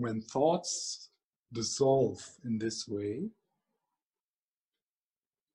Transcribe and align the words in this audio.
when 0.00 0.22
thoughts 0.22 1.10
dissolve 1.52 2.20
in 2.44 2.58
this 2.58 2.88
way, 2.88 3.28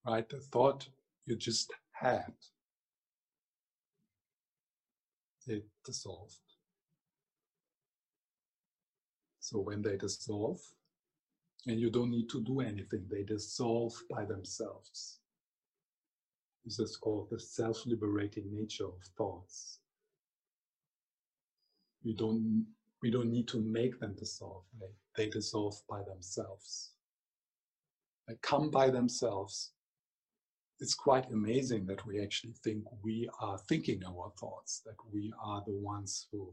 right, 0.06 0.28
the 0.30 0.40
thought 0.40 0.88
you 1.26 1.36
just 1.36 1.74
had, 1.94 2.34
it 5.48 5.66
dissolved. 5.86 6.40
So 9.40 9.60
when 9.60 9.82
they 9.82 9.98
dissolve, 9.98 10.60
and 11.68 11.80
you 11.80 11.90
don't 11.90 12.12
need 12.12 12.30
to 12.30 12.44
do 12.44 12.62
anything, 12.62 13.06
they 13.10 13.24
dissolve 13.24 13.94
by 14.10 14.26
themselves. 14.26 15.20
This 16.64 16.80
is 16.80 16.98
called 16.98 17.30
the 17.32 17.40
self 17.40 17.86
liberating 17.86 18.46
nature 18.52 18.86
of 18.86 19.00
thoughts. 19.18 19.80
You 22.04 22.16
don't, 22.16 22.68
we 23.06 23.12
don't 23.12 23.30
need 23.30 23.48
to 23.48 23.62
make 23.62 24.00
them 24.00 24.16
dissolve, 24.18 24.64
they, 25.16 25.30
dissolve 25.30 25.80
by 25.88 26.02
themselves. 26.08 26.94
They 28.28 28.34
come 28.42 28.72
by 28.72 28.90
themselves. 28.90 29.74
It's 30.80 30.96
quite 30.96 31.30
amazing 31.32 31.86
that 31.86 32.04
we 32.08 32.20
actually 32.20 32.56
think 32.64 32.84
we 33.04 33.30
are 33.40 33.60
thinking 33.70 34.02
our 34.04 34.34
thoughts, 34.40 34.82
that 34.88 34.96
we 35.14 35.32
are 35.40 35.62
the 35.68 35.76
ones 35.76 36.26
who 36.32 36.52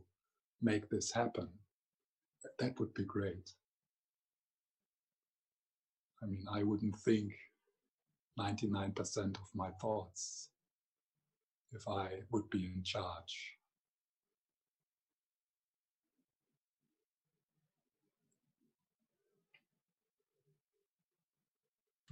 make 0.61 0.91
this 0.91 1.11
happen. 1.11 1.49
That 2.59 2.79
would 2.79 2.93
be 2.93 3.07
great. 3.07 3.51
I 6.23 6.27
mean, 6.27 6.45
I 6.53 6.65
wouldn't 6.65 6.99
think 6.99 7.33
99% 8.39 9.37
of 9.37 9.49
my 9.55 9.71
thoughts 9.81 10.51
if 11.73 11.89
I 11.89 12.09
would 12.31 12.51
be 12.51 12.67
in 12.77 12.83
charge. 12.85 13.55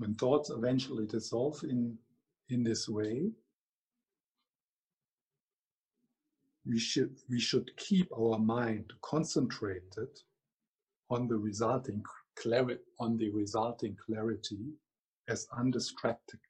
When 0.01 0.15
thoughts 0.15 0.48
eventually 0.48 1.06
dissolve 1.06 1.62
in, 1.62 1.98
in 2.48 2.65
this 2.65 2.89
way, 2.89 3.33
we 6.67 6.79
should, 6.79 7.17
we 7.29 7.39
should 7.39 7.70
keep 7.77 8.11
our 8.19 8.39
mind 8.39 8.95
concentrated 9.03 10.09
on 11.11 11.29
the 11.29 11.37
resulting 11.37 12.03
clarity, 12.34 12.81
on 12.98 13.19
the 13.19 13.29
resulting 13.29 13.95
clarity 14.07 14.73
as 15.29 15.47
undistracted 15.59 16.41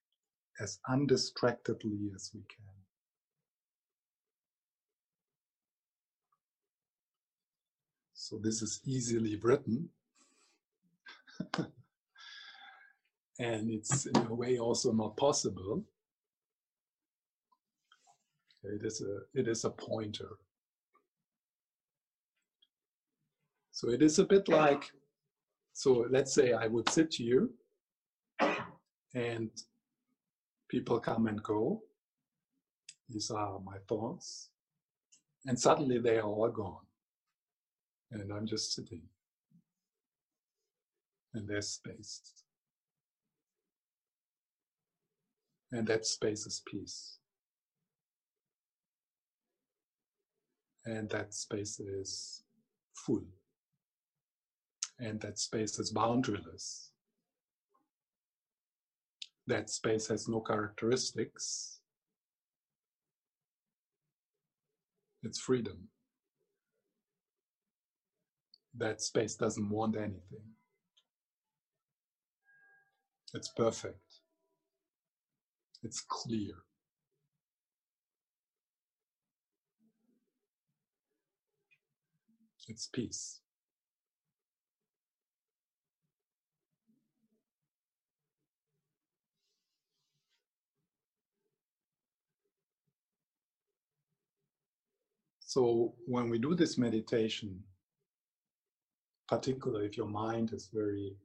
as 0.61 0.79
undistractedly 0.89 2.13
as 2.15 2.31
we 2.33 2.43
can. 2.43 2.67
So 8.15 8.39
this 8.41 8.63
is 8.63 8.81
easily 8.85 9.35
written. 9.43 9.89
and 13.41 13.71
it's 13.71 14.05
in 14.05 14.17
a 14.17 14.35
way 14.35 14.59
also 14.59 14.93
not 14.93 15.17
possible. 15.17 15.83
It 18.63 18.85
is 18.85 19.01
a 19.01 19.39
it 19.39 19.49
is 19.49 19.65
a 19.65 19.71
pointer. 19.71 20.37
So 23.73 23.89
it 23.89 24.03
is 24.03 24.19
a 24.19 24.25
bit 24.25 24.49
like 24.49 24.93
so 25.73 26.07
let's 26.11 26.35
say 26.35 26.53
I 26.53 26.67
would 26.67 26.91
sit 26.91 27.15
here 27.15 27.49
and 29.15 29.51
people 30.69 31.01
come 31.01 31.27
and 31.27 31.43
go. 31.43 31.83
These 33.09 33.31
are 33.31 33.59
my 33.61 33.79
thoughts. 33.89 34.51
And 35.47 35.59
suddenly 35.59 35.99
they 35.99 36.19
are 36.19 36.29
all 36.29 36.51
gone. 36.51 36.85
And 38.13 38.31
I'm 38.31 38.47
just 38.47 38.75
sitting. 38.75 39.03
And 41.33 41.49
there's 41.49 41.69
space. 41.69 42.21
And 45.73 45.87
that 45.87 46.07
space 46.07 46.47
is 46.47 46.63
peace. 46.67 47.19
And 50.85 51.09
that 51.11 51.35
space 51.35 51.79
is 51.79 52.43
full. 52.95 53.25
And 54.99 55.21
that 55.21 55.39
space 55.39 55.79
is 55.79 55.93
boundaryless 55.93 56.91
that 59.51 59.69
space 59.69 60.07
has 60.07 60.29
no 60.29 60.41
characteristics, 60.41 61.81
it's 65.25 65.41
freedom. 65.41 65.89
That 68.77 69.01
space 69.03 69.35
doesn't 69.35 69.69
want 69.69 69.97
anything. 69.97 70.47
It's 73.35 73.49
perfect. 73.49 74.10
It's 75.83 76.01
clear. 76.01 76.55
It's 82.69 82.87
peace. 82.87 83.41
So 95.41 95.95
when 96.07 96.31
we 96.31 96.39
do 96.39 96.55
this 96.55 96.79
meditation, 96.79 97.65
particularly 99.27 99.87
if 99.87 99.97
your 99.97 100.07
mind 100.07 100.53
is 100.53 100.71
very 100.73 101.17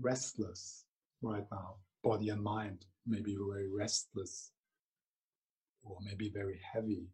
restless 0.00 0.86
right 1.20 1.46
now, 1.52 1.76
body 2.02 2.28
and 2.28 2.42
mind 2.42 2.84
may 3.06 3.20
be 3.20 3.36
very 3.36 3.68
restless 3.70 4.52
or 5.84 5.98
maybe 6.02 6.30
very 6.30 6.60
heavy. 6.72 7.06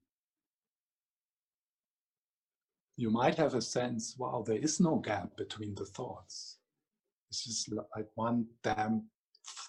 You 2.97 3.11
might 3.11 3.37
have 3.37 3.55
a 3.55 3.63
sense, 3.63 4.17
wow, 4.19 4.45
there 4.47 4.59
is 4.59 4.81
no 4.81 4.97
gap 4.97 5.37
between 5.37 5.75
the 5.75 5.85
thoughts. 5.85 6.59
It's 7.31 7.45
just 7.45 7.71
like 7.73 8.07
one 8.15 8.47
damn 8.63 9.05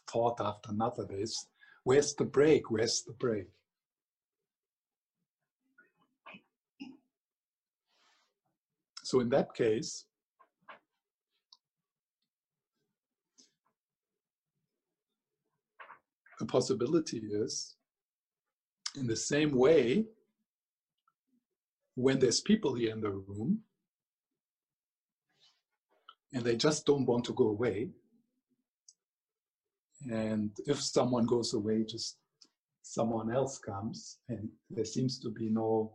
thought 0.09 0.40
after 0.41 0.72
another. 0.72 1.06
There's, 1.07 1.47
where's 1.84 2.16
the 2.16 2.25
break? 2.25 2.72
Where's 2.72 3.03
the 3.03 3.13
break? 3.13 3.47
So 9.03 9.19
in 9.19 9.30
that 9.30 9.53
case, 9.53 10.06
a 16.41 16.45
possibility 16.45 17.17
is 17.17 17.75
in 18.95 19.07
the 19.07 19.16
same 19.16 19.51
way 19.51 20.05
when 21.95 22.19
there's 22.19 22.41
people 22.41 22.73
here 22.73 22.91
in 22.91 23.01
the 23.01 23.09
room 23.09 23.59
and 26.33 26.44
they 26.44 26.55
just 26.55 26.85
don't 26.85 27.05
want 27.05 27.25
to 27.25 27.33
go 27.33 27.47
away 27.47 27.89
and 30.11 30.51
if 30.66 30.81
someone 30.81 31.25
goes 31.25 31.53
away 31.53 31.83
just 31.83 32.17
someone 32.81 33.31
else 33.31 33.59
comes 33.59 34.17
and 34.29 34.50
there 34.69 34.85
seems 34.85 35.19
to 35.19 35.29
be 35.29 35.50
no 35.50 35.94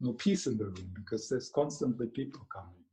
no 0.00 0.12
peace 0.12 0.46
in 0.46 0.58
the 0.58 0.64
room 0.64 0.90
because 0.94 1.28
there's 1.28 1.50
constantly 1.50 2.06
people 2.08 2.46
coming. 2.52 2.84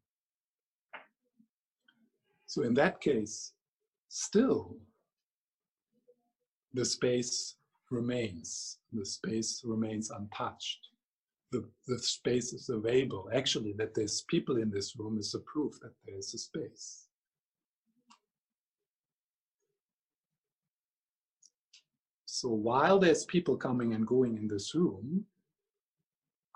So 2.45 2.63
in 2.63 2.73
that 2.75 3.01
case, 3.01 3.53
still 4.07 4.77
the 6.73 6.85
space 6.85 7.55
remains. 7.89 8.77
The 8.93 9.05
space 9.05 9.61
remains 9.65 10.11
untouched. 10.11 10.87
The, 11.51 11.67
the 11.87 11.99
space 11.99 12.53
is 12.53 12.69
available. 12.69 13.29
Actually, 13.33 13.73
that 13.73 13.93
there's 13.93 14.21
people 14.29 14.57
in 14.57 14.71
this 14.71 14.95
room 14.97 15.17
is 15.17 15.35
a 15.35 15.39
proof 15.39 15.79
that 15.81 15.91
there's 16.05 16.33
a 16.33 16.37
space. 16.37 17.07
So 22.25 22.47
while 22.49 22.97
there's 22.97 23.25
people 23.25 23.57
coming 23.57 23.93
and 23.93 24.07
going 24.07 24.37
in 24.37 24.47
this 24.47 24.73
room, 24.73 25.25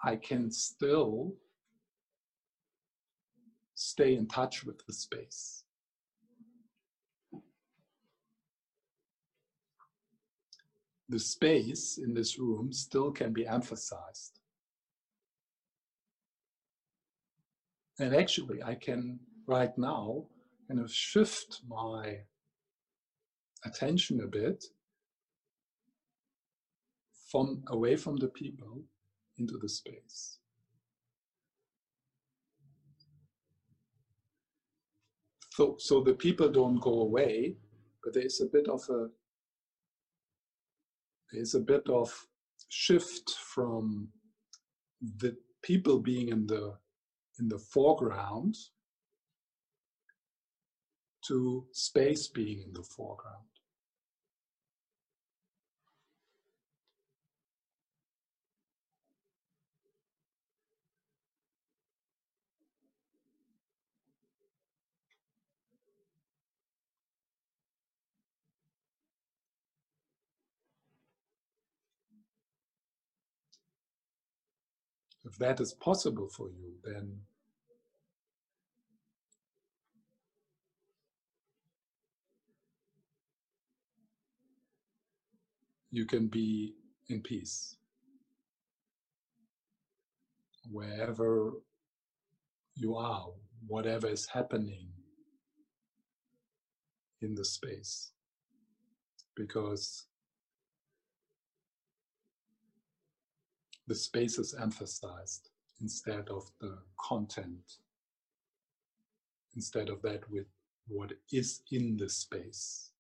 I 0.02 0.16
can 0.16 0.50
still 0.50 1.36
stay 3.76 4.16
in 4.16 4.28
touch 4.28 4.64
with 4.64 4.86
the 4.88 4.94
space. 4.94 5.65
The 11.10 11.20
space 11.20 11.98
in 11.98 12.14
this 12.14 12.40
room 12.40 12.74
still 12.74 13.12
can 13.12 13.32
be 13.32 13.46
emphasized. 13.46 14.40
And 18.00 18.16
actually, 18.16 18.62
I 18.64 18.76
can 18.76 19.20
right 19.48 19.76
now 19.78 20.26
kind 20.68 20.80
of 20.80 20.92
shift 20.92 21.62
my 21.68 22.18
attention 23.64 24.22
a 24.22 24.28
bit 24.28 24.66
from 27.32 27.64
away 27.68 27.96
from 27.96 28.18
the 28.18 28.28
people 28.28 28.84
into 29.38 29.58
the 29.62 29.70
space. 29.70 30.40
so 35.56 35.76
so 35.80 36.02
the 36.02 36.14
people 36.14 36.50
don't 36.50 36.82
go 36.82 37.02
away, 37.02 37.56
but 38.04 38.14
there 38.14 38.26
is 38.26 38.42
a 38.42 38.46
bit 38.46 38.68
of 38.68 38.82
a 38.90 39.08
there 41.32 41.42
is 41.42 41.56
a 41.56 41.60
bit 41.60 41.84
of 41.90 42.14
shift 42.70 43.32
from 43.32 44.10
the 45.20 45.36
people 45.64 46.00
being 46.00 46.30
in 46.30 46.48
the 46.48 46.74
in 47.40 47.48
the 47.50 47.60
foreground 47.60 48.56
to 51.28 51.66
space 51.74 52.28
being 52.28 52.62
in 52.62 52.74
the 52.74 52.84
foreground. 52.84 53.55
If 75.26 75.38
that 75.40 75.60
is 75.60 75.74
possible 75.74 76.30
for 76.30 76.50
you, 76.50 76.74
then 76.84 77.20
you 85.92 86.06
can 86.06 86.28
be 86.28 86.76
in 87.10 87.22
peace. 87.22 87.76
Wherever 90.70 91.54
you 92.76 92.96
are, 92.96 93.28
whatever 93.68 94.08
is 94.08 94.28
happening 94.28 94.90
in 97.22 97.34
the 97.36 97.46
space. 97.46 98.12
Because 99.36 100.06
the 103.88 103.96
space 103.96 104.40
is 104.40 104.56
emphasized 104.60 105.50
instead 105.82 106.30
of 106.30 106.50
the 106.62 106.78
content, 107.00 107.78
instead 109.56 109.90
of 109.90 110.02
that 110.02 110.30
with 110.30 110.48
what 110.88 111.12
is 111.32 111.62
in 111.72 111.98
the 111.98 112.10
space. 112.10 112.92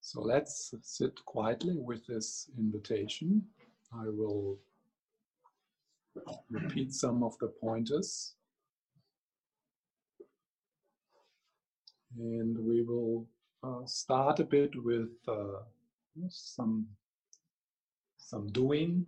So 0.00 0.22
let's 0.22 0.72
sit 0.82 1.12
quietly 1.24 1.76
with 1.76 2.06
this 2.06 2.48
invitation. 2.56 3.42
I 3.92 4.04
will 4.08 4.58
repeat 6.48 6.94
some 6.94 7.24
of 7.24 7.36
the 7.40 7.48
pointers. 7.48 8.35
And 12.18 12.56
we 12.58 12.82
will 12.82 13.26
uh, 13.62 13.84
start 13.84 14.40
a 14.40 14.44
bit 14.44 14.70
with 14.82 15.10
uh, 15.28 15.60
some, 16.28 16.86
some 18.16 18.46
doing. 18.48 19.06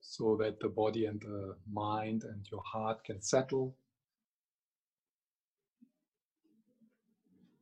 So 0.00 0.36
that 0.40 0.58
the 0.60 0.68
body 0.68 1.06
and 1.06 1.20
the 1.20 1.54
mind 1.72 2.24
and 2.24 2.44
your 2.50 2.62
heart 2.64 3.04
can 3.04 3.22
settle. 3.22 3.76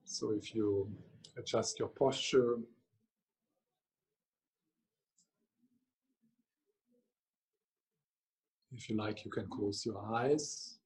So 0.05 0.33
if 0.33 0.55
you 0.55 0.91
adjust 1.37 1.79
your 1.79 1.89
posture, 1.89 2.57
if 8.73 8.89
you 8.89 8.97
like, 8.97 9.27
you 9.27 9.31
can 9.31 9.47
close 9.49 9.85
your 9.85 10.03
eyes. 10.15 10.78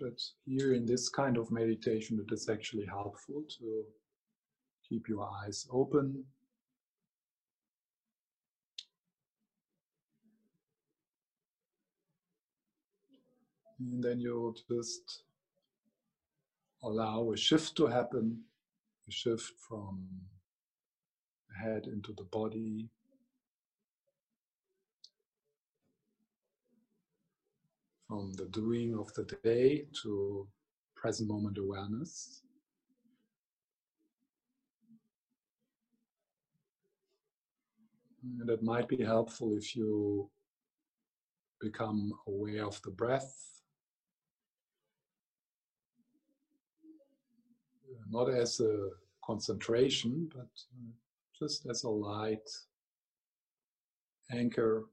But 0.00 0.18
here 0.46 0.72
in 0.72 0.86
this 0.86 1.08
kind 1.10 1.36
of 1.36 1.50
meditation, 1.50 2.24
it 2.26 2.32
is 2.32 2.48
actually 2.48 2.86
helpful 2.86 3.44
to 3.58 3.84
keep 4.88 5.08
your 5.08 5.28
eyes 5.44 5.66
open. 5.70 6.24
And 13.78 14.02
then 14.02 14.20
you'll 14.20 14.56
just 14.70 15.22
allow 16.82 17.30
a 17.32 17.36
shift 17.36 17.76
to 17.76 17.86
happen 17.86 18.44
a 19.10 19.12
shift 19.12 19.52
from 19.68 20.06
the 21.48 21.64
head 21.64 21.86
into 21.86 22.12
the 22.16 22.24
body. 22.24 22.88
From 28.10 28.32
the 28.32 28.46
doing 28.46 28.98
of 28.98 29.14
the 29.14 29.22
day 29.44 29.86
to 30.02 30.48
present 30.96 31.30
moment 31.30 31.58
awareness. 31.58 32.42
And 38.40 38.50
it 38.50 38.64
might 38.64 38.88
be 38.88 39.04
helpful 39.04 39.56
if 39.56 39.76
you 39.76 40.28
become 41.60 42.12
aware 42.26 42.66
of 42.66 42.82
the 42.82 42.90
breath 42.90 43.50
not 48.10 48.28
as 48.28 48.60
a 48.60 48.88
concentration, 49.24 50.28
but 50.34 50.48
just 51.38 51.66
as 51.66 51.84
a 51.84 51.88
light 51.88 52.48
anchor. 54.32 54.86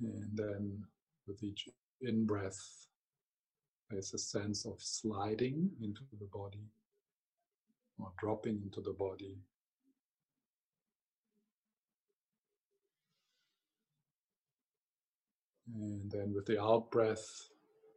And 0.00 0.30
then 0.36 0.84
with 1.26 1.42
each 1.42 1.68
in 2.00 2.26
breath, 2.26 2.86
there's 3.90 4.14
a 4.14 4.18
sense 4.18 4.64
of 4.66 4.80
sliding 4.80 5.70
into 5.82 6.02
the 6.20 6.26
body 6.32 6.66
or 7.98 8.12
dropping 8.18 8.60
into 8.62 8.80
the 8.80 8.92
body. 8.92 9.36
And 15.74 16.10
then 16.10 16.32
with 16.34 16.46
the 16.46 16.62
out 16.62 16.90
breath, 16.90 17.48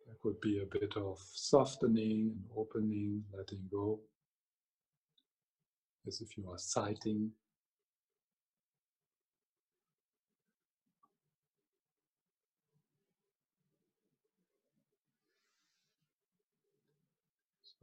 there 0.05 0.15
could 0.21 0.41
be 0.41 0.59
a 0.59 0.79
bit 0.79 0.97
of 0.97 1.19
softening 1.33 2.31
and 2.35 2.43
opening, 2.55 3.23
letting 3.33 3.61
go, 3.71 3.99
as 6.07 6.19
if 6.21 6.37
you 6.37 6.49
are 6.51 6.57
sighting. 6.57 7.31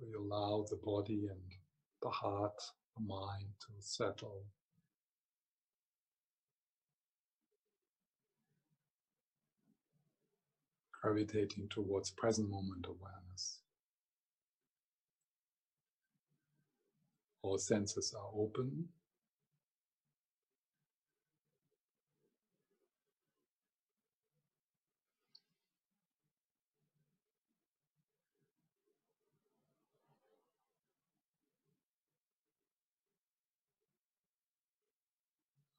You 0.09 0.27
allow 0.27 0.65
the 0.71 0.77
body 0.77 1.29
and 1.31 1.41
the 2.03 2.09
heart, 2.09 2.61
the 2.97 3.05
mind 3.05 3.53
to 3.61 3.73
settle. 3.81 4.45
gravitating 11.01 11.69
towards 11.71 12.11
present 12.11 12.51
moment 12.51 12.87
awareness. 12.87 13.61
All 17.43 17.59
senses 17.59 18.15
are 18.19 18.31
open. 18.35 18.89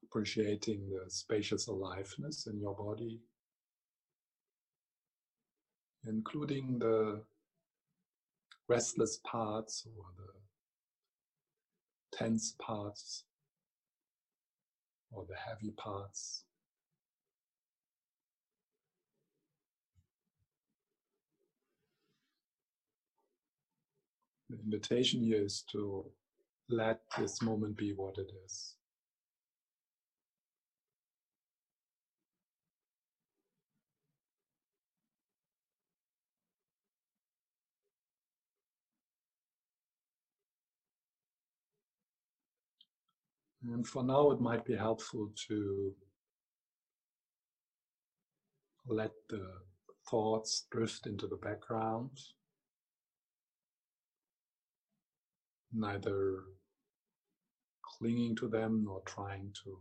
Appreciating 0.10 0.90
the 0.90 1.10
spacious 1.10 1.68
aliveness 1.68 2.48
in 2.48 2.60
your 2.60 2.76
body 2.76 3.20
including 6.08 6.80
the 6.80 7.22
restless 8.68 9.20
parts 9.24 9.86
or 9.98 10.06
the 10.18 10.58
tense 12.18 12.56
parts 12.60 13.24
or 15.12 15.26
the 15.28 15.36
heavy 15.36 15.72
parts. 15.72 16.44
The 24.50 24.58
invitation 24.64 25.22
here 25.22 25.44
is 25.44 25.64
to 25.72 26.06
let 26.70 27.02
this 27.18 27.42
moment 27.42 27.78
be 27.78 27.94
what 27.94 28.18
it 28.18 28.32
is. 28.46 28.76
And 43.62 43.86
for 43.86 44.04
now, 44.04 44.32
it 44.32 44.40
might 44.40 44.66
be 44.66 44.76
helpful 44.76 45.32
to 45.48 45.94
let 48.88 49.12
the 49.30 49.46
thoughts 50.10 50.66
drift 50.72 51.06
into 51.06 51.28
the 51.28 51.36
background, 51.36 52.18
neither 55.74 56.44
clinging 57.84 58.36
to 58.38 58.48
them 58.48 58.84
nor 58.86 59.02
trying 59.02 59.54
to 59.66 59.78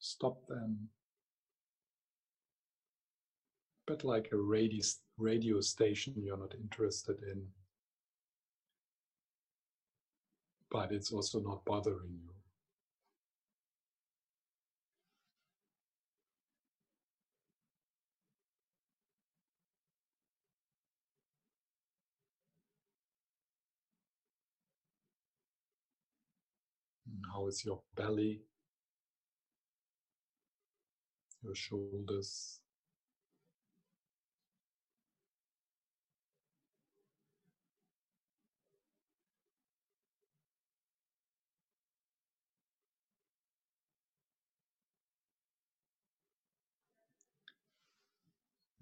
stop 0.00 0.46
them, 0.48 0.88
but 3.86 4.04
like 4.04 4.30
a 4.32 4.36
radio, 5.16 5.60
station 5.60 6.14
you're 6.16 6.36
not 6.36 6.54
interested 6.54 7.16
in, 7.22 7.46
but 10.70 10.90
it's 10.90 11.12
also 11.12 11.40
not 11.40 11.64
bothering 11.64 12.18
you. 12.22 12.33
How 27.32 27.46
is 27.48 27.64
your 27.64 27.82
belly? 27.96 28.42
Your 31.42 31.54
shoulders? 31.54 32.60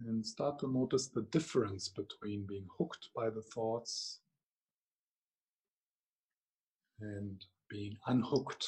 And 0.04 0.26
start 0.26 0.58
to 0.60 0.72
notice 0.72 1.08
the 1.08 1.22
difference 1.22 1.88
between 1.88 2.44
being 2.46 2.66
hooked 2.76 3.08
by 3.14 3.30
the 3.30 3.42
thoughts 3.42 4.20
and 7.00 7.44
being 7.72 7.96
unhooked. 8.06 8.66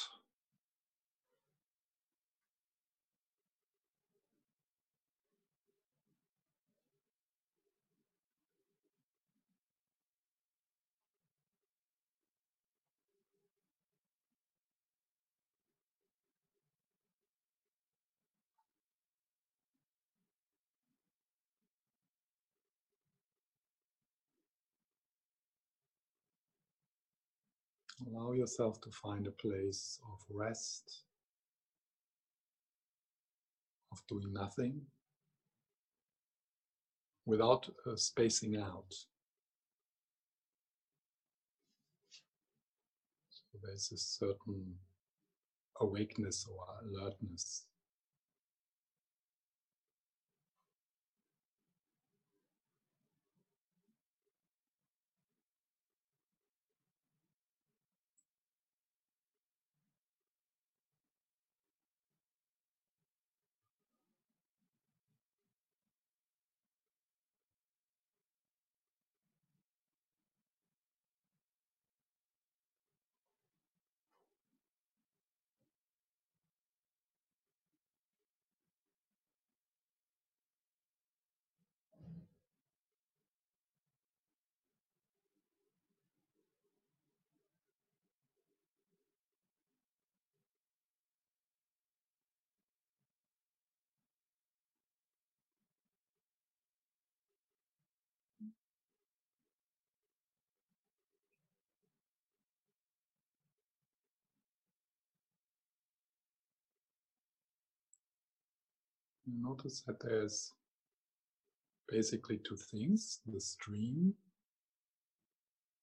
Allow 28.15 28.31
yourself 28.33 28.79
to 28.81 28.89
find 28.91 29.27
a 29.27 29.31
place 29.31 29.99
of 30.11 30.19
rest, 30.29 31.03
of 33.91 33.99
doing 34.07 34.31
nothing, 34.31 34.81
without 37.25 37.67
uh, 37.85 37.95
spacing 37.95 38.55
out. 38.57 38.93
So 43.29 43.59
there's 43.63 43.91
a 43.91 43.97
certain 43.97 44.75
awakeness 45.81 46.45
or 46.49 46.65
alertness. 46.87 47.65
You 109.25 109.33
notice 109.41 109.81
that 109.87 109.99
there's 109.99 110.51
basically 111.89 112.39
two 112.47 112.57
things 112.71 113.21
the 113.25 113.41
stream, 113.41 114.13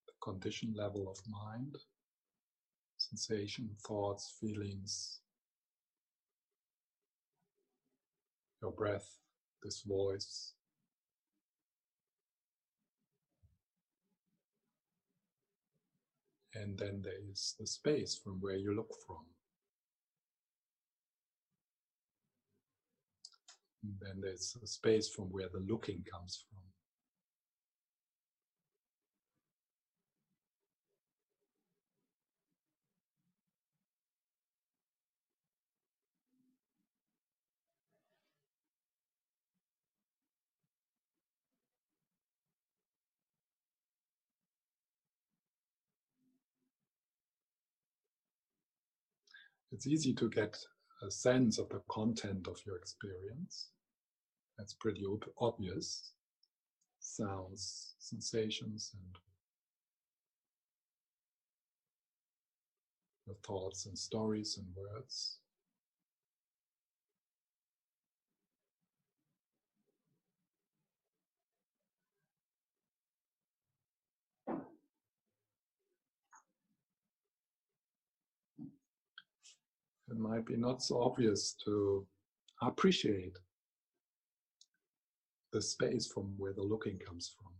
the 0.06 0.12
condition 0.22 0.74
level 0.76 1.10
of 1.10 1.18
mind, 1.28 1.76
sensation, 2.98 3.70
thoughts, 3.86 4.36
feelings, 4.40 5.20
your 8.62 8.70
breath, 8.70 9.18
this 9.62 9.82
voice. 9.82 10.52
And 16.54 16.78
then 16.78 17.00
there 17.02 17.12
is 17.32 17.56
the 17.58 17.66
space 17.66 18.20
from 18.22 18.38
where 18.40 18.56
you 18.56 18.76
look 18.76 18.92
from. 19.04 19.31
Then 23.82 24.20
there's 24.20 24.56
a 24.62 24.66
space 24.66 25.08
from 25.08 25.26
where 25.26 25.48
the 25.52 25.60
looking 25.60 26.04
comes 26.10 26.44
from. 26.48 26.62
It's 49.72 49.86
easy 49.86 50.12
to 50.14 50.28
get 50.28 50.56
a 51.02 51.10
sense 51.10 51.58
of 51.58 51.68
the 51.68 51.82
content 51.88 52.46
of 52.48 52.60
your 52.64 52.76
experience. 52.76 53.68
That's 54.58 54.74
pretty 54.74 55.04
ob 55.04 55.24
obvious. 55.38 56.12
Sounds, 57.00 57.94
sensations, 57.98 58.92
and 58.94 59.16
your 63.26 63.36
thoughts 63.44 63.86
and 63.86 63.98
stories 63.98 64.58
and 64.58 64.66
words. 64.76 65.38
It 80.12 80.18
might 80.18 80.44
be 80.44 80.56
not 80.58 80.82
so 80.82 81.00
obvious 81.00 81.54
to 81.64 82.06
appreciate 82.60 83.38
the 85.54 85.62
space 85.62 86.06
from 86.06 86.34
where 86.36 86.52
the 86.52 86.62
looking 86.62 86.98
comes 86.98 87.34
from. 87.34 87.52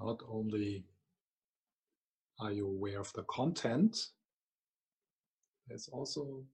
not 0.00 0.20
only 0.28 0.84
are 2.40 2.52
you 2.52 2.66
aware 2.66 3.00
of 3.00 3.12
the 3.14 3.22
content, 3.24 4.08
there's 5.68 5.88
also 5.88 6.44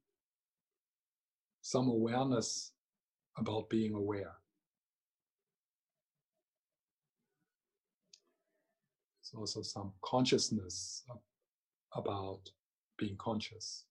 some 1.62 1.88
awareness 1.88 2.72
about 3.36 3.68
being 3.70 3.94
aware. 3.94 4.32
There's 9.18 9.34
also 9.34 9.62
some 9.62 9.92
consciousness 10.02 11.04
about 11.94 12.50
being 12.98 13.16
conscious. 13.18 13.84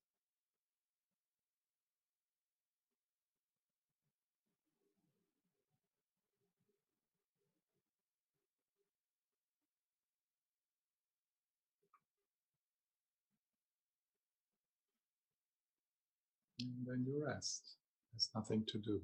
And 16.62 16.86
then 16.86 17.06
you 17.08 17.24
rest. 17.26 17.76
There's 18.12 18.30
nothing 18.36 18.66
to 18.68 18.78
do. 18.78 19.02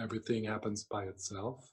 Everything 0.00 0.44
happens 0.44 0.84
by 0.84 1.04
itself. 1.04 1.72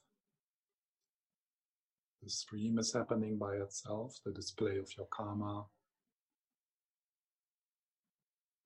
The 2.22 2.30
stream 2.30 2.78
is 2.78 2.92
happening 2.92 3.38
by 3.38 3.54
itself, 3.56 4.18
the 4.24 4.32
display 4.32 4.76
of 4.76 4.90
your 4.96 5.06
karma. 5.10 5.64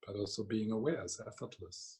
But 0.07 0.17
also 0.17 0.45
being 0.45 0.71
aware 0.73 1.05
is 1.05 1.21
effortless. 1.25 1.99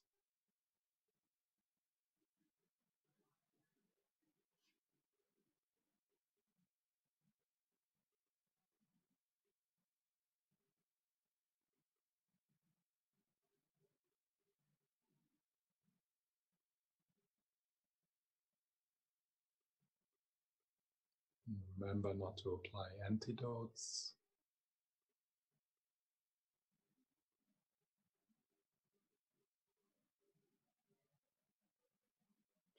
Remember 21.79 22.15
not 22.15 22.37
to 22.39 22.51
apply 22.51 22.87
antidotes. 23.11 24.13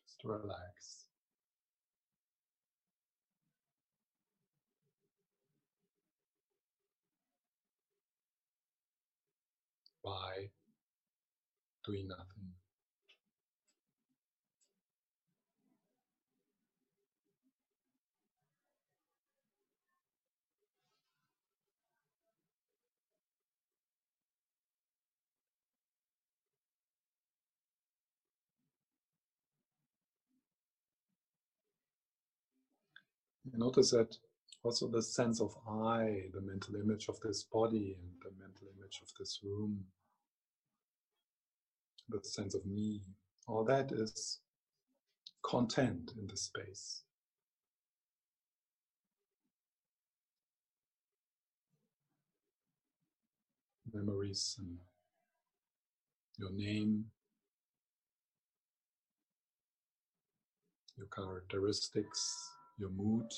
Just 0.07 0.23
relax. 0.23 1.05
By 10.03 10.49
doing 11.85 12.07
nothing. 12.07 12.35
Notice 33.57 33.91
that 33.91 34.17
also 34.63 34.88
the 34.88 35.01
sense 35.01 35.39
of 35.39 35.56
I, 35.67 36.23
the 36.34 36.41
mental 36.41 36.75
image 36.75 37.08
of 37.08 37.19
this 37.21 37.43
body 37.43 37.95
and 37.97 38.12
the 38.21 38.32
mental 38.38 38.67
image 38.77 38.99
of 39.01 39.10
this 39.17 39.39
room, 39.43 39.86
the 42.10 42.19
sense 42.23 42.53
of 42.53 42.65
me, 42.65 43.01
all 43.47 43.63
that 43.65 43.91
is 43.91 44.39
content 45.43 46.12
in 46.19 46.27
the 46.27 46.36
space. 46.36 47.03
Memories 53.93 54.58
and 54.60 54.77
your 56.38 56.51
name, 56.51 57.06
your 60.97 61.08
characteristics, 61.08 62.55
your 62.77 62.89
mood, 62.91 63.31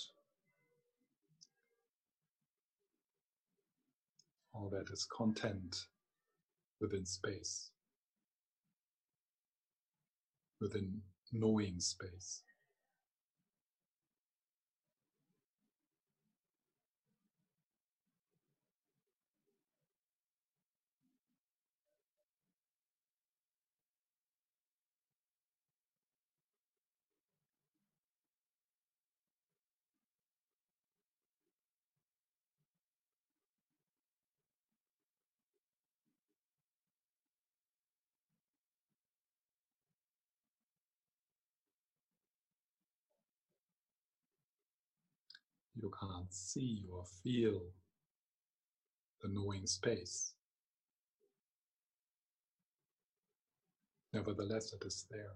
all 4.53 4.69
that 4.71 4.91
is 4.91 5.07
content 5.15 5.77
within 6.81 7.05
space, 7.05 7.71
within 10.61 11.01
knowing 11.33 11.79
space. 11.79 12.43
You 45.87 45.93
can't 45.99 46.33
see 46.33 46.83
or 46.91 47.03
feel 47.23 47.61
the 49.21 49.29
knowing 49.29 49.65
space. 49.65 50.33
Nevertheless, 54.13 54.73
it 54.73 54.85
is 54.85 55.05
there. 55.09 55.35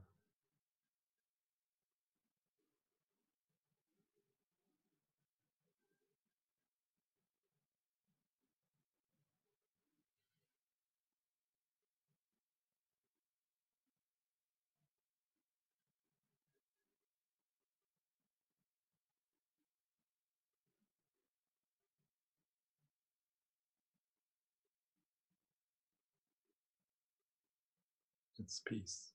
Its 28.42 28.62
peace. 28.66 29.12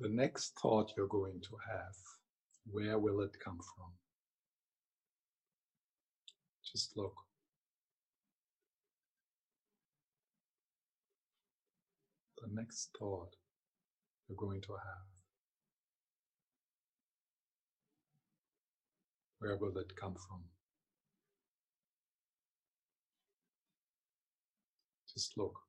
the 0.00 0.08
next 0.08 0.52
thought 0.60 0.92
you're 0.96 1.08
going 1.08 1.40
to 1.40 1.56
have, 1.70 1.94
where 2.70 2.98
will 2.98 3.20
it 3.20 3.36
come 3.44 3.58
from? 3.58 3.92
Just 6.64 6.96
look. 6.96 7.14
The 12.40 12.48
next 12.54 12.90
thought 12.98 13.34
you're 14.28 14.36
going 14.36 14.60
to 14.62 14.72
have, 14.72 15.06
where 19.40 19.56
will 19.56 19.76
it 19.78 19.96
come 20.00 20.14
from? 20.14 20.44
Just 25.12 25.36
look. 25.36 25.67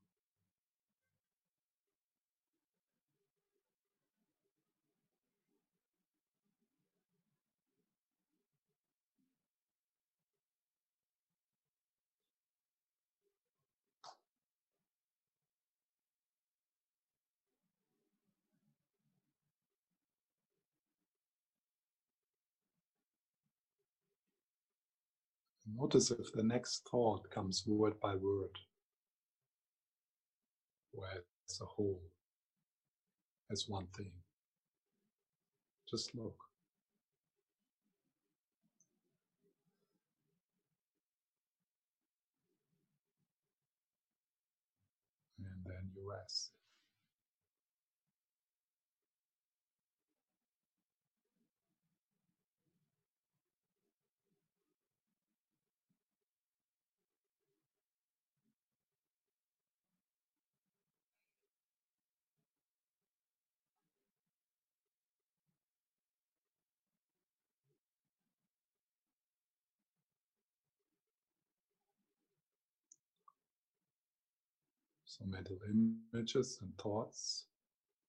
Notice 25.80 26.12
if 26.12 26.34
the 26.34 26.44
next 26.44 26.88
thought 26.92 27.30
comes 27.32 27.64
word 27.66 27.94
by 28.02 28.14
word, 28.14 28.52
where 30.92 31.24
it's 31.46 31.62
a 31.62 31.66
whole, 31.66 32.02
as 33.50 33.66
one 33.70 33.88
thing. 33.96 34.12
Just 35.90 36.14
look. 36.16 36.36
And 45.40 45.66
then 45.66 45.92
you 45.96 46.12
rest. 46.12 46.49
So 75.20 75.26
mental 75.26 75.58
images 75.70 76.60
and 76.62 76.78
thoughts 76.78 77.46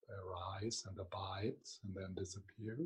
arise 0.09 0.85
and 0.89 0.99
abide 0.99 1.57
and 1.83 1.95
then 1.95 2.15
disappear. 2.15 2.79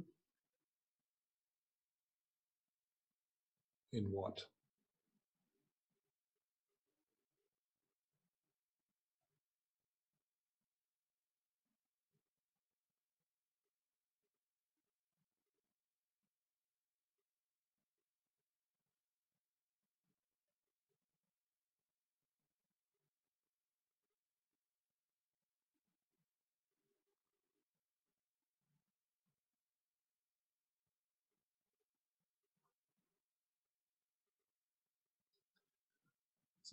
In 3.92 4.10
what? 4.10 4.46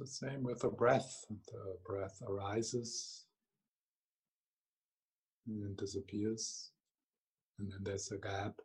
The 0.02 0.08
same 0.08 0.42
with 0.42 0.62
the 0.62 0.70
breath. 0.70 1.26
The 1.30 1.78
breath 1.86 2.24
arises 2.28 3.26
and 5.46 5.62
then 5.62 5.76
disappears, 5.78 6.72
and 7.60 7.72
then 7.72 7.80
there's 7.84 8.12
a 8.12 8.18
gap. 8.18 8.56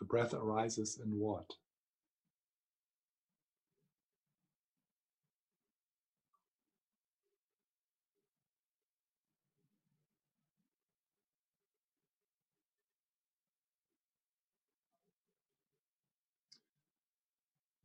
The 0.00 0.04
breath 0.04 0.34
arises 0.34 1.00
in 1.04 1.12
what? 1.12 1.46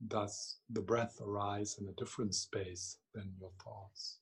Does 0.09 0.57
the 0.69 0.81
breath 0.81 1.21
arise 1.21 1.77
in 1.79 1.87
a 1.87 1.93
different 1.93 2.35
space 2.35 2.97
than 3.13 3.35
your 3.39 3.51
thoughts? 3.63 4.17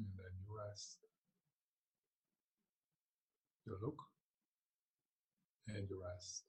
And 0.00 0.08
then 0.16 0.32
you 0.44 0.56
rest. 0.56 0.98
You 3.68 3.78
look 3.82 3.98
and 5.68 5.88
you 5.88 6.00
rest. 6.02 6.42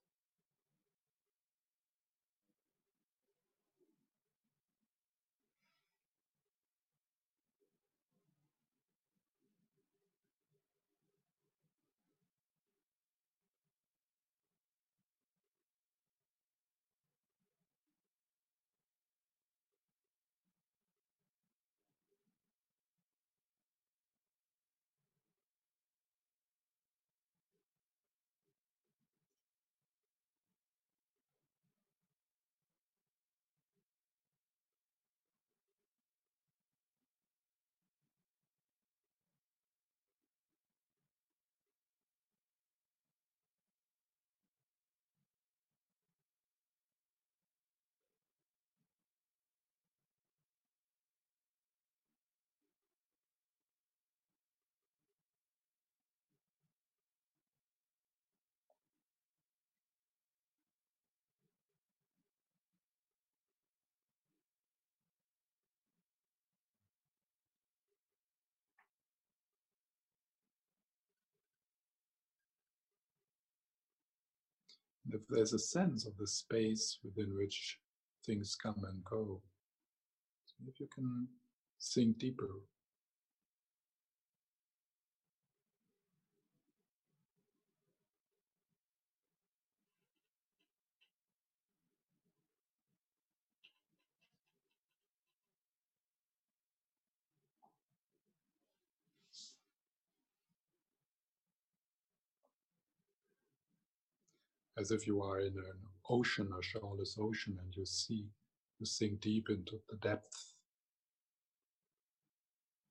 If 75.14 75.22
there's 75.30 75.54
a 75.54 75.60
sense 75.60 76.06
of 76.06 76.18
the 76.18 76.28
space 76.28 77.00
within 77.04 77.36
which 77.36 77.80
things 78.26 78.56
come 78.56 78.84
and 78.88 79.04
go, 79.04 79.42
if 80.68 80.80
you 80.80 80.88
can 80.94 81.28
sink 81.78 82.20
deeper. 82.20 82.50
As 104.80 104.92
if 104.92 105.06
you 105.06 105.22
are 105.22 105.42
in 105.42 105.58
an 105.58 105.80
ocean, 106.10 106.54
a 106.58 106.64
shoreless 106.64 107.18
ocean, 107.20 107.60
and 107.62 107.76
you 107.76 107.86
see 107.86 108.30
You 108.80 108.86
sink 108.86 109.20
deep 109.20 109.50
into 109.50 109.82
the 109.90 109.98
depth, 109.98 110.54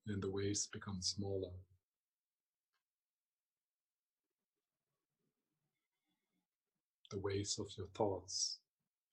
and 0.07 0.22
the 0.22 0.31
waves 0.31 0.66
become 0.66 1.01
smaller. 1.01 1.53
The 7.11 7.18
waves 7.18 7.59
of 7.59 7.68
your 7.79 7.87
thoughts, 7.94 8.59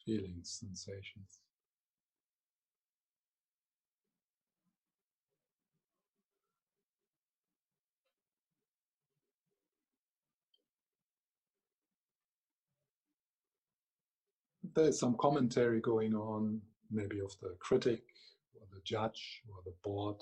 feelings, 0.06 0.58
sensations. 0.60 1.45
There's 14.76 15.00
some 15.00 15.16
commentary 15.20 15.80
going 15.82 16.14
on, 16.14 16.62
maybe 16.92 17.20
of 17.22 17.34
the 17.42 17.56
critic 17.60 18.04
or 18.56 18.68
the 18.74 18.82
judge 18.84 19.42
or 19.50 19.58
the 19.66 19.74
board. 19.84 20.18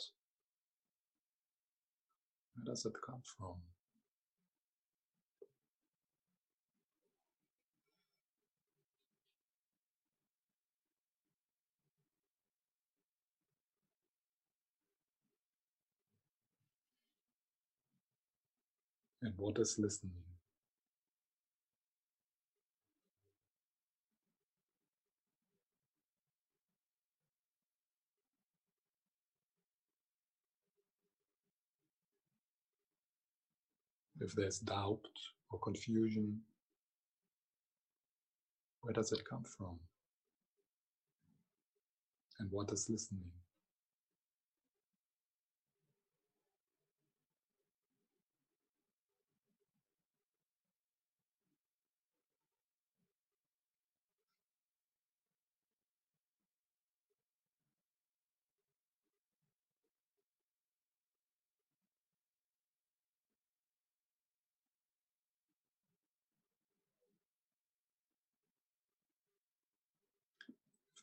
Where 2.56 2.66
does 2.66 2.86
it 2.86 2.94
come 3.06 3.22
from? 3.38 3.56
And 19.24 19.34
what 19.38 19.58
is 19.58 19.80
listening? 19.80 20.23
If 34.24 34.34
there's 34.34 34.60
doubt 34.60 35.06
or 35.52 35.60
confusion, 35.60 36.40
where 38.82 38.94
does 38.94 39.12
it 39.12 39.24
come 39.30 39.44
from? 39.44 39.78
And 42.40 42.50
what 42.52 42.72
is 42.72 42.90
listening? 42.90 43.30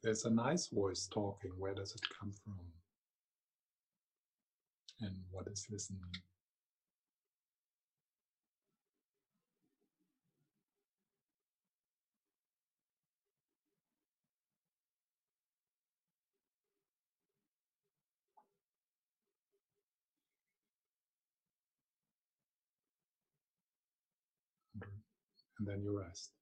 There's 0.03 0.25
a 0.25 0.31
nice 0.31 0.69
voice 0.69 1.09
talking, 1.13 1.53
where 1.59 1.75
does 1.75 1.95
it 1.95 2.01
come 2.19 2.33
from? 2.45 2.59
And 5.01 5.17
what 5.31 5.47
is 5.49 5.67
listening? 5.71 6.01
And 25.59 25.69
then 25.69 25.83
you 25.83 25.99
rest. 25.99 26.40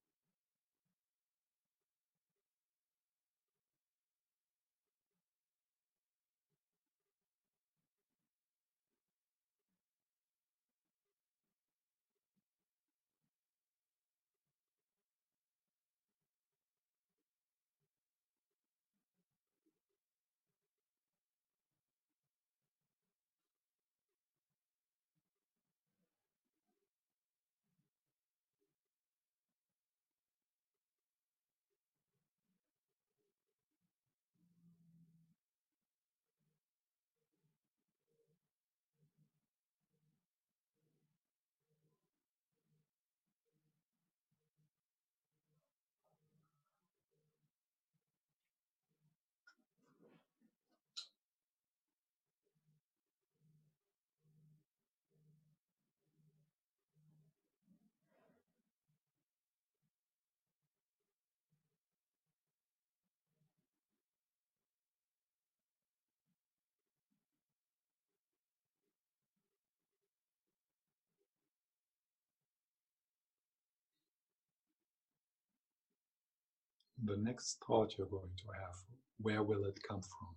The 77.05 77.17
next 77.17 77.57
thought 77.65 77.95
you're 77.97 78.07
going 78.07 78.31
to 78.37 78.59
have, 78.59 78.75
where 79.19 79.43
will 79.43 79.65
it 79.65 79.79
come 79.87 80.01
from? 80.01 80.35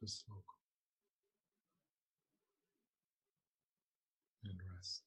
Just 0.00 0.24
look 0.28 0.44
and 4.44 4.58
rest. 4.76 5.02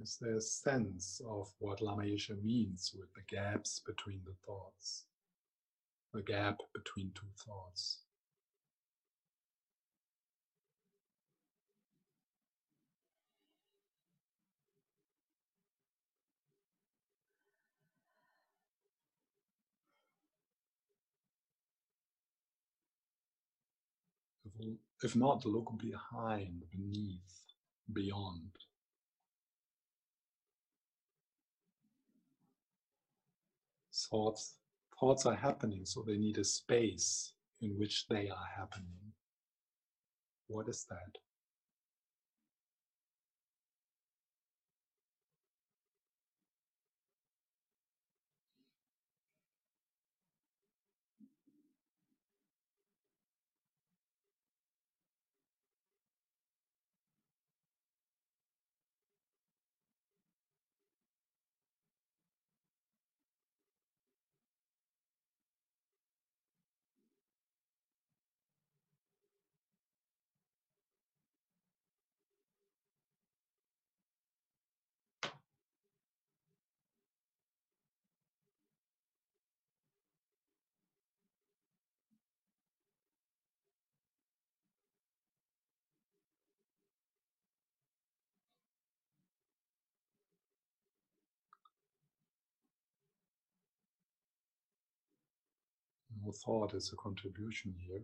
Is 0.00 0.16
there 0.20 0.36
a 0.36 0.40
sense 0.40 1.20
of 1.28 1.48
what 1.58 1.82
Lama 1.82 2.04
Yeshe 2.04 2.40
means 2.42 2.92
with 2.96 3.12
the 3.14 3.22
gaps 3.34 3.80
between 3.84 4.20
the 4.24 4.34
thoughts? 4.46 5.04
The 6.14 6.22
gap 6.22 6.58
between 6.72 7.10
two 7.14 7.26
thoughts. 7.44 7.98
If 25.02 25.14
not, 25.14 25.44
look 25.44 25.72
behind, 25.78 26.64
beneath, 26.70 27.42
beyond. 27.92 28.50
Thoughts 34.10 34.54
thoughts 34.98 35.26
are 35.26 35.34
happening 35.36 35.84
so 35.84 36.02
they 36.02 36.16
need 36.16 36.38
a 36.38 36.44
space 36.44 37.32
in 37.60 37.78
which 37.78 38.06
they 38.08 38.28
are 38.28 38.48
happening. 38.56 39.12
What 40.46 40.68
is 40.68 40.86
that 40.88 41.18
No 96.24 96.32
thought 96.32 96.74
is 96.74 96.90
a 96.92 96.96
contribution 96.96 97.74
here. 97.86 98.02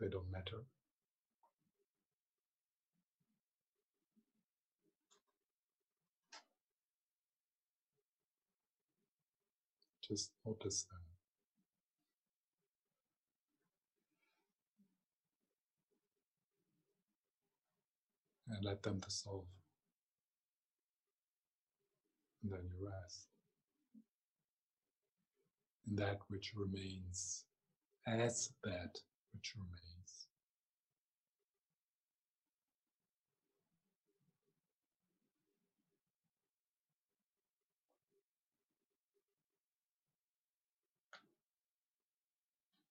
They 0.00 0.08
don't 0.08 0.30
matter. 0.30 0.64
Just 10.06 10.30
notice 10.44 10.84
them. 10.84 11.00
And 18.48 18.64
let 18.64 18.82
them 18.82 19.00
dissolve. 19.00 19.46
And 22.46 22.54
then 22.54 22.68
you 22.68 22.86
rest. 22.86 23.26
In 25.88 25.96
that 25.96 26.18
which 26.28 26.52
remains 26.54 27.44
as 28.06 28.52
that 28.62 28.96
which 29.34 29.54
remains. 29.56 30.28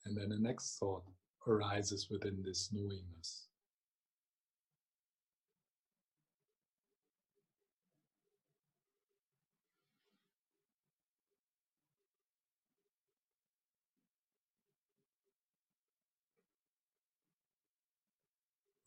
And 0.05 0.17
then 0.17 0.29
the 0.29 0.37
next 0.37 0.77
thought 0.79 1.03
arises 1.47 2.09
within 2.09 2.43
this 2.43 2.71
knowingness. 2.73 3.47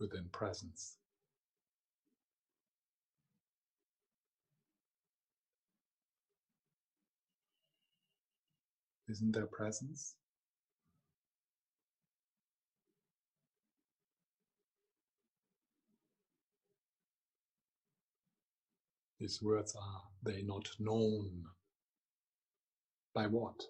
Within 0.00 0.28
presence. 0.32 0.96
Isn't 9.08 9.32
there 9.32 9.46
presence? 9.46 10.14
These 19.18 19.42
words 19.42 19.74
are 19.74 20.02
they 20.22 20.42
not 20.42 20.68
known? 20.78 21.46
By 23.14 23.26
what? 23.26 23.60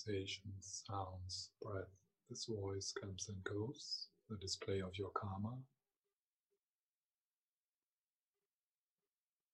Sensations, 0.00 0.82
sounds, 0.88 1.50
breath. 1.62 1.88
This 2.28 2.46
voice 2.46 2.92
comes 3.00 3.28
and 3.28 3.42
goes, 3.44 4.06
the 4.28 4.36
display 4.36 4.80
of 4.80 4.96
your 4.96 5.10
karma. 5.10 5.56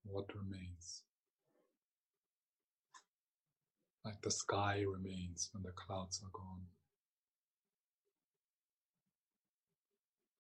What 0.05 0.27
remains? 0.35 1.03
Like 4.05 4.21
the 4.23 4.31
sky 4.31 4.85
remains 4.87 5.51
when 5.53 5.63
the 5.63 5.73
clouds 5.73 6.23
are 6.23 6.31
gone. 6.33 6.63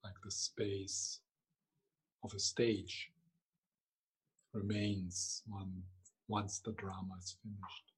Like 0.05 0.15
the 0.25 0.31
space 0.31 1.21
of 2.23 2.33
a 2.35 2.39
stage 2.39 3.11
remains 4.53 5.43
one, 5.47 5.83
once 6.29 6.61
the 6.61 6.73
drama 6.73 7.15
is 7.19 7.37
finished. 7.43 7.96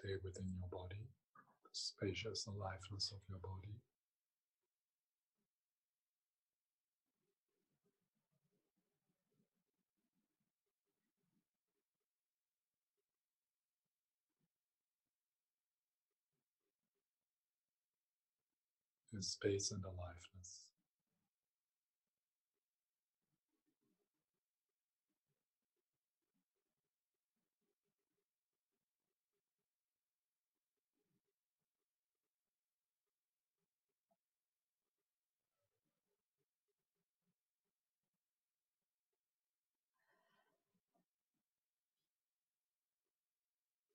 Stay 0.00 0.16
within 0.24 0.48
your 0.56 0.68
body, 0.72 1.10
the 1.62 1.70
spacious 1.72 2.46
and 2.46 2.56
aliveness 2.56 3.12
of 3.12 3.20
your 3.28 3.38
body. 3.38 3.76
In 19.12 19.20
space 19.20 19.70
and 19.70 19.84
aliveness. 19.84 20.70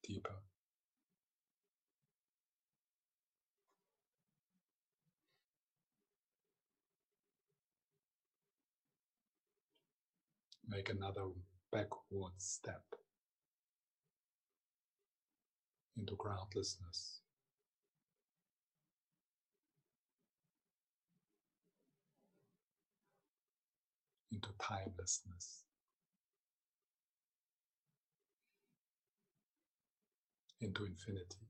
deeper. 0.08 0.36
Make 10.68 10.90
another 10.90 11.28
backward 11.72 12.34
step 12.38 12.84
into 15.98 16.16
groundlessness. 16.16 17.22
Into 24.32 24.50
timelessness. 24.60 25.66
into 30.62 30.86
infinity. 30.86 31.48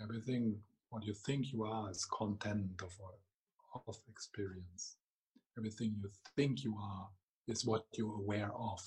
Everything, 0.00 0.56
what 0.90 1.04
you 1.04 1.12
think 1.12 1.52
you 1.52 1.64
are, 1.64 1.90
is 1.90 2.04
content 2.04 2.80
of, 2.82 2.96
of 3.86 3.96
experience. 4.08 4.96
Everything 5.56 5.96
you 6.00 6.08
think 6.36 6.62
you 6.62 6.76
are 6.80 7.08
is 7.48 7.66
what 7.66 7.84
you're 7.96 8.14
aware 8.14 8.50
of. 8.54 8.80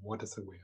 What 0.00 0.22
is 0.22 0.38
aware? 0.38 0.58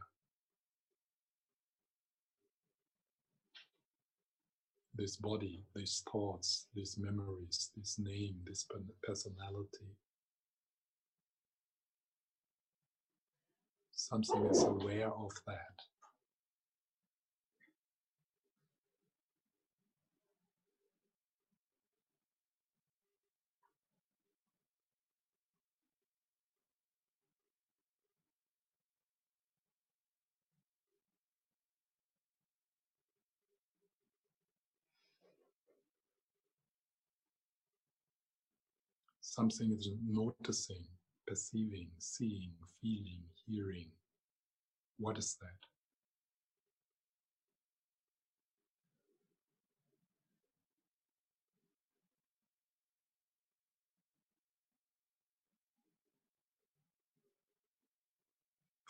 This 4.95 5.17
body, 5.17 5.65
these 5.77 6.03
thoughts, 6.11 6.67
these 6.75 6.97
memories, 6.99 7.71
this 7.77 7.99
name, 7.99 8.37
this 8.47 8.67
personality. 9.03 9.95
Something 13.93 14.47
is 14.47 14.63
aware 14.63 15.09
of 15.09 15.31
that. 15.47 15.88
Something 39.39 39.71
is 39.71 39.89
noticing, 40.05 40.85
perceiving, 41.25 41.91
seeing, 41.99 42.51
feeling, 42.83 43.23
hearing. 43.47 43.89
What 44.99 45.17
is 45.17 45.37
that? 45.41 45.55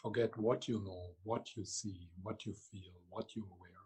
Forget 0.02 0.34
what 0.38 0.66
you 0.66 0.82
know, 0.82 1.10
what 1.24 1.54
you 1.56 1.66
see, 1.66 2.08
what 2.22 2.46
you 2.46 2.54
feel, 2.54 2.94
what 3.10 3.36
you're 3.36 3.44
aware 3.44 3.77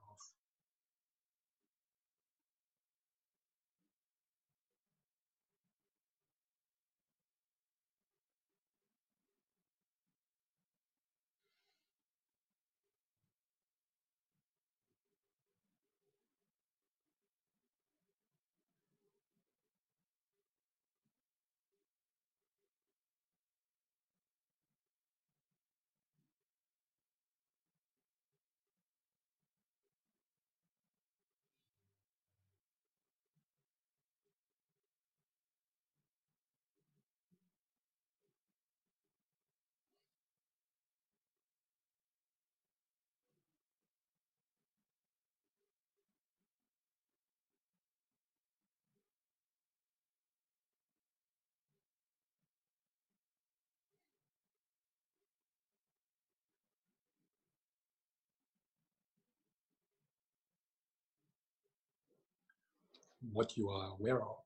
what 63.30 63.56
you 63.56 63.68
are 63.68 63.92
aware 63.98 64.20
of. 64.22 64.36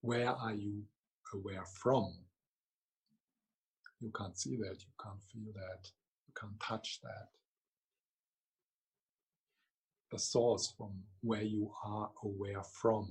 Where 0.00 0.28
are 0.28 0.52
you 0.54 0.82
aware 1.32 1.64
from? 1.64 2.12
You 4.00 4.10
can't 4.10 4.38
see 4.38 4.56
that, 4.56 4.76
you 4.80 4.92
can't 5.02 5.22
feel 5.32 5.52
that, 5.54 5.88
you 6.26 6.34
can't 6.38 6.60
touch 6.60 7.00
that. 7.02 7.28
The 10.10 10.18
source 10.18 10.74
from 10.76 10.92
where 11.22 11.42
you 11.42 11.72
are 11.84 12.10
aware 12.22 12.62
from. 12.62 13.10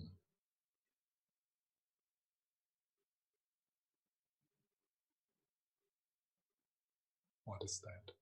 What 7.45 7.61
is 7.63 7.81
that? 7.83 8.13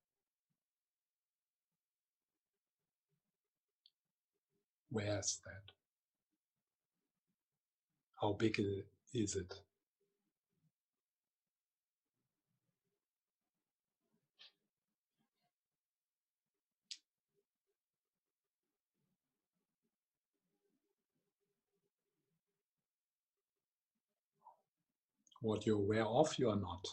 Where 4.90 5.20
is 5.20 5.40
that? 5.46 5.71
How 8.22 8.34
big 8.34 8.62
is 9.14 9.36
it? 9.36 9.52
What 25.42 25.66
you're 25.66 25.76
aware 25.78 26.06
of, 26.06 26.38
you 26.38 26.50
are 26.50 26.56
not. 26.56 26.88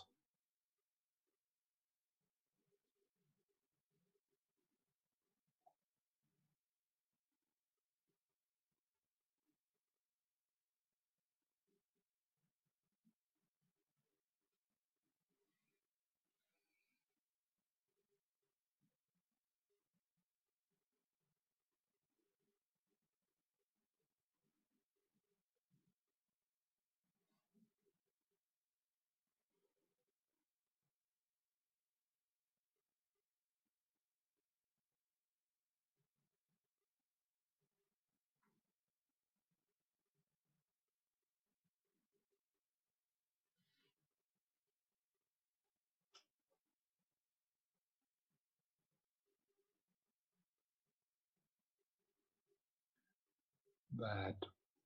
That 53.98 54.36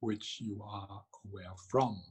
which 0.00 0.38
you 0.40 0.62
are 0.64 1.02
aware 1.26 1.54
from. 1.70 2.02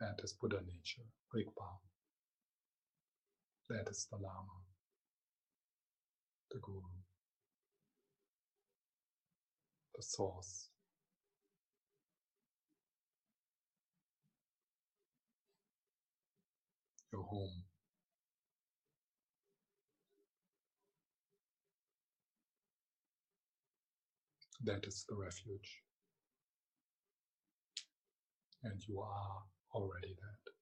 That 0.00 0.20
is 0.24 0.34
Buddha 0.34 0.60
nature, 0.66 1.08
Rigpa. 1.34 1.68
That 3.70 3.88
is 3.90 4.06
the 4.10 4.16
Lama, 4.16 4.60
the 6.52 6.58
Guru, 6.60 6.82
the 9.96 10.02
source. 10.02 10.70
Your 17.12 17.24
home. 17.24 17.65
That 24.64 24.86
is 24.86 25.04
the 25.08 25.16
refuge. 25.16 25.82
And 28.64 28.80
you 28.88 29.00
are 29.00 29.42
already 29.74 30.14
that. 30.20 30.55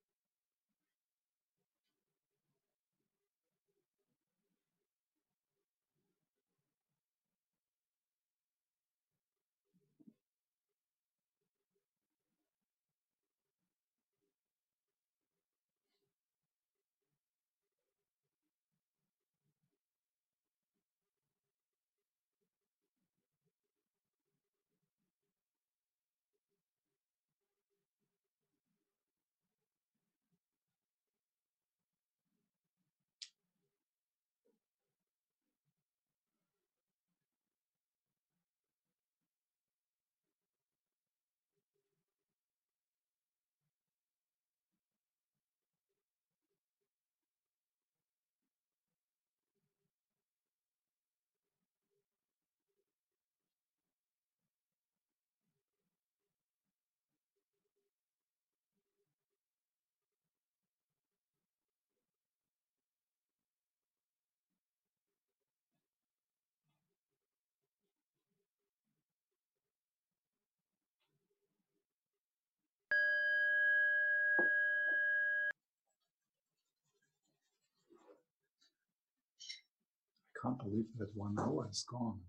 Can't 80.45 80.59
believe 80.59 80.85
that 80.99 81.09
one 81.15 81.35
hour 81.39 81.67
is 81.71 81.83
gone. 81.89 82.19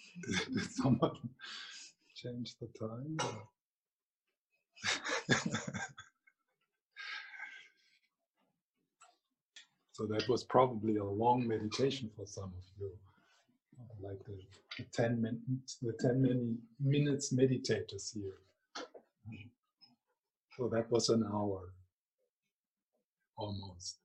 Did 0.54 0.70
someone 0.70 1.16
change 2.14 2.54
the 2.60 2.68
time? 2.78 3.18
so 9.92 10.06
that 10.06 10.28
was 10.28 10.44
probably 10.44 10.98
a 10.98 11.04
long 11.04 11.48
meditation 11.48 12.10
for 12.16 12.26
some 12.26 12.52
of 12.56 12.64
you, 12.78 12.90
like 14.00 14.24
the, 14.24 14.38
the 14.78 14.84
ten 14.92 15.20
minutes, 15.20 15.78
the 15.82 15.94
ten 16.00 16.58
minutes 16.80 17.32
meditators 17.34 18.14
here. 18.14 18.38
So 20.56 20.68
that 20.68 20.90
was 20.92 21.08
an 21.08 21.24
hour, 21.32 21.74
almost. 23.36 24.03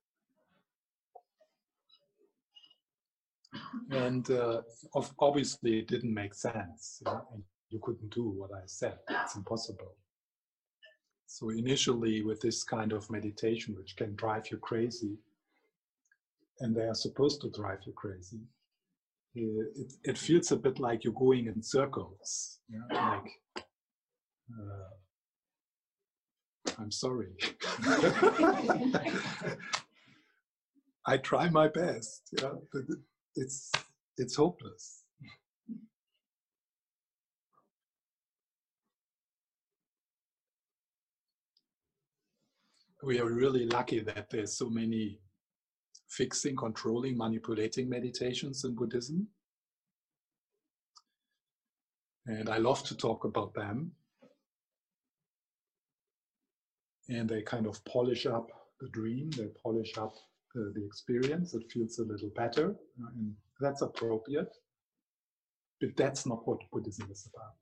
And 3.91 4.29
uh, 4.31 4.61
obviously 5.19 5.79
it 5.79 5.87
didn't 5.87 6.13
make 6.13 6.33
sense. 6.33 7.01
You, 7.05 7.11
know? 7.11 7.43
you 7.69 7.79
couldn't 7.81 8.13
do 8.13 8.29
what 8.29 8.51
I 8.53 8.61
said. 8.65 8.99
It's 9.09 9.35
impossible. 9.35 9.95
So 11.25 11.49
initially, 11.49 12.23
with 12.23 12.41
this 12.41 12.63
kind 12.63 12.91
of 12.91 13.09
meditation, 13.11 13.75
which 13.75 13.95
can 13.95 14.15
drive 14.15 14.49
you 14.51 14.57
crazy, 14.57 15.17
and 16.59 16.75
they 16.75 16.81
are 16.81 16.95
supposed 16.95 17.41
to 17.41 17.49
drive 17.51 17.79
you 17.85 17.93
crazy, 17.93 18.41
it, 19.35 19.93
it 20.03 20.17
feels 20.17 20.51
a 20.51 20.55
bit 20.55 20.79
like 20.79 21.03
you're 21.03 21.13
going 21.13 21.45
in 21.45 21.61
circles. 21.61 22.59
You 22.67 22.79
know? 22.79 22.95
Like, 22.95 23.29
uh, 24.59 24.89
I'm 26.79 26.91
sorry. 26.91 27.35
I 31.05 31.17
try 31.17 31.49
my 31.49 31.67
best. 31.67 32.29
Yeah, 32.41 32.53
it's 33.35 33.71
it's 34.17 34.35
hopeless. 34.35 35.03
We 43.01 43.19
are 43.19 43.29
really 43.29 43.65
lucky 43.65 44.01
that 44.01 44.29
there's 44.29 44.57
so 44.57 44.69
many 44.69 45.19
fixing, 46.09 46.55
controlling, 46.57 47.17
manipulating 47.17 47.87
meditations 47.87 48.65
in 48.65 48.75
Buddhism. 48.75 49.27
And 52.25 52.49
I 52.49 52.57
love 52.57 52.83
to 52.83 52.97
talk 52.97 53.23
about 53.23 53.53
them. 53.53 53.91
And 57.07 57.29
they 57.29 57.41
kind 57.41 57.67
of 57.67 57.83
polish 57.85 58.25
up 58.25 58.51
the 58.81 58.89
dream, 58.89 59.31
they 59.31 59.47
polish 59.63 59.97
up 59.97 60.15
the 60.55 60.85
experience. 60.85 61.53
It 61.53 61.71
feels 61.71 61.99
a 61.99 62.03
little 62.03 62.31
better, 62.35 62.75
uh, 63.01 63.07
and 63.15 63.33
that's 63.59 63.81
appropriate. 63.81 64.55
But 65.79 65.95
that's 65.95 66.25
not 66.25 66.47
what 66.47 66.59
Buddhism 66.71 67.09
is 67.11 67.27
about. 67.33 67.55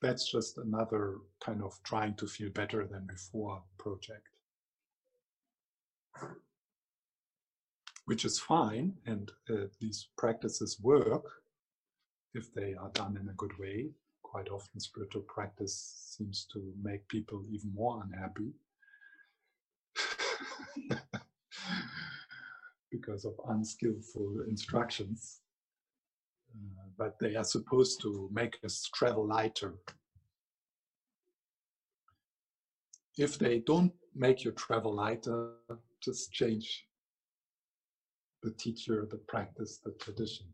That's 0.00 0.30
just 0.30 0.58
another 0.58 1.16
kind 1.40 1.62
of 1.62 1.74
trying 1.82 2.14
to 2.14 2.26
feel 2.26 2.50
better 2.50 2.86
than 2.86 3.06
before 3.06 3.62
project. 3.78 4.28
Which 8.04 8.24
is 8.24 8.38
fine, 8.38 8.94
and 9.06 9.30
uh, 9.50 9.66
these 9.80 10.08
practices 10.16 10.78
work 10.80 11.24
if 12.32 12.54
they 12.54 12.74
are 12.74 12.90
done 12.94 13.18
in 13.20 13.28
a 13.28 13.34
good 13.34 13.58
way. 13.58 13.90
Quite 14.22 14.48
often, 14.48 14.80
spiritual 14.80 15.22
practice 15.22 16.14
seems 16.16 16.46
to 16.52 16.72
make 16.82 17.06
people 17.08 17.44
even 17.50 17.74
more 17.74 18.02
unhappy 18.04 18.52
because 22.90 23.24
of 23.24 23.34
unskillful 23.48 24.44
instructions. 24.48 25.40
Uh, 26.54 26.88
but 26.96 27.14
they 27.20 27.36
are 27.36 27.44
supposed 27.44 28.00
to 28.02 28.28
make 28.32 28.58
us 28.64 28.88
travel 28.94 29.26
lighter. 29.26 29.74
If 33.16 33.38
they 33.38 33.58
don't 33.58 33.92
make 34.14 34.44
you 34.44 34.52
travel 34.52 34.94
lighter, 34.94 35.50
just 36.02 36.32
change 36.32 36.86
the 38.42 38.52
teacher, 38.52 39.06
the 39.10 39.18
practice, 39.28 39.80
the 39.84 39.92
tradition. 40.00 40.46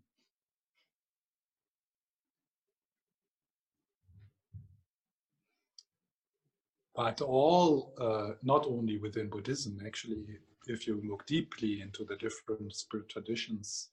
But 6.94 7.20
all, 7.20 7.92
uh, 7.98 8.34
not 8.42 8.66
only 8.66 8.98
within 8.98 9.28
Buddhism, 9.28 9.80
actually, 9.84 10.24
if 10.66 10.86
you 10.86 11.02
look 11.08 11.26
deeply 11.26 11.80
into 11.80 12.04
the 12.04 12.16
different 12.16 12.74
spirit 12.74 13.08
traditions, 13.08 13.90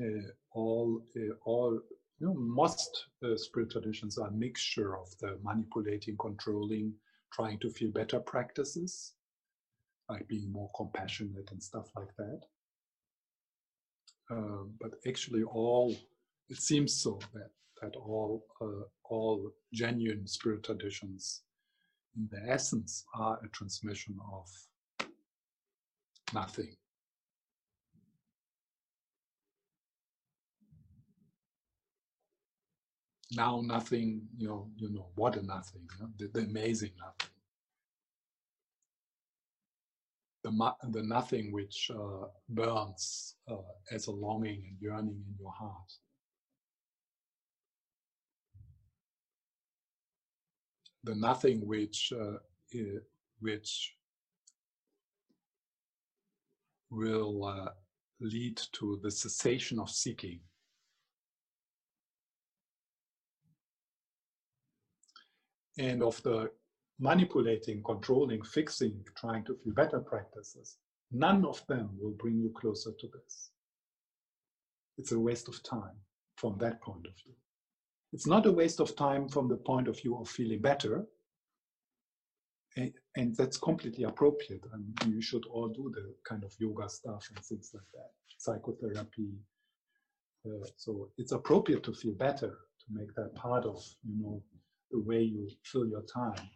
uh, 0.00 0.30
all, 0.52 1.02
uh, 1.16 1.34
all, 1.44 1.78
you 2.18 2.26
know, 2.26 2.34
most 2.34 3.06
uh, 3.22 3.36
spirit 3.36 3.70
traditions 3.70 4.16
are 4.16 4.28
a 4.28 4.32
mixture 4.32 4.96
of 4.96 5.08
the 5.18 5.38
manipulating, 5.42 6.16
controlling, 6.18 6.94
trying 7.32 7.58
to 7.58 7.68
feel 7.70 7.90
better 7.90 8.20
practices, 8.20 9.12
like 10.08 10.26
being 10.28 10.50
more 10.50 10.70
compassionate 10.74 11.50
and 11.50 11.62
stuff 11.62 11.88
like 11.94 12.14
that. 12.16 12.40
Um, 14.30 14.72
but 14.80 14.94
actually, 15.06 15.42
all 15.42 15.94
it 16.48 16.56
seems 16.58 16.94
so 16.94 17.18
that 17.34 17.50
that 17.82 17.96
all 17.96 18.44
uh, 18.60 18.84
all 19.04 19.50
genuine 19.72 20.26
spirit 20.26 20.62
traditions 20.62 21.42
in 22.16 22.28
the 22.30 22.50
essence 22.50 23.04
are 23.14 23.38
a 23.44 23.48
transmission 23.48 24.16
of 24.32 24.48
nothing. 26.34 26.76
Now 33.32 33.60
nothing, 33.64 34.22
you 34.38 34.48
know, 34.48 34.70
you 34.76 34.90
know 34.90 35.06
what 35.14 35.36
a 35.36 35.42
nothing, 35.42 35.82
you 35.98 36.04
know, 36.04 36.10
the, 36.18 36.40
the, 36.40 36.46
amazing 36.46 36.90
nothing. 36.98 37.30
The, 40.42 40.90
the 40.90 41.02
nothing 41.02 41.52
which 41.52 41.90
uh, 41.94 42.26
burns 42.48 43.36
uh, 43.48 43.56
as 43.92 44.08
a 44.08 44.10
longing 44.10 44.64
and 44.68 44.76
yearning 44.80 45.22
in 45.28 45.34
your 45.38 45.52
heart. 45.52 45.92
The 51.04 51.14
nothing 51.14 51.66
which 51.66 52.12
uh, 52.12 52.38
which 53.40 53.96
will 56.90 57.44
uh, 57.44 57.70
lead 58.20 58.60
to 58.72 58.98
the 59.02 59.10
cessation 59.10 59.78
of 59.78 59.90
seeking. 59.90 60.40
And 65.78 66.02
of 66.02 66.22
the 66.22 66.50
manipulating, 66.98 67.82
controlling, 67.82 68.42
fixing, 68.42 69.02
trying 69.16 69.44
to 69.44 69.54
feel 69.54 69.72
better 69.72 70.00
practices, 70.00 70.76
none 71.10 71.46
of 71.46 71.66
them 71.66 71.90
will 71.98 72.10
bring 72.10 72.38
you 72.38 72.52
closer 72.54 72.90
to 72.98 73.06
this. 73.06 73.50
It's 74.98 75.12
a 75.12 75.18
waste 75.18 75.48
of 75.48 75.62
time 75.62 75.96
from 76.36 76.58
that 76.58 76.82
point 76.82 77.06
of 77.06 77.14
view. 77.24 77.34
It's 78.12 78.26
not 78.26 78.46
a 78.46 78.52
waste 78.52 78.80
of 78.80 78.96
time 78.96 79.28
from 79.28 79.48
the 79.48 79.56
point 79.56 79.88
of 79.88 80.00
view 80.00 80.16
of 80.18 80.28
feeling 80.28 80.60
better. 80.60 81.06
And, 82.76 82.92
and 83.16 83.36
that's 83.36 83.56
completely 83.56 84.04
appropriate. 84.04 84.64
I 84.72 84.76
mean, 84.76 85.14
you 85.14 85.22
should 85.22 85.44
all 85.46 85.68
do 85.68 85.92
the 85.94 86.14
kind 86.28 86.44
of 86.44 86.52
yoga 86.58 86.88
stuff 86.88 87.28
and 87.34 87.44
things 87.44 87.70
like 87.74 87.84
that, 87.94 88.10
psychotherapy. 88.38 89.30
Uh, 90.46 90.66
so 90.76 91.10
it's 91.18 91.32
appropriate 91.32 91.82
to 91.84 91.92
feel 91.92 92.14
better, 92.14 92.48
to 92.50 92.86
make 92.90 93.14
that 93.14 93.34
part 93.34 93.64
of, 93.64 93.84
you 94.08 94.22
know, 94.22 94.42
the 94.90 95.00
way 95.00 95.20
you 95.20 95.48
fill 95.64 95.86
your 95.86 96.02
time. 96.02 96.48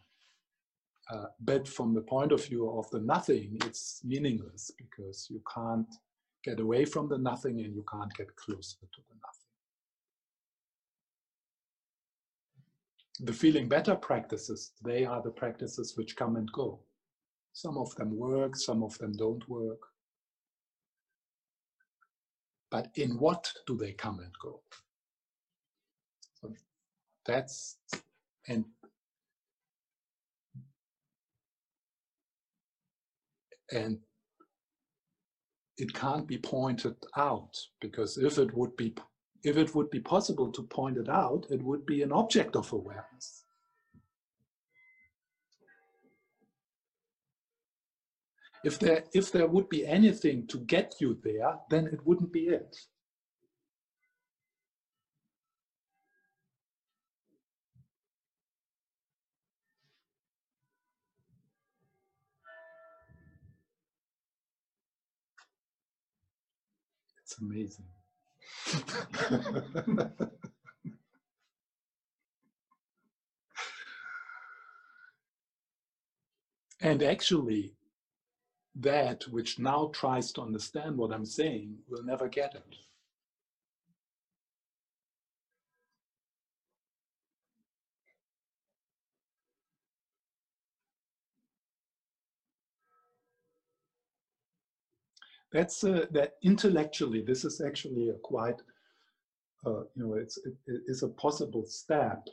Uh, 1.12 1.26
but 1.40 1.68
from 1.68 1.92
the 1.94 2.00
point 2.00 2.32
of 2.32 2.44
view 2.46 2.70
of 2.78 2.88
the 2.90 3.00
nothing, 3.00 3.58
it's 3.66 4.00
meaningless 4.04 4.70
because 4.78 5.28
you 5.30 5.42
can't 5.52 5.94
get 6.42 6.60
away 6.60 6.84
from 6.84 7.08
the 7.08 7.18
nothing 7.18 7.60
and 7.60 7.74
you 7.74 7.84
can't 7.90 8.12
get 8.14 8.34
closer 8.36 8.78
to 8.80 9.00
the 9.08 9.14
nothing. 9.14 9.33
The 13.20 13.32
feeling 13.32 13.68
better 13.68 13.94
practices, 13.94 14.72
they 14.82 15.04
are 15.04 15.22
the 15.22 15.30
practices 15.30 15.96
which 15.96 16.16
come 16.16 16.36
and 16.36 16.50
go. 16.52 16.80
Some 17.52 17.78
of 17.78 17.94
them 17.94 18.16
work, 18.18 18.56
some 18.56 18.82
of 18.82 18.98
them 18.98 19.12
don't 19.12 19.48
work. 19.48 19.80
But 22.70 22.88
in 22.96 23.10
what 23.18 23.52
do 23.66 23.76
they 23.76 23.92
come 23.92 24.18
and 24.18 24.32
go? 24.42 24.60
So 26.40 26.52
that's, 27.24 27.76
and 28.48 28.64
and 33.72 33.98
it 35.78 35.94
can't 35.94 36.26
be 36.26 36.38
pointed 36.38 36.96
out 37.16 37.56
because 37.80 38.18
if 38.18 38.38
it 38.38 38.54
would 38.54 38.76
be 38.76 38.94
if 39.44 39.58
it 39.58 39.74
would 39.74 39.90
be 39.90 40.00
possible 40.00 40.50
to 40.50 40.62
point 40.62 40.96
it 40.96 41.08
out, 41.08 41.46
it 41.50 41.62
would 41.62 41.84
be 41.84 42.02
an 42.02 42.12
object 42.12 42.56
of 42.56 42.72
awareness. 42.72 43.44
If 48.64 48.78
there, 48.78 49.04
if 49.12 49.30
there 49.30 49.46
would 49.46 49.68
be 49.68 49.86
anything 49.86 50.46
to 50.46 50.58
get 50.58 50.94
you 50.98 51.18
there, 51.22 51.58
then 51.68 51.86
it 51.86 52.06
wouldn't 52.06 52.32
be 52.32 52.46
it. 52.48 52.74
It's 67.22 67.38
amazing. 67.38 67.93
and 76.80 77.02
actually, 77.02 77.74
that 78.76 79.24
which 79.28 79.58
now 79.58 79.90
tries 79.94 80.32
to 80.32 80.42
understand 80.42 80.96
what 80.96 81.12
I'm 81.12 81.26
saying 81.26 81.78
will 81.88 82.02
never 82.04 82.28
get 82.28 82.54
it. 82.54 82.76
That's 95.54 95.84
uh, 95.84 96.06
that 96.10 96.32
intellectually, 96.42 97.22
this 97.22 97.44
is 97.44 97.60
actually 97.60 98.10
a 98.10 98.14
quite, 98.14 98.60
uh, 99.64 99.84
you 99.94 100.02
know, 100.04 100.14
it's, 100.14 100.36
it, 100.38 100.54
it's 100.88 101.02
a 101.02 101.08
possible 101.08 101.64
step, 101.64 102.26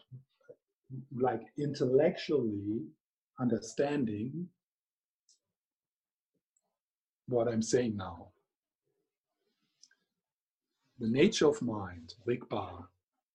like 1.16 1.42
intellectually 1.60 2.82
understanding 3.40 4.48
what 7.28 7.48
I'm 7.48 7.62
saying 7.62 7.96
now. 7.96 8.30
The 11.00 11.08
nature 11.08 11.48
of 11.48 11.62
mind, 11.62 12.16
Rigpa, 12.28 12.86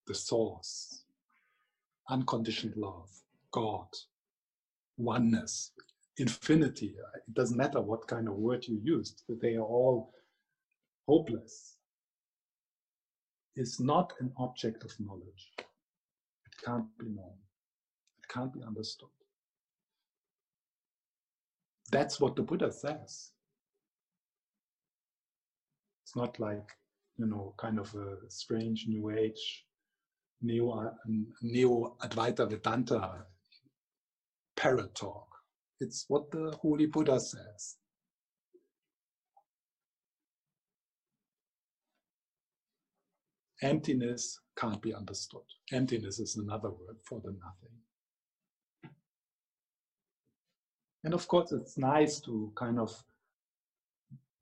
the 0.09 0.15
source, 0.17 1.05
unconditioned 2.11 2.77
love, 2.77 3.09
God, 3.53 3.87
oneness, 4.99 5.71
infinity. 6.19 6.95
It 7.29 7.35
doesn't 7.35 7.57
matter 7.57 7.81
what 7.81 8.07
kind 8.07 8.29
of 8.29 8.35
word 8.35 8.67
you 8.67 8.81
used, 8.83 9.23
they 9.41 9.55
are 9.57 9.63
all 9.65 10.13
hopeless. 11.07 11.75
Is 13.57 13.81
not 13.81 14.13
an 14.21 14.33
object 14.37 14.85
of 14.85 14.93
knowledge. 15.01 15.53
It 15.59 16.55
can't 16.65 16.87
be 16.99 17.07
known. 17.07 17.39
It 18.19 18.29
can't 18.29 18.53
be 18.53 18.63
understood. 18.63 19.09
That's 21.91 22.21
what 22.21 22.37
the 22.37 22.43
Buddha 22.43 22.71
says. 22.71 23.31
It's 26.05 26.15
not 26.15 26.39
like, 26.39 26.69
you 27.17 27.27
know, 27.27 27.55
kind 27.57 27.79
of 27.79 27.95
a 27.95 28.17
strange 28.29 28.85
New 28.89 29.11
Age, 29.11 29.65
Neo, 30.43 30.71
uh, 30.71 30.91
Neo 31.41 31.97
Advaita 32.03 32.49
Vedanta 32.51 33.25
talk. 34.95 35.26
It's 35.81 36.07
what 36.09 36.31
the 36.31 36.57
Holy 36.61 36.87
Buddha 36.87 37.21
says. 37.21 37.77
Emptiness 43.63 44.41
can't 44.59 44.81
be 44.83 44.95
understood. 44.95 45.43
Emptiness 45.73 46.19
is 46.19 46.37
another 46.37 46.71
word 46.71 46.97
for 47.09 47.21
the 47.25 47.33
nothing. 47.33 47.77
And 51.05 51.15
of 51.15 51.27
course, 51.29 51.53
it's 51.53 51.79
nice 51.79 52.21
to 52.21 52.53
kind 52.57 52.79
of, 52.79 52.93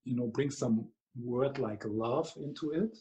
you 0.04 0.16
know, 0.16 0.26
bring 0.28 0.50
some 0.50 0.88
word 1.20 1.58
like 1.58 1.84
love 1.86 2.32
into 2.36 2.70
it, 2.70 2.96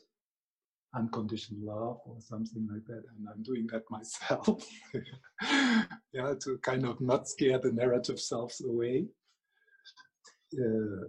unconditional 0.96 1.62
love 1.66 2.00
or 2.06 2.18
something 2.20 2.68
like 2.72 2.86
that. 2.86 3.04
And 3.18 3.28
I'm 3.30 3.44
doing 3.44 3.68
that 3.72 3.84
myself, 3.90 4.66
yeah, 6.14 6.34
to 6.42 6.58
kind 6.62 6.86
of 6.86 7.02
not 7.02 7.28
scare 7.28 7.60
the 7.60 7.72
narrative 7.72 8.20
selves 8.20 8.62
away. 8.62 9.06
Uh, 10.54 11.08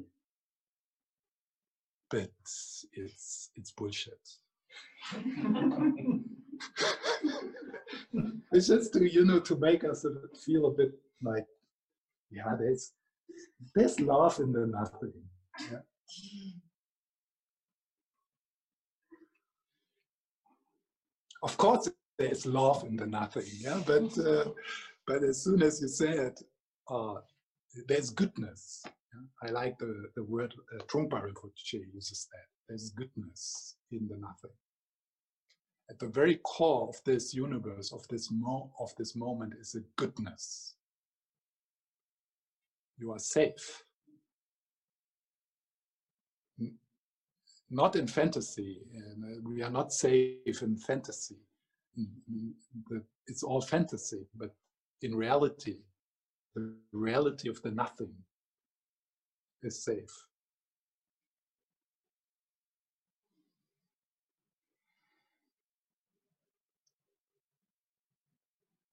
but 2.11 2.31
it's 2.93 3.51
it's 3.57 3.73
bullshit. 3.73 4.21
it's 8.53 8.69
just 8.69 8.93
to 8.93 9.13
you 9.13 9.25
know 9.25 9.41
to 9.41 9.57
make 9.57 9.85
us 9.85 10.07
feel 10.45 10.67
a 10.67 10.71
bit 10.71 10.93
like 11.23 11.45
yeah 12.31 12.55
there's 12.59 12.93
there's 13.75 14.01
love 14.01 14.39
in 14.39 14.53
the 14.53 14.67
nothing 14.67 15.13
yeah. 15.71 15.79
Of 21.45 21.57
course 21.57 21.89
there's 22.19 22.47
love 22.47 22.85
in 22.89 22.97
the 22.97 23.07
nothing 23.07 23.49
yeah 23.61 23.81
but 23.87 24.11
uh, 24.19 24.47
but 25.07 25.23
as 25.23 25.45
soon 25.45 25.63
as 25.63 25.81
you 25.83 25.89
say 25.89 26.13
it 26.29 26.41
uh, 26.91 27.17
there's 27.89 28.11
goodness 28.11 28.83
yeah? 28.87 29.49
i 29.49 29.51
like 29.61 29.79
the 29.79 29.95
the 30.17 30.25
word 30.25 30.53
uh, 30.75 30.83
Trungpa 30.85 31.19
Rinpoche 31.25 31.81
uses 31.93 32.29
that 32.33 32.49
there's 32.69 32.91
goodness 32.91 33.77
in 33.91 34.09
the 34.09 34.17
nothing. 34.17 34.57
At 35.91 35.99
the 35.99 36.09
very 36.09 36.37
core 36.37 36.89
of 36.89 36.97
this 37.05 37.35
universe 37.35 37.93
of 37.93 38.07
this 38.09 38.31
mo- 38.31 38.71
of 38.81 38.91
this 38.97 39.15
moment 39.15 39.55
is 39.61 39.75
a 39.75 39.83
goodness. 39.97 40.77
You 42.97 43.13
are 43.13 43.19
safe 43.19 43.85
not 47.71 47.97
in 47.97 48.07
fantasy. 48.07 48.81
And 48.95 49.25
uh, 49.25 49.41
we 49.49 49.63
are 49.63 49.71
not 49.71 49.93
safe 49.93 50.63
in 50.63 50.77
fantasy. 50.77 51.37
It's 53.27 53.43
all 53.43 53.61
fantasy, 53.61 54.27
but 54.35 54.55
in 55.03 55.15
reality, 55.15 55.79
the 56.55 56.75
reality 56.93 57.49
of 57.49 57.61
the 57.63 57.71
nothing 57.71 58.13
is 59.63 59.85
safe. 59.85 60.27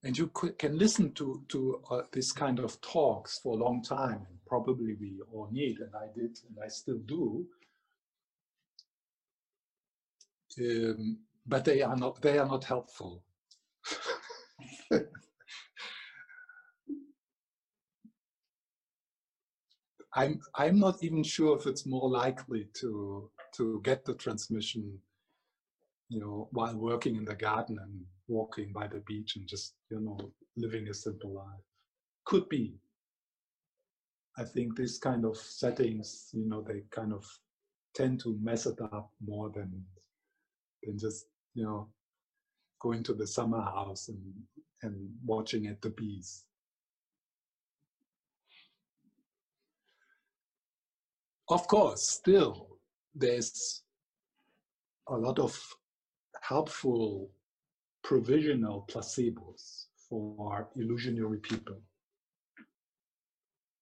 And 0.03 0.17
you 0.17 0.28
can 0.57 0.80
listen 0.80 1.13
to, 1.13 1.43
to 1.49 1.82
uh, 1.91 2.01
this 2.11 2.32
kind 2.32 2.57
of 2.57 2.82
talks 2.82 3.38
for 3.38 3.53
a 3.53 3.63
long 3.63 3.84
time, 3.84 4.26
and 4.28 4.39
probably 4.47 4.95
we 4.99 5.22
all 5.32 5.47
need, 5.51 5.78
and 5.80 5.91
I 5.95 6.07
did, 6.15 6.39
and 6.47 6.57
I 6.63 6.67
still 6.69 6.97
do, 7.05 7.45
um, 10.60 11.18
but 11.45 11.66
they 11.66 11.82
are 11.82 11.95
not 11.95 12.22
they 12.22 12.38
are 12.38 12.47
not 12.47 12.64
helpful. 12.64 13.24
I'm 20.14 20.41
I'm 20.56 20.80
not 20.80 21.04
even 21.04 21.24
sure 21.24 21.58
if 21.58 21.66
it's 21.68 21.86
more 21.86 22.10
likely 22.10 22.68
to 22.82 23.30
to 23.56 23.82
get 23.84 24.06
the 24.06 24.16
transmission, 24.16 24.99
you 26.10 26.20
know, 26.20 26.49
while 26.52 26.78
working 26.78 27.16
in 27.16 27.26
the 27.26 27.36
garden 27.36 27.78
and 27.82 28.06
walking 28.28 28.72
by 28.74 28.88
the 28.88 28.99
beach 29.08 29.36
and 29.36 29.47
just 29.47 29.76
you 29.89 29.99
know 29.99 30.18
living 30.58 30.88
a 30.89 30.93
simple 30.93 31.34
life. 31.34 31.66
Could 32.26 32.49
be. 32.49 32.76
I 34.38 34.43
think 34.45 34.76
these 34.78 34.97
kind 34.97 35.26
of 35.26 35.38
settings, 35.38 36.30
you 36.34 36.47
know, 36.47 36.62
they 36.62 36.84
kind 36.89 37.14
of 37.14 37.26
tend 37.93 38.22
to 38.22 38.38
mess 38.41 38.66
it 38.66 38.80
up 38.82 39.12
more 39.26 39.49
than 39.49 39.86
than 40.84 40.97
just 40.97 41.25
you 41.53 41.63
know 41.63 41.88
going 42.79 43.03
to 43.03 43.13
the 43.13 43.27
summer 43.27 43.61
house 43.61 44.09
and 44.09 44.34
and 44.84 45.09
watching 45.25 45.67
at 45.67 45.82
the 45.82 45.89
bees. 45.89 46.43
Of 51.49 51.67
course, 51.67 52.09
still 52.09 52.77
there's 53.13 53.84
a 55.07 55.17
lot 55.17 55.38
of 55.38 55.59
helpful 56.41 57.29
provisional 58.03 58.88
placebos 58.89 59.86
for 60.09 60.69
illusionary 60.75 61.39
people. 61.39 61.82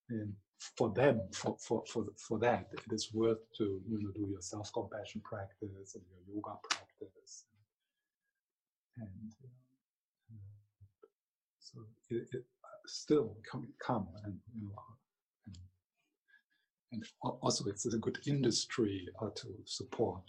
And 0.10 0.34
for 0.78 0.90
them, 0.90 1.22
for, 1.34 1.56
for, 1.60 1.84
for, 1.92 2.06
for 2.18 2.40
that, 2.40 2.68
it 2.74 2.94
is 2.94 3.14
worth 3.14 3.38
to 3.58 3.82
you 3.88 4.00
know, 4.02 4.12
do 4.16 4.28
your 4.30 4.42
self-compassion 4.42 5.22
practice 5.24 5.96
and 5.96 6.04
your 6.10 6.36
yoga 6.36 6.58
practice. 6.70 6.89
And, 8.98 9.08
and 9.08 9.32
uh, 9.44 10.36
so 11.60 11.80
it, 12.10 12.28
it, 12.34 12.44
still 12.86 13.38
come, 13.50 13.68
come 13.86 14.08
and, 14.26 14.36
you 14.56 14.68
know, 14.68 14.74
and, 15.48 15.58
and 16.92 17.04
also 17.42 17.66
it's 17.70 17.86
a 17.86 17.98
good 17.98 18.20
industry 18.28 19.08
uh, 19.22 19.30
to 19.36 19.48
support. 19.66 20.24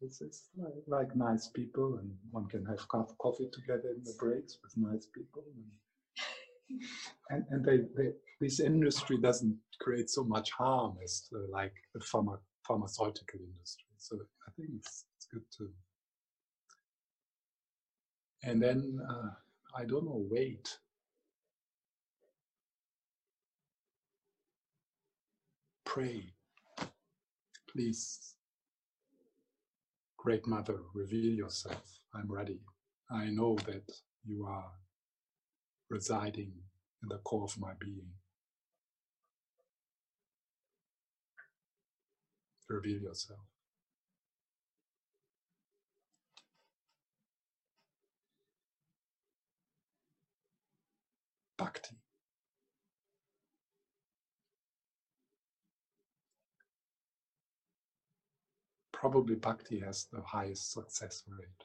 It's, 0.00 0.20
it's 0.20 0.44
like, 0.56 0.72
like, 0.86 1.16
nice 1.16 1.48
people, 1.48 1.98
and 1.98 2.12
one 2.30 2.46
can 2.46 2.64
have 2.66 2.78
coffee 3.18 3.48
together 3.52 3.90
in 3.96 4.04
the 4.04 4.14
breaks 4.16 4.56
with 4.62 4.76
nice 4.76 5.08
people. 5.12 5.42
and, 7.30 7.44
and 7.50 7.64
they, 7.64 7.78
they, 7.96 8.10
this 8.40 8.60
industry 8.60 9.18
doesn't 9.18 9.56
create 9.80 10.10
so 10.10 10.24
much 10.24 10.50
harm 10.52 10.96
as 11.02 11.28
uh, 11.34 11.38
like 11.50 11.74
the 11.94 12.00
pharma, 12.00 12.38
pharmaceutical 12.66 13.40
industry. 13.40 13.86
So 13.98 14.16
I 14.46 14.50
think 14.56 14.70
it's, 14.76 15.04
it's 15.16 15.26
good 15.32 15.42
to. 15.58 15.70
And 18.44 18.62
then 18.62 19.00
uh, 19.08 19.30
I 19.76 19.84
don't 19.84 20.04
know, 20.04 20.24
wait. 20.30 20.78
Pray. 25.84 26.32
Please, 27.72 28.34
Great 30.16 30.46
Mother, 30.46 30.78
reveal 30.94 31.32
yourself. 31.32 32.00
I'm 32.14 32.30
ready. 32.30 32.60
I 33.10 33.26
know 33.26 33.56
that 33.66 33.84
you 34.24 34.44
are 34.46 34.70
residing 35.90 36.52
in 37.02 37.08
the 37.08 37.18
core 37.18 37.44
of 37.44 37.58
my 37.58 37.72
being. 37.80 38.08
Reveal 42.68 43.00
yourself. 43.00 43.40
Bhakti. 51.56 51.96
Probably 58.92 59.36
Bhakti 59.36 59.80
has 59.80 60.06
the 60.12 60.22
highest 60.22 60.72
success 60.72 61.22
rate. 61.28 61.64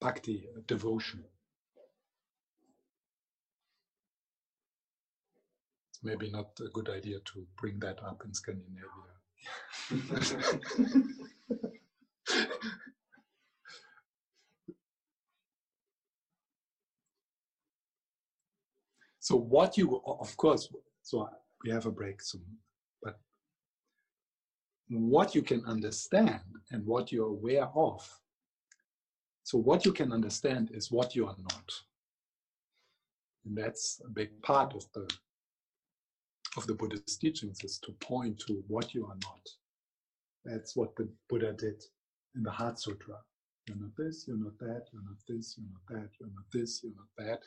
Bhakti, 0.00 0.46
uh, 0.56 0.60
devotion. 0.66 1.24
maybe 6.02 6.30
not 6.30 6.58
a 6.60 6.68
good 6.68 6.88
idea 6.88 7.18
to 7.20 7.46
bring 7.56 7.78
that 7.80 8.02
up 8.02 8.22
in 8.24 8.34
Scandinavia. 8.34 9.11
so 19.20 19.36
what 19.36 19.76
you, 19.76 20.00
of 20.06 20.36
course, 20.36 20.68
so 21.02 21.28
we 21.64 21.70
have 21.70 21.86
a 21.86 21.90
break 21.90 22.22
soon, 22.22 22.44
but 23.02 23.18
what 24.88 25.34
you 25.34 25.42
can 25.42 25.64
understand 25.64 26.40
and 26.70 26.86
what 26.86 27.10
you're 27.12 27.28
aware 27.28 27.68
of. 27.74 28.08
So 29.44 29.58
what 29.58 29.84
you 29.84 29.92
can 29.92 30.12
understand 30.12 30.70
is 30.72 30.90
what 30.92 31.14
you 31.14 31.26
are 31.26 31.36
not. 31.38 31.70
And 33.44 33.56
that's 33.56 34.00
a 34.04 34.08
big 34.08 34.40
part 34.42 34.74
of 34.74 34.84
the 34.94 35.08
of 36.56 36.66
the 36.66 36.74
Buddhist 36.74 37.20
teachings 37.20 37.58
is 37.64 37.78
to 37.78 37.92
point 37.92 38.38
to 38.46 38.62
what 38.68 38.94
you 38.94 39.06
are 39.06 39.16
not. 39.22 39.48
That's 40.44 40.76
what 40.76 40.94
the 40.96 41.08
Buddha 41.28 41.52
did 41.52 41.82
in 42.34 42.42
the 42.42 42.50
Heart 42.50 42.80
Sutra. 42.80 43.14
You're 43.66 43.78
not 43.78 43.90
this, 43.96 44.24
you're 44.26 44.36
not 44.36 44.58
that, 44.58 44.86
you're 44.92 45.02
not 45.02 45.18
this, 45.28 45.56
you're 45.56 45.68
not 45.70 46.02
that, 46.02 46.10
you're 46.18 46.28
not 46.28 46.44
this, 46.52 46.80
you're 46.82 46.92
not 46.96 47.30
that. 47.30 47.40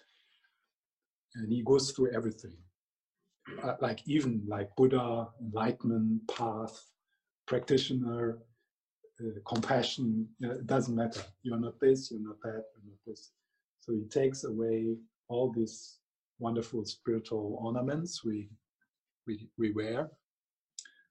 And 1.36 1.51
he 1.51 1.62
goes 1.64 1.91
through 1.91 2.14
everything. 2.14 2.56
Uh, 3.62 3.76
like 3.82 3.99
even 4.08 4.41
like 4.47 4.76
Buddha, 4.76 5.28
enlightenment, 5.41 6.22
path, 6.28 6.82
practitioner, 7.47 8.39
uh, 9.22 9.39
compassion, 9.45 10.28
you 10.39 10.47
know, 10.47 10.53
it 10.56 10.66
doesn't 10.66 10.95
matter. 10.95 11.22
You're 11.43 11.60
not 11.60 11.80
this, 11.80 12.10
you're 12.12 12.22
not 12.22 12.41
that, 12.41 12.64
you're 12.74 12.88
not 12.88 12.99
this. 13.06 13.32
So 13.82 13.93
he 13.93 14.06
takes 14.06 14.45
away 14.45 14.95
all 15.28 15.51
these 15.51 15.99
wonderful 16.39 16.86
spiritual 16.86 17.60
ornaments 17.62 18.24
we 18.24 18.49
we, 19.26 19.47
we 19.57 19.71
wear. 19.71 20.09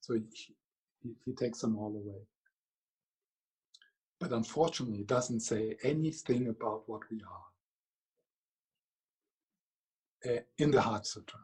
So 0.01 0.15
he, 0.15 1.15
he 1.25 1.33
takes 1.33 1.61
them 1.61 1.79
all 1.79 1.89
away. 1.89 2.23
But 4.21 4.33
unfortunately, 4.33 5.01
it 5.01 5.07
doesn't 5.07 5.41
say 5.41 5.77
anything 5.83 6.49
about 6.49 6.89
what 6.89 7.03
we 7.11 7.21
are 7.21 7.45
in 10.59 10.71
the 10.71 10.81
Heart 10.81 11.07
Sutra. 11.07 11.41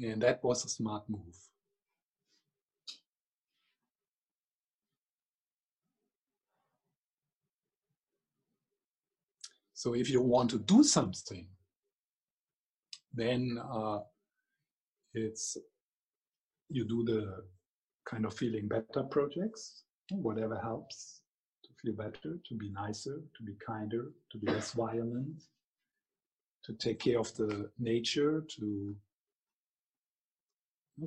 And 0.00 0.22
that 0.22 0.42
was 0.42 0.64
a 0.64 0.68
smart 0.68 1.02
move. 1.08 1.36
So 9.74 9.94
if 9.94 10.10
you 10.10 10.22
want 10.22 10.50
to 10.50 10.58
do 10.58 10.82
something, 10.82 11.46
then 13.12 13.58
uh, 13.72 14.00
it's 15.14 15.56
you 16.68 16.84
do 16.86 17.04
the 17.04 17.44
kind 18.08 18.24
of 18.24 18.34
feeling 18.34 18.68
better 18.68 19.02
projects, 19.10 19.84
whatever 20.10 20.58
helps 20.58 21.20
to 21.64 21.70
feel 21.80 21.94
better, 21.94 22.38
to 22.46 22.54
be 22.54 22.70
nicer, 22.70 23.20
to 23.36 23.42
be 23.42 23.54
kinder, 23.66 24.12
to 24.30 24.38
be 24.38 24.46
less 24.46 24.72
violent, 24.72 25.42
to 26.64 26.72
take 26.74 26.98
care 27.00 27.18
of 27.18 27.34
the 27.36 27.70
nature, 27.78 28.44
to 28.58 28.96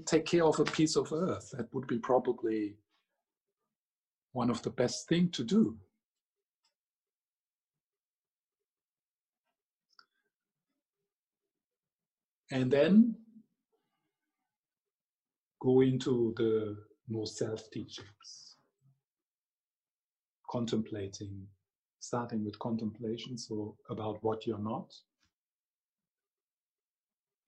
take 0.05 0.25
care 0.25 0.45
of 0.45 0.59
a 0.59 0.65
piece 0.65 0.95
of 0.95 1.11
earth. 1.11 1.51
That 1.51 1.73
would 1.73 1.87
be 1.87 1.99
probably 1.99 2.75
one 4.33 4.49
of 4.49 4.61
the 4.61 4.69
best 4.69 5.07
thing 5.07 5.29
to 5.31 5.43
do. 5.43 5.77
And 12.51 12.69
then 12.69 13.15
go 15.61 15.81
into 15.81 16.33
the 16.37 16.75
more 17.07 17.27
self 17.27 17.69
teachings, 17.71 18.57
contemplating, 20.49 21.47
starting 21.99 22.43
with 22.43 22.57
contemplation, 22.59 23.37
so 23.37 23.75
about 23.89 24.17
what 24.23 24.47
you're 24.47 24.57
not, 24.57 24.91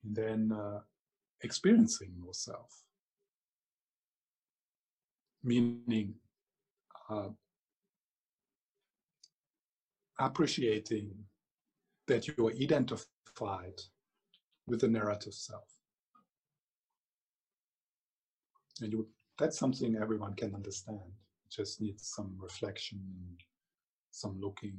and 0.04 0.16
then 0.16 0.52
uh, 0.52 0.80
experiencing 1.42 2.14
yourself, 2.24 2.84
meaning 5.44 6.14
uh, 7.10 7.30
appreciating 10.20 11.10
that 12.08 12.28
you 12.28 12.48
are 12.48 12.52
identified 12.52 13.80
with 14.68 14.82
the 14.82 14.88
narrative 14.88 15.34
self. 15.34 15.68
And 18.73 18.73
you, 18.92 19.08
that's 19.38 19.58
something 19.58 19.96
everyone 19.96 20.34
can 20.36 20.54
understand. 20.56 21.00
It 21.46 21.52
just 21.52 21.82
needs 21.82 22.08
some 22.16 22.36
reflection, 22.40 23.00
some 24.12 24.40
looking. 24.40 24.78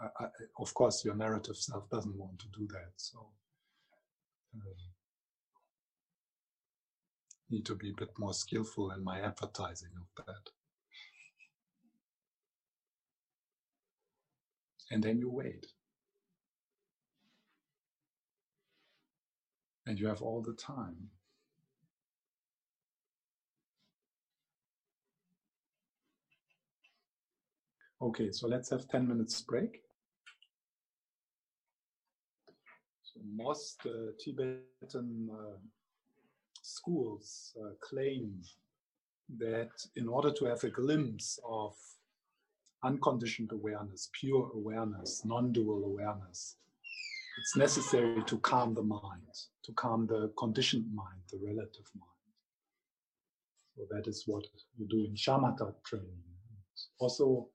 I, 0.00 0.24
I, 0.24 0.28
of 0.58 0.72
course, 0.74 1.04
your 1.04 1.14
narrative 1.14 1.56
self 1.56 1.88
doesn't 1.90 2.16
want 2.16 2.38
to 2.40 2.46
do 2.58 2.66
that, 2.68 2.92
so 2.96 3.28
uh, 4.56 4.74
need 7.50 7.66
to 7.66 7.74
be 7.74 7.90
a 7.90 8.00
bit 8.00 8.10
more 8.18 8.32
skillful 8.32 8.92
in 8.92 9.02
my 9.04 9.20
advertising 9.20 9.90
of 10.00 10.24
that. 10.24 10.50
And 14.90 15.02
then 15.02 15.18
you 15.18 15.30
wait. 15.30 15.66
And 19.90 19.98
you 19.98 20.06
have 20.06 20.22
all 20.22 20.40
the 20.40 20.52
time. 20.52 21.10
Okay, 28.00 28.30
so 28.30 28.46
let's 28.46 28.70
have 28.70 28.86
10 28.88 29.08
minutes 29.08 29.42
break. 29.42 29.82
So 33.02 33.20
most 33.34 33.80
uh, 33.84 34.12
Tibetan 34.20 35.28
uh, 35.28 35.58
schools 36.62 37.52
uh, 37.60 37.70
claim 37.80 38.40
that 39.38 39.72
in 39.96 40.06
order 40.06 40.32
to 40.32 40.44
have 40.44 40.62
a 40.62 40.70
glimpse 40.70 41.40
of 41.44 41.74
unconditioned 42.84 43.50
awareness, 43.50 44.08
pure 44.12 44.52
awareness, 44.54 45.22
non-dual 45.24 45.84
awareness, 45.84 46.56
it's 47.40 47.56
necessary 47.56 48.22
to 48.26 48.38
calm 48.38 48.74
the 48.74 48.82
mind, 48.82 49.34
to 49.70 49.74
calm 49.74 50.06
the 50.06 50.32
conditioned 50.38 50.86
mind, 50.94 51.20
the 51.30 51.38
relative 51.42 51.86
mind. 51.94 52.10
So 53.76 53.82
that 53.90 54.08
is 54.08 54.24
what 54.26 54.44
you 54.76 54.86
do 54.88 55.04
in 55.04 55.14
shamatha 55.14 55.72
training. 55.84 56.22
Also, 56.98 57.48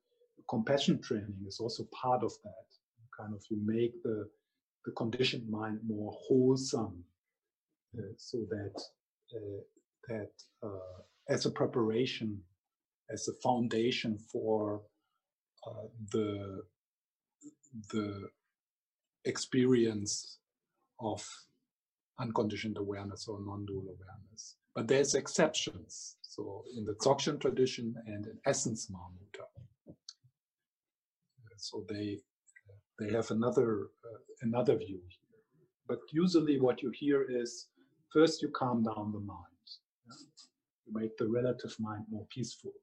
compassion 0.49 1.01
training 1.01 1.37
is 1.47 1.59
also 1.59 1.87
part 2.01 2.23
of 2.23 2.31
that. 2.43 2.65
Kind 3.19 3.33
of 3.33 3.41
you 3.49 3.57
make 3.63 4.01
the 4.03 4.27
the 4.85 4.91
conditioned 4.91 5.49
mind 5.49 5.79
more 5.87 6.13
wholesome, 6.27 7.03
uh, 7.97 8.01
so 8.17 8.37
that 8.49 8.75
uh, 9.35 9.61
that 10.09 10.31
uh, 10.63 10.99
as 11.29 11.45
a 11.45 11.49
preparation, 11.49 12.39
as 13.09 13.27
a 13.27 13.33
foundation 13.41 14.17
for 14.31 14.81
uh, 15.65 15.87
the 16.11 16.61
the 17.91 18.29
experience 19.23 20.39
of 20.99 21.25
unconditioned 22.19 22.77
awareness 22.77 23.27
or 23.27 23.39
non-dual 23.45 23.83
awareness. 23.83 24.55
But 24.73 24.87
there's 24.87 25.15
exceptions. 25.15 26.17
So 26.21 26.63
in 26.77 26.85
the 26.85 26.93
Dzogchen 26.93 27.39
tradition 27.39 27.95
and 28.07 28.25
in 28.25 28.37
Essence 28.45 28.91
Mahamudra, 28.91 29.47
so 31.57 31.85
they 31.89 32.19
they 32.99 33.11
have 33.11 33.31
another 33.31 33.87
uh, 34.05 34.19
another 34.41 34.77
view 34.77 35.01
here. 35.07 35.41
But 35.87 35.99
usually, 36.11 36.59
what 36.59 36.81
you 36.81 36.91
hear 36.93 37.25
is 37.29 37.67
first 38.11 38.41
you 38.41 38.49
calm 38.49 38.83
down 38.83 39.11
the 39.11 39.19
mind, 39.19 39.65
yeah? 40.07 40.27
you 40.85 40.93
make 40.93 41.17
the 41.17 41.27
relative 41.27 41.75
mind 41.79 42.05
more 42.09 42.27
peaceful, 42.29 42.73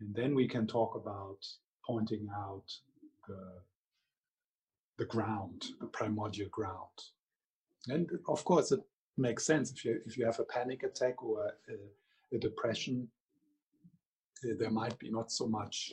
and 0.00 0.14
then 0.14 0.34
we 0.34 0.48
can 0.48 0.66
talk 0.66 0.94
about 0.94 1.38
pointing 1.86 2.26
out 2.36 2.66
the 3.28 3.42
the 4.98 5.06
ground, 5.06 5.66
the 5.80 5.86
primordial 5.86 6.48
ground. 6.50 6.98
And 7.88 8.08
of 8.28 8.44
course, 8.44 8.72
it 8.72 8.80
makes 9.16 9.44
sense 9.46 9.70
if 9.70 9.84
you 9.84 10.00
if 10.06 10.16
you 10.16 10.24
have 10.26 10.40
a 10.40 10.44
panic 10.44 10.82
attack 10.82 11.22
or 11.22 11.46
a, 11.46 12.36
a 12.36 12.38
depression, 12.38 13.08
uh, 14.44 14.54
there 14.58 14.70
might 14.70 14.98
be 14.98 15.10
not 15.10 15.30
so 15.30 15.46
much 15.46 15.92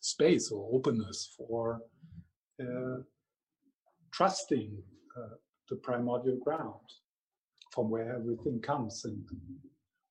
space 0.00 0.50
or 0.50 0.68
openness 0.72 1.34
for 1.36 1.80
uh, 2.60 2.98
trusting 4.12 4.76
uh, 5.16 5.34
the 5.68 5.76
primordial 5.76 6.38
ground 6.38 6.80
from 7.70 7.88
where 7.88 8.14
everything 8.14 8.60
comes 8.60 9.04
and 9.04 9.24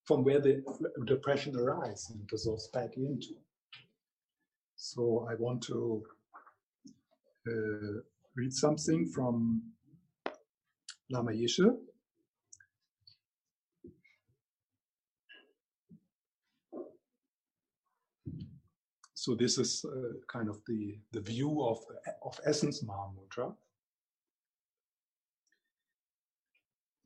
from 0.04 0.24
where 0.24 0.40
the 0.40 0.62
depression 1.06 1.56
arises 1.56 2.10
and 2.10 2.26
dissolves 2.26 2.68
back 2.68 2.96
into. 2.96 3.34
So 4.74 5.28
I 5.30 5.34
want 5.36 5.62
to 5.64 6.02
read 8.34 8.52
something 8.52 9.06
from 9.06 9.62
Lama 11.12 11.32
Yeshe. 11.32 11.76
So 19.14 19.36
this 19.36 19.58
is 19.58 19.84
uh, 19.84 20.14
kind 20.26 20.48
of 20.48 20.58
the, 20.66 20.98
the 21.12 21.20
view 21.20 21.62
of, 21.62 21.78
of 22.24 22.40
Essence 22.44 22.82
Mahamudra. 22.82 23.54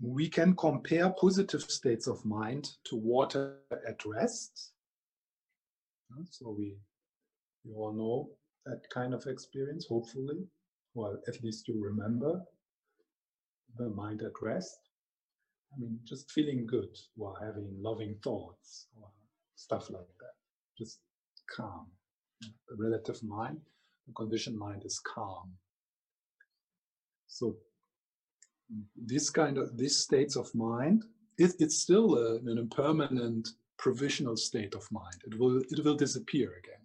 We 0.01 0.29
can 0.29 0.55
compare 0.55 1.11
positive 1.11 1.63
states 1.63 2.07
of 2.07 2.25
mind 2.25 2.71
to 2.85 2.97
water 2.97 3.57
at 3.87 4.03
rest. 4.07 4.73
So 6.31 6.55
we, 6.57 6.77
we 7.65 7.75
all 7.75 7.93
know 7.93 8.31
that 8.65 8.89
kind 8.89 9.13
of 9.13 9.27
experience, 9.27 9.87
hopefully 9.87 10.47
well, 10.97 11.19
at 11.29 11.43
least 11.45 11.69
you 11.69 11.79
remember 11.79 12.43
the 13.79 13.89
mind 13.91 14.23
at 14.23 14.33
rest. 14.43 14.79
I 15.75 15.81
mean, 15.81 15.99
just 16.05 16.31
feeling 16.31 16.67
good 16.67 16.97
while 17.17 17.37
having 17.41 17.69
loving 17.81 18.17
thoughts 18.23 18.87
or 18.97 19.09
stuff 19.57 19.91
like 19.91 20.07
that. 20.21 20.35
Just 20.79 21.01
calm. 21.55 21.87
The 22.41 22.77
relative 22.79 23.23
mind, 23.23 23.61
the 24.07 24.13
conditioned 24.15 24.59
mind 24.59 24.83
is 24.85 25.01
calm. 25.01 25.53
So 27.27 27.57
this 28.97 29.31
kind 29.31 29.59
of 29.59 29.77
these 29.77 29.99
states 29.99 30.37
of 30.37 30.53
mind, 30.55 31.05
it, 31.39 31.53
it's 31.59 31.79
still 31.79 32.17
a, 32.17 32.37
an 32.37 32.59
impermanent 32.59 33.49
provisional 33.79 34.37
state 34.37 34.75
of 34.75 34.87
mind. 34.91 35.17
It 35.27 35.39
will 35.39 35.59
it 35.59 35.85
will 35.85 35.97
disappear 35.97 36.49
again. 36.59 36.85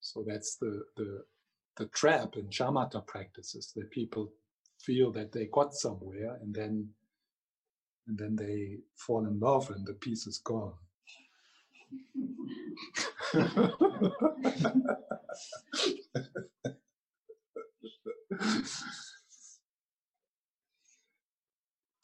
So 0.00 0.24
that's 0.26 0.56
the 0.56 0.82
the 0.96 1.24
the 1.76 1.86
trap 1.86 2.36
in 2.36 2.48
shamatha 2.48 3.06
practices 3.06 3.72
that 3.76 3.90
people 3.90 4.32
feel 4.84 5.10
that 5.12 5.32
they 5.32 5.46
got 5.46 5.74
somewhere 5.74 6.38
and 6.42 6.54
then 6.54 6.88
and 8.08 8.18
then 8.18 8.34
they 8.34 8.78
fall 8.96 9.24
in 9.26 9.38
love 9.38 9.70
and 9.70 9.86
the 9.86 9.94
peace 9.94 10.26
is 10.26 10.38
gone. 10.38 10.72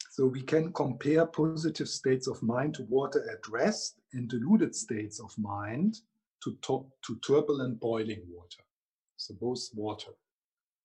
so 0.09 0.25
we 0.25 0.41
can 0.41 0.71
compare 0.71 1.25
positive 1.25 1.89
states 1.89 2.27
of 2.27 2.41
mind 2.41 2.75
to 2.75 2.83
water 2.83 3.29
at 3.29 3.45
rest 3.49 3.99
and 4.13 4.29
deluded 4.29 4.73
states 4.73 5.19
of 5.19 5.37
mind 5.37 5.97
to, 6.43 6.57
to 6.61 6.85
turbulent 7.25 7.77
boiling 7.79 8.21
water. 8.31 8.63
So 9.17 9.33
both 9.39 9.69
water, 9.73 10.11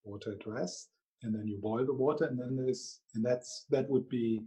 water 0.03 0.33
at 0.33 0.45
rest, 0.45 0.89
and 1.25 1.33
then 1.33 1.47
you 1.47 1.57
boil 1.57 1.85
the 1.85 1.93
water, 1.93 2.25
and 2.25 2.39
then 2.39 2.55
there's, 2.55 3.01
and 3.15 3.25
that's 3.25 3.65
that 3.71 3.89
would 3.89 4.07
be 4.07 4.41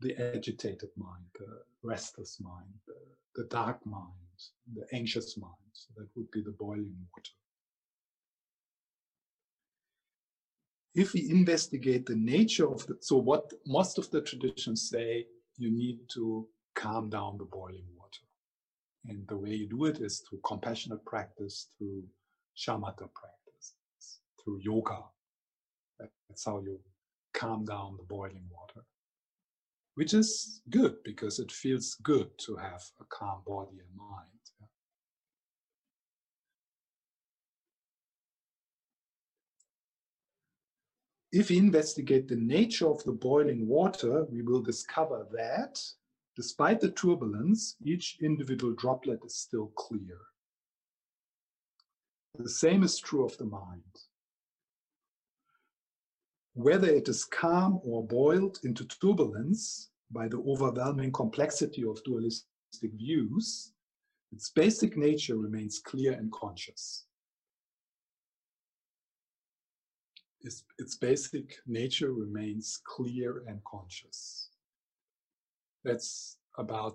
the 0.00 0.14
agitated 0.16 0.90
mind, 0.96 1.24
the 1.38 1.62
restless 1.82 2.38
mind, 2.40 2.68
the, 2.86 2.94
the 3.34 3.48
dark 3.48 3.84
mind, 3.86 4.38
the 4.74 4.86
anxious 4.92 5.38
mind. 5.38 5.52
So 5.72 5.88
that 5.96 6.08
would 6.14 6.30
be 6.30 6.42
the 6.42 6.54
boiling 6.58 6.94
water. 7.12 7.30
If 10.94 11.14
we 11.14 11.30
investigate 11.30 12.06
the 12.06 12.16
nature 12.16 12.70
of 12.70 12.86
the, 12.86 12.96
so 13.00 13.16
what 13.16 13.50
most 13.66 13.98
of 13.98 14.10
the 14.10 14.20
traditions 14.20 14.88
say, 14.88 15.26
you 15.56 15.70
need 15.70 15.98
to 16.14 16.46
calm 16.74 17.08
down 17.08 17.38
the 17.38 17.44
boiling 17.44 17.88
water. 17.96 18.20
And 19.06 19.26
the 19.28 19.36
way 19.36 19.50
you 19.50 19.68
do 19.68 19.86
it 19.86 19.98
is 20.00 20.22
through 20.28 20.40
compassionate 20.44 21.04
practice, 21.04 21.68
through 21.78 22.04
shamatha 22.56 23.08
practice, 23.14 23.74
through 24.42 24.60
yoga. 24.62 24.98
That's 25.98 26.44
how 26.44 26.60
you 26.60 26.80
calm 27.32 27.64
down 27.64 27.96
the 27.96 28.04
boiling 28.04 28.48
water, 28.50 28.84
which 29.94 30.14
is 30.14 30.60
good 30.70 31.02
because 31.04 31.38
it 31.38 31.52
feels 31.52 31.96
good 32.02 32.30
to 32.38 32.56
have 32.56 32.82
a 33.00 33.04
calm 33.04 33.42
body 33.46 33.78
and 33.78 33.96
mind. 33.96 34.30
If 41.32 41.50
we 41.50 41.58
investigate 41.58 42.28
the 42.28 42.36
nature 42.36 42.88
of 42.88 43.04
the 43.04 43.12
boiling 43.12 43.66
water, 43.68 44.24
we 44.24 44.42
will 44.42 44.62
discover 44.62 45.26
that 45.32 45.78
despite 46.34 46.80
the 46.80 46.90
turbulence, 46.90 47.76
each 47.84 48.18
individual 48.22 48.72
droplet 48.74 49.20
is 49.24 49.36
still 49.36 49.66
clear. 49.76 50.18
The 52.38 52.48
same 52.48 52.82
is 52.82 52.98
true 52.98 53.24
of 53.24 53.36
the 53.38 53.46
mind. 53.46 53.82
Whether 56.56 56.88
it 56.88 57.06
is 57.06 57.26
calm 57.26 57.80
or 57.84 58.02
boiled 58.02 58.60
into 58.64 58.86
turbulence 58.86 59.90
by 60.10 60.26
the 60.26 60.38
overwhelming 60.38 61.12
complexity 61.12 61.84
of 61.84 62.02
dualistic 62.02 62.92
views, 62.94 63.74
its 64.32 64.48
basic 64.48 64.96
nature 64.96 65.36
remains 65.36 65.78
clear 65.78 66.12
and 66.12 66.32
conscious. 66.32 67.04
Its, 70.40 70.64
its 70.78 70.96
basic 70.96 71.56
nature 71.66 72.14
remains 72.14 72.80
clear 72.86 73.44
and 73.46 73.60
conscious. 73.70 74.48
That's 75.84 76.38
about 76.56 76.94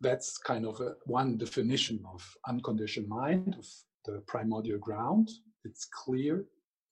that's 0.00 0.38
kind 0.38 0.64
of 0.64 0.80
a, 0.80 0.94
one 1.04 1.36
definition 1.36 2.02
of 2.12 2.26
unconditioned 2.48 3.08
mind, 3.08 3.54
of 3.58 3.66
the 4.06 4.22
primordial 4.26 4.78
ground. 4.78 5.28
It's 5.64 5.84
clear, 5.84 6.46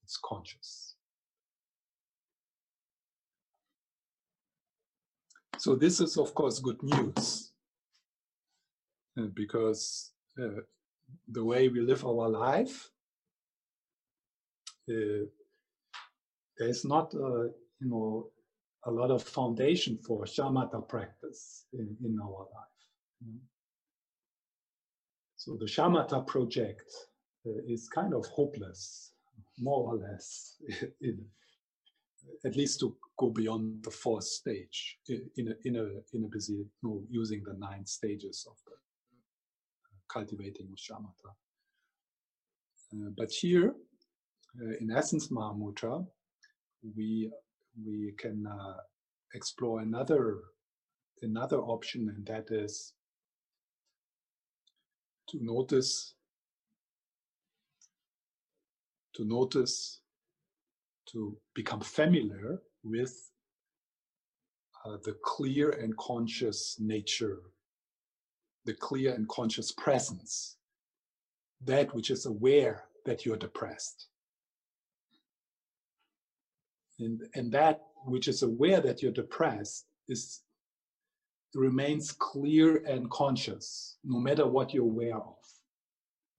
it's 0.04 0.18
conscious. 0.24 0.89
So 5.60 5.76
this 5.76 6.00
is, 6.00 6.16
of 6.16 6.34
course, 6.34 6.58
good 6.58 6.82
news 6.82 7.52
uh, 9.18 9.26
because 9.34 10.12
uh, 10.42 10.62
the 11.28 11.44
way 11.44 11.68
we 11.68 11.82
live 11.82 12.02
our 12.02 12.30
life, 12.30 12.88
uh, 14.88 15.26
there's 16.56 16.86
not, 16.86 17.14
uh, 17.14 17.42
you 17.78 17.88
know, 17.90 18.30
a 18.86 18.90
lot 18.90 19.10
of 19.10 19.22
foundation 19.22 19.98
for 19.98 20.24
shamatha 20.24 20.88
practice 20.88 21.66
in, 21.74 21.94
in 22.06 22.18
our 22.18 22.46
life. 22.56 23.34
So 25.36 25.58
the 25.60 25.66
shamatha 25.66 26.26
project 26.26 26.90
uh, 27.46 27.50
is 27.68 27.86
kind 27.86 28.14
of 28.14 28.24
hopeless, 28.24 29.12
more 29.58 29.92
or 29.92 29.96
less, 29.96 30.54
in, 31.02 31.18
at 32.44 32.56
least 32.56 32.80
to 32.80 32.96
go 33.18 33.30
beyond 33.30 33.82
the 33.82 33.90
fourth 33.90 34.24
stage 34.24 34.98
in 35.08 35.48
a, 35.48 35.54
in 35.64 35.76
a, 35.76 36.16
in 36.16 36.24
a 36.24 36.28
busy, 36.28 36.64
know, 36.82 37.02
using 37.10 37.42
the 37.44 37.54
nine 37.54 37.84
stages 37.84 38.46
of 38.48 38.56
the 38.66 38.72
cultivating 40.08 40.68
of 40.72 40.78
shamatha. 40.78 41.30
Uh, 42.92 43.10
but 43.16 43.30
here, 43.30 43.74
uh, 44.60 44.74
in 44.80 44.90
Essence 44.90 45.28
Mahamudra, 45.28 46.04
we, 46.96 47.30
we 47.84 48.12
can 48.18 48.46
uh, 48.46 48.76
explore 49.34 49.80
another, 49.80 50.38
another 51.22 51.58
option, 51.58 52.08
and 52.08 52.26
that 52.26 52.50
is 52.50 52.94
to 55.28 55.38
notice, 55.40 56.14
to 59.14 59.24
notice, 59.24 60.00
to 61.12 61.36
become 61.54 61.80
familiar 61.80 62.60
with 62.82 63.30
uh, 64.84 64.96
the 65.04 65.14
clear 65.24 65.70
and 65.70 65.96
conscious 65.96 66.76
nature, 66.78 67.40
the 68.64 68.74
clear 68.74 69.14
and 69.14 69.28
conscious 69.28 69.72
presence, 69.72 70.56
that 71.64 71.94
which 71.94 72.10
is 72.10 72.26
aware 72.26 72.84
that 73.04 73.26
you're 73.26 73.36
depressed. 73.36 74.08
And, 76.98 77.20
and 77.34 77.52
that 77.52 77.82
which 78.06 78.28
is 78.28 78.42
aware 78.42 78.80
that 78.80 79.02
you're 79.02 79.12
depressed 79.12 79.86
is 80.08 80.42
remains 81.54 82.12
clear 82.12 82.76
and 82.86 83.10
conscious 83.10 83.96
no 84.04 84.18
matter 84.20 84.46
what 84.46 84.72
you're 84.72 84.84
aware 84.84 85.16
of. 85.16 85.34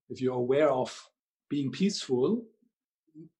If 0.10 0.22
you're 0.22 0.36
aware 0.36 0.70
of 0.70 0.98
being 1.50 1.72
peaceful, 1.72 2.46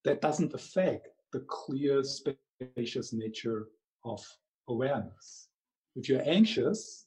that 0.04 0.20
doesn't 0.20 0.52
affect 0.54 1.08
the 1.32 1.40
clear, 1.48 2.02
spacious 2.04 3.12
nature 3.12 3.68
of 4.04 4.24
awareness. 4.68 5.48
If 5.96 6.08
you're 6.08 6.28
anxious, 6.28 7.06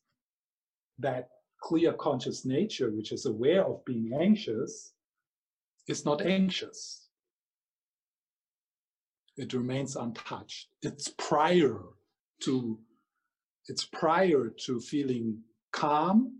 that 0.99 1.29
clear 1.61 1.93
conscious 1.93 2.45
nature, 2.45 2.91
which 2.91 3.11
is 3.11 3.25
aware 3.25 3.63
of 3.65 3.83
being 3.85 4.11
anxious, 4.19 4.93
is 5.87 6.05
not 6.05 6.21
anxious. 6.21 7.07
It 9.37 9.53
remains 9.53 9.95
untouched. 9.95 10.67
It's 10.81 11.13
prior 11.17 11.79
to 12.43 12.79
it's 13.67 13.85
prior 13.85 14.53
to 14.65 14.79
feeling 14.79 15.41
calm 15.71 16.39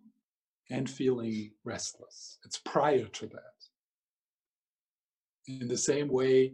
and 0.69 0.87
feeling 0.87 1.51
restless. 1.63 2.37
It's 2.45 2.59
prior 2.59 3.05
to 3.05 3.25
that. 3.27 3.55
In 5.47 5.67
the 5.67 5.77
same 5.77 6.07
way, 6.07 6.53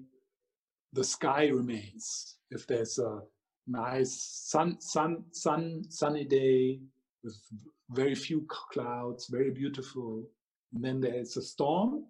the 0.94 1.04
sky 1.04 1.48
remains. 1.48 2.36
If 2.50 2.68
there's 2.68 3.00
a 3.00 3.22
nice 3.68 4.14
sun, 4.50 4.80
sun, 4.82 5.24
sun, 5.32 5.84
sunny 5.90 6.26
day 6.26 6.80
with 7.24 7.38
very 7.92 8.16
few 8.16 8.46
clouds, 8.74 9.28
very 9.28 9.52
beautiful, 9.52 10.24
and 10.74 10.84
then 10.84 11.00
there's 11.00 11.38
a 11.38 11.42
storm. 11.42 12.06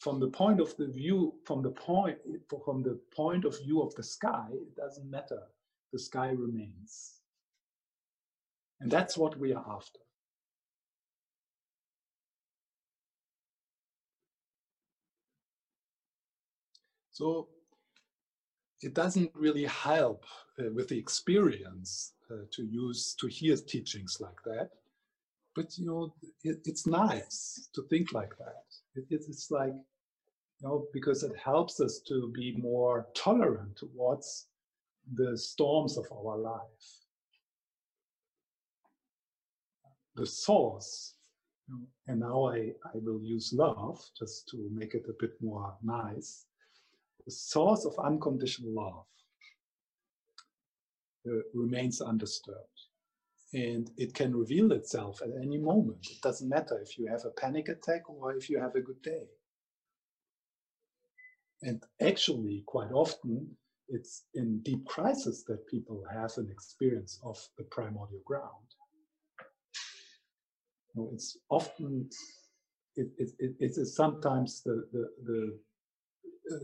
From 0.00 0.20
the 0.20 0.28
point 0.28 0.60
of 0.60 0.76
the 0.76 0.86
view, 0.86 1.34
from 1.44 1.62
the 1.62 1.70
point, 1.70 2.18
from 2.64 2.82
the 2.82 3.00
point 3.14 3.44
of 3.44 3.58
view 3.58 3.82
of 3.82 3.94
the 3.96 4.02
sky, 4.02 4.46
it 4.52 4.76
doesn't 4.76 5.10
matter 5.10 5.42
the 5.92 5.98
sky 5.98 6.30
remains. 6.30 7.14
And 8.80 8.90
that's 8.90 9.18
what 9.18 9.36
we 9.38 9.52
are 9.52 9.64
after. 9.68 9.98
So 17.18 17.48
it 18.82 18.94
doesn't 18.94 19.30
really 19.34 19.66
help 19.66 20.24
uh, 20.60 20.70
with 20.74 20.88
the 20.88 20.98
experience 20.98 22.12
uh, 22.30 22.44
to 22.52 22.64
use 22.64 23.14
to 23.20 23.28
hear 23.28 23.56
teachings 23.56 24.18
like 24.20 24.40
that 24.44 24.68
but 25.56 25.78
you 25.78 25.86
know 25.86 26.14
it, 26.44 26.58
it's 26.64 26.86
nice 26.86 27.68
to 27.74 27.82
think 27.90 28.12
like 28.12 28.34
that 28.38 28.64
it, 28.96 29.04
it's 29.10 29.50
like 29.50 29.74
you 30.60 30.68
know 30.68 30.86
because 30.92 31.22
it 31.24 31.36
helps 31.44 31.80
us 31.80 32.00
to 32.08 32.30
be 32.34 32.54
more 32.58 33.06
tolerant 33.14 33.76
towards 33.76 34.46
the 35.14 35.36
storms 35.38 35.98
of 35.98 36.06
our 36.12 36.38
life. 36.38 36.86
The 40.16 40.26
source, 40.26 41.14
and 42.08 42.20
now 42.20 42.48
I, 42.48 42.72
I 42.86 42.92
will 42.94 43.22
use 43.22 43.52
love 43.54 44.00
just 44.18 44.48
to 44.50 44.68
make 44.72 44.94
it 44.94 45.06
a 45.08 45.14
bit 45.20 45.32
more 45.42 45.74
nice. 45.82 46.46
The 47.28 47.34
source 47.34 47.84
of 47.84 47.92
unconditional 48.02 48.72
love 48.72 49.04
uh, 51.26 51.42
remains 51.52 52.00
undisturbed. 52.00 52.80
And 53.52 53.90
it 53.98 54.14
can 54.14 54.34
reveal 54.34 54.72
itself 54.72 55.20
at 55.20 55.28
any 55.38 55.58
moment. 55.58 56.06
It 56.10 56.22
doesn't 56.22 56.48
matter 56.48 56.80
if 56.80 56.96
you 56.96 57.06
have 57.08 57.26
a 57.26 57.38
panic 57.38 57.68
attack 57.68 58.08
or 58.08 58.34
if 58.34 58.48
you 58.48 58.58
have 58.58 58.76
a 58.76 58.80
good 58.80 59.02
day. 59.02 59.26
And 61.60 61.82
actually, 62.00 62.64
quite 62.66 62.92
often, 62.92 63.54
it's 63.88 64.24
in 64.32 64.60
deep 64.60 64.86
crisis 64.86 65.44
that 65.48 65.66
people 65.66 66.02
have 66.10 66.32
an 66.38 66.48
experience 66.50 67.20
of 67.22 67.36
the 67.58 67.64
primordial 67.64 68.22
ground. 68.24 68.68
You 70.94 71.02
know, 71.02 71.10
it's 71.12 71.36
often 71.50 72.08
it, 72.96 73.08
it, 73.18 73.32
it, 73.38 73.52
it 73.60 73.72
is 73.76 73.94
sometimes 73.94 74.62
the, 74.62 74.86
the 74.94 75.10
the 75.26 75.58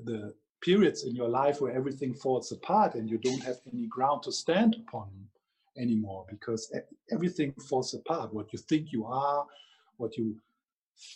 the 0.06 0.34
periods 0.64 1.04
in 1.04 1.14
your 1.14 1.28
life 1.28 1.60
where 1.60 1.76
everything 1.76 2.14
falls 2.14 2.50
apart 2.50 2.94
and 2.94 3.08
you 3.08 3.18
don't 3.18 3.42
have 3.42 3.58
any 3.72 3.86
ground 3.86 4.22
to 4.22 4.32
stand 4.32 4.76
upon 4.86 5.08
anymore 5.78 6.24
because 6.30 6.72
everything 7.12 7.52
falls 7.68 7.94
apart. 7.94 8.32
What 8.32 8.52
you 8.52 8.58
think 8.58 8.92
you 8.92 9.04
are, 9.06 9.44
what 9.98 10.16
you 10.16 10.36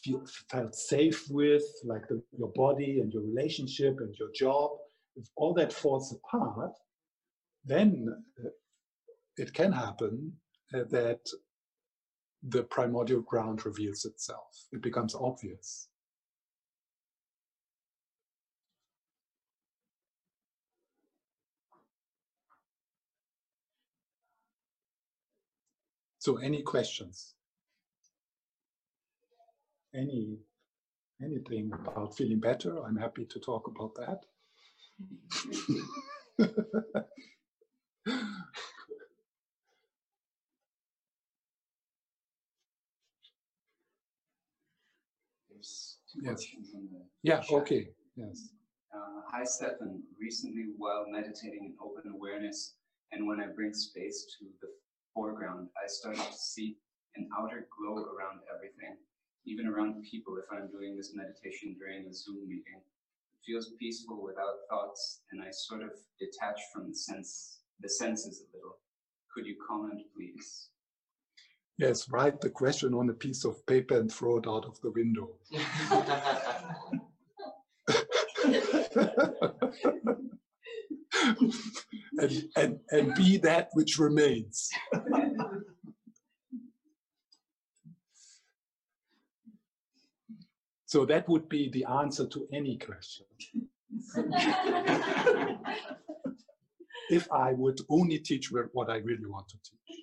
feel, 0.03 0.23
felt 0.51 0.75
safe 0.75 1.25
with, 1.31 1.65
like 1.85 2.07
the, 2.09 2.23
your 2.37 2.53
body 2.55 3.01
and 3.01 3.13
your 3.13 3.23
relationship 3.23 3.97
and 4.01 4.15
your 4.19 4.31
job, 4.35 4.71
if 5.17 5.29
all 5.37 5.55
that 5.55 5.73
falls 5.73 6.13
apart, 6.13 6.73
then 7.65 8.07
uh, 8.45 8.49
it 9.37 9.53
can 9.55 9.73
happen 9.73 10.33
uh, 10.75 10.81
that 10.91 11.21
the 12.43 12.63
primordial 12.65 13.23
ground 13.23 13.65
reveals 13.65 14.05
itself. 14.05 14.67
It 14.73 14.83
becomes 14.83 15.15
obvious. 15.15 15.89
So 26.19 26.37
any 26.39 26.63
questions? 26.63 27.35
Any 29.95 30.39
anything 31.23 31.71
about 31.73 32.17
feeling 32.17 32.41
better? 32.41 32.85
I'm 32.85 32.97
happy 32.97 33.25
to 33.27 33.39
talk 33.39 33.69
about 33.69 33.95
that. 33.95 34.25
There's 45.49 45.99
yes. 46.21 46.47
Yeah, 47.23 47.41
chat. 47.41 47.51
okay. 47.53 47.89
Yes. 48.17 48.51
Uh, 48.95 49.23
hi, 49.31 49.45
Stefan. 49.45 50.03
Recently, 50.21 50.67
while 50.77 51.05
meditating 51.09 51.65
in 51.65 51.75
open 51.81 52.13
awareness, 52.13 52.75
and 53.13 53.27
when 53.27 53.41
I 53.41 53.47
bring 53.55 53.73
space 53.73 54.27
to 54.39 54.47
the 54.61 54.69
foreground, 55.19 55.67
I 55.75 55.89
started 55.89 56.23
to 56.23 56.39
see 56.39 56.79
an 57.17 57.29
outer 57.37 57.67
glow 57.75 57.97
around 57.97 58.39
everything, 58.55 58.95
even 59.47 59.67
around 59.67 60.05
people 60.09 60.39
if 60.39 60.45
I'm 60.53 60.71
doing 60.71 60.97
this 60.97 61.13
meditation 61.13 61.75
during 61.77 62.07
a 62.07 62.15
Zoom 62.15 62.47
meeting 62.47 62.79
It 62.79 63.43
feels 63.45 63.73
peaceful 63.81 64.23
without 64.23 64.63
thoughts, 64.71 65.23
and 65.33 65.43
I 65.43 65.51
sort 65.51 65.83
of 65.83 65.91
detach 66.21 66.61
from 66.73 66.91
the 66.91 66.95
sense, 66.95 67.59
the 67.81 67.89
senses 67.89 68.43
a 68.43 68.45
little. 68.57 68.79
Could 69.35 69.47
you 69.47 69.57
comment, 69.69 70.03
please? 70.15 70.69
Yes, 71.79 72.09
write 72.11 72.41
the 72.41 72.51
question 72.51 72.95
on 72.95 73.11
a 73.11 73.15
piece 73.15 73.45
of 73.45 73.67
paper 73.67 73.99
and 73.99 74.13
throw 74.13 74.39
it 74.39 74.47
out 74.47 74.67
of 74.67 74.81
the 74.83 74.93
window. 74.93 75.31
and, 82.19 82.45
and, 82.57 82.79
and 82.91 83.15
be 83.15 83.37
that 83.39 83.69
which 83.73 83.99
remains. 83.99 84.71
So 90.89 91.05
that 91.05 91.29
would 91.29 91.51
be 91.51 91.69
the 91.71 91.85
answer 91.85 92.27
to 92.27 92.49
any 92.51 92.79
question. 92.79 93.27
if 97.11 97.31
I 97.31 97.53
would 97.53 97.79
only 97.91 98.19
teach 98.21 98.51
what 98.51 98.89
I 98.89 98.97
really 98.97 99.27
want 99.27 99.49
to 99.51 99.59
teach. 99.59 99.99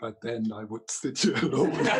But 0.00 0.20
then 0.22 0.50
I 0.52 0.64
would 0.64 0.90
sit 0.90 1.18
here 1.18 1.36
alone. 1.36 1.72
I'm 1.72 1.92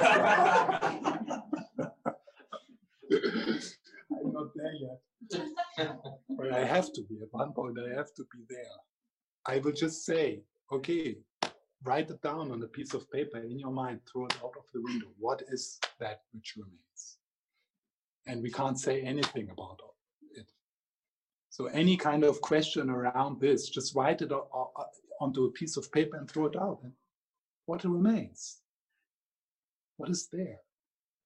not 4.33 4.51
there 4.57 4.75
yet. 4.81 5.01
but 5.79 6.53
I 6.53 6.64
have 6.64 6.93
to 6.93 7.03
be. 7.09 7.16
At 7.23 7.33
one 7.33 7.53
point, 7.53 7.79
I 7.79 7.95
have 7.95 8.14
to 8.14 8.25
be 8.33 8.45
there. 8.49 8.64
I 9.47 9.59
will 9.59 9.73
just 9.73 10.05
say, 10.05 10.43
okay, 10.73 11.16
write 11.85 12.11
it 12.11 12.21
down 12.23 12.51
on 12.51 12.62
a 12.62 12.66
piece 12.66 12.95
of 12.95 13.11
paper 13.11 13.39
in 13.39 13.59
your 13.59 13.71
mind, 13.71 14.01
throw 14.11 14.27
it 14.27 14.37
out 14.43 14.55
of 14.57 14.64
the 14.73 14.83
window. 14.83 15.09
What 15.18 15.43
is 15.49 15.79
that 15.99 16.23
which 16.33 16.55
remains? 16.57 17.18
And 18.27 18.43
we 18.43 18.51
can't 18.51 18.79
say 18.79 19.01
anything 19.03 19.49
about 19.51 19.79
it. 20.33 20.47
So 21.49 21.66
any 21.66 21.97
kind 21.97 22.25
of 22.25 22.41
question 22.41 22.91
around 22.91 23.41
this, 23.41 23.68
just 23.68 23.95
write 23.95 24.23
it 24.23 24.31
onto 25.21 25.45
a 25.45 25.53
piece 25.53 25.77
of 25.77 25.91
paper 25.93 26.16
and 26.16 26.31
throw 26.31 26.47
it 26.47 26.57
out. 26.57 26.81
And 26.83 26.93
what 27.66 27.85
remains? 27.85 28.59
What 29.97 30.11
is 30.11 30.29
there? 30.33 30.59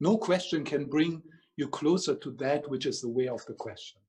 No 0.01 0.16
question 0.18 0.64
can 0.64 0.86
bring 0.86 1.22
you 1.57 1.68
closer 1.68 2.14
to 2.14 2.30
that 2.32 2.68
which 2.68 2.86
is 2.86 3.00
the 3.00 3.09
way 3.09 3.28
of 3.28 3.44
the 3.46 3.52
question. 3.52 4.00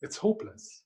It's 0.00 0.16
hopeless. 0.16 0.82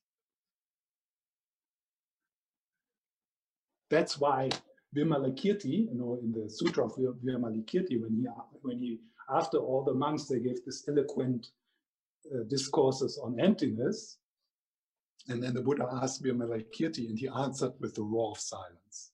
That's 3.89 4.19
why 4.19 4.49
Vimalakirti, 4.95 5.89
you 5.89 5.93
know, 5.93 6.19
in 6.21 6.31
the 6.31 6.49
Sutra 6.49 6.85
of 6.85 6.95
Vimalakirti, 6.95 8.01
when 8.01 8.15
he, 8.15 8.27
when 8.61 8.79
he, 8.79 8.99
after 9.29 9.57
all 9.57 9.83
the 9.83 9.93
monks, 9.93 10.25
they 10.25 10.39
gave 10.39 10.63
this 10.65 10.87
eloquent 10.87 11.47
uh, 12.33 12.43
discourses 12.49 13.17
on 13.17 13.39
emptiness, 13.39 14.17
and 15.29 15.41
then 15.41 15.53
the 15.53 15.61
Buddha 15.61 15.87
asked 16.01 16.23
Vimalakirti, 16.23 17.09
and 17.09 17.17
he 17.17 17.27
answered 17.27 17.73
with 17.79 17.95
the 17.95 18.03
roar 18.03 18.31
of 18.31 18.39
silence. 18.39 19.11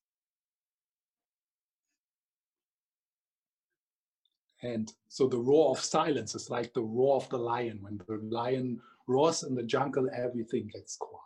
And 4.64 4.92
so 5.10 5.28
the 5.28 5.38
roar 5.40 5.72
of 5.72 5.80
silence 5.80 6.36
is 6.36 6.50
like 6.50 6.74
the 6.74 6.82
roar 6.82 7.18
of 7.18 7.30
the 7.30 7.38
lion. 7.38 7.80
When 7.82 7.98
the 8.08 8.18
lion 8.36 8.80
roars 9.08 9.44
in 9.44 9.56
the 9.56 9.64
jungle, 9.64 10.10
everything 10.16 10.70
gets 10.74 10.96
quiet. 10.96 11.20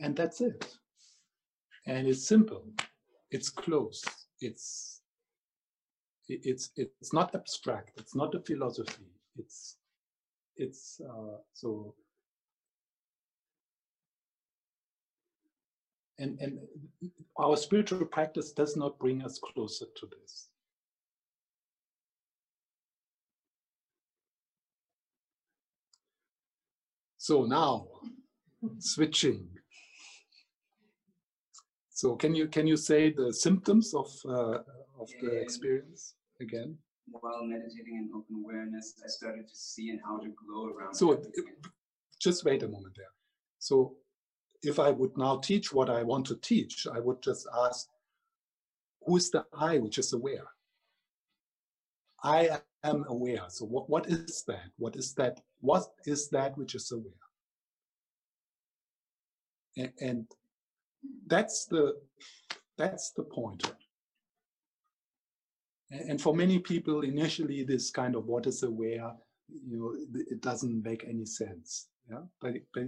And 0.00 0.16
that's 0.16 0.40
it. 0.40 0.76
And 1.86 2.08
it's 2.08 2.26
simple. 2.26 2.64
It's 3.30 3.48
close. 3.48 4.02
It's 4.40 5.00
it's 6.28 6.70
it's 6.76 7.12
not 7.12 7.34
abstract. 7.34 8.00
It's 8.00 8.14
not 8.16 8.34
a 8.34 8.40
philosophy. 8.40 9.06
It's 9.36 9.76
it's 10.56 11.00
uh, 11.00 11.38
so 11.52 11.94
and 16.18 16.38
and 16.40 16.58
our 17.38 17.56
spiritual 17.56 18.04
practice 18.06 18.52
does 18.52 18.76
not 18.76 18.98
bring 18.98 19.22
us 19.22 19.38
closer 19.38 19.86
to 19.96 20.06
this. 20.06 20.48
So 27.16 27.44
now 27.44 27.88
switching. 28.78 29.48
So 31.90 32.16
can 32.16 32.34
you 32.34 32.48
can 32.48 32.66
you 32.66 32.76
say 32.76 33.12
the 33.12 33.32
symptoms 33.32 33.94
of 33.94 34.10
uh, 34.28 34.58
of 35.00 35.08
the 35.20 35.40
experience 35.40 36.14
again? 36.40 36.76
While 37.10 37.44
meditating 37.44 37.96
in 37.96 38.10
open 38.16 38.42
awareness 38.42 38.94
i 39.04 39.08
started 39.08 39.46
to 39.46 39.54
see 39.54 39.90
an 39.90 40.00
outer 40.08 40.32
glow 40.40 40.72
around 40.72 40.94
so 40.94 41.22
just 42.18 42.44
wait 42.44 42.62
a 42.62 42.68
moment 42.68 42.94
there. 42.96 43.12
So 43.58 43.96
if 44.64 44.78
I 44.78 44.90
would 44.90 45.16
now 45.16 45.36
teach 45.36 45.72
what 45.72 45.90
I 45.90 46.02
want 46.02 46.26
to 46.26 46.36
teach, 46.36 46.86
I 46.92 47.00
would 47.00 47.22
just 47.22 47.46
ask, 47.64 47.88
who 49.06 49.16
is 49.16 49.30
the 49.30 49.44
I 49.56 49.78
which 49.78 49.98
is 49.98 50.12
aware? 50.12 50.46
I 52.22 52.60
am 52.82 53.04
aware. 53.08 53.44
So 53.48 53.66
what, 53.66 53.90
what 53.90 54.06
is 54.08 54.44
that? 54.48 54.70
What 54.78 54.96
is 54.96 55.14
that? 55.14 55.40
What 55.60 55.84
is 56.06 56.30
that 56.30 56.56
which 56.56 56.74
is 56.74 56.90
aware? 56.90 57.12
And, 59.76 59.92
and 60.00 60.26
that's 61.26 61.66
the 61.66 61.96
that's 62.78 63.10
the 63.10 63.24
point. 63.24 63.70
And 65.90 66.20
for 66.20 66.34
many 66.34 66.58
people, 66.58 67.02
initially, 67.02 67.62
this 67.62 67.90
kind 67.90 68.16
of 68.16 68.26
what 68.26 68.46
is 68.46 68.62
aware, 68.62 69.12
you 69.48 69.78
know, 69.78 69.94
it 70.30 70.40
doesn't 70.40 70.82
make 70.82 71.04
any 71.06 71.26
sense 71.26 71.88
yeah 72.10 72.22
but 72.40 72.54
but 72.72 72.84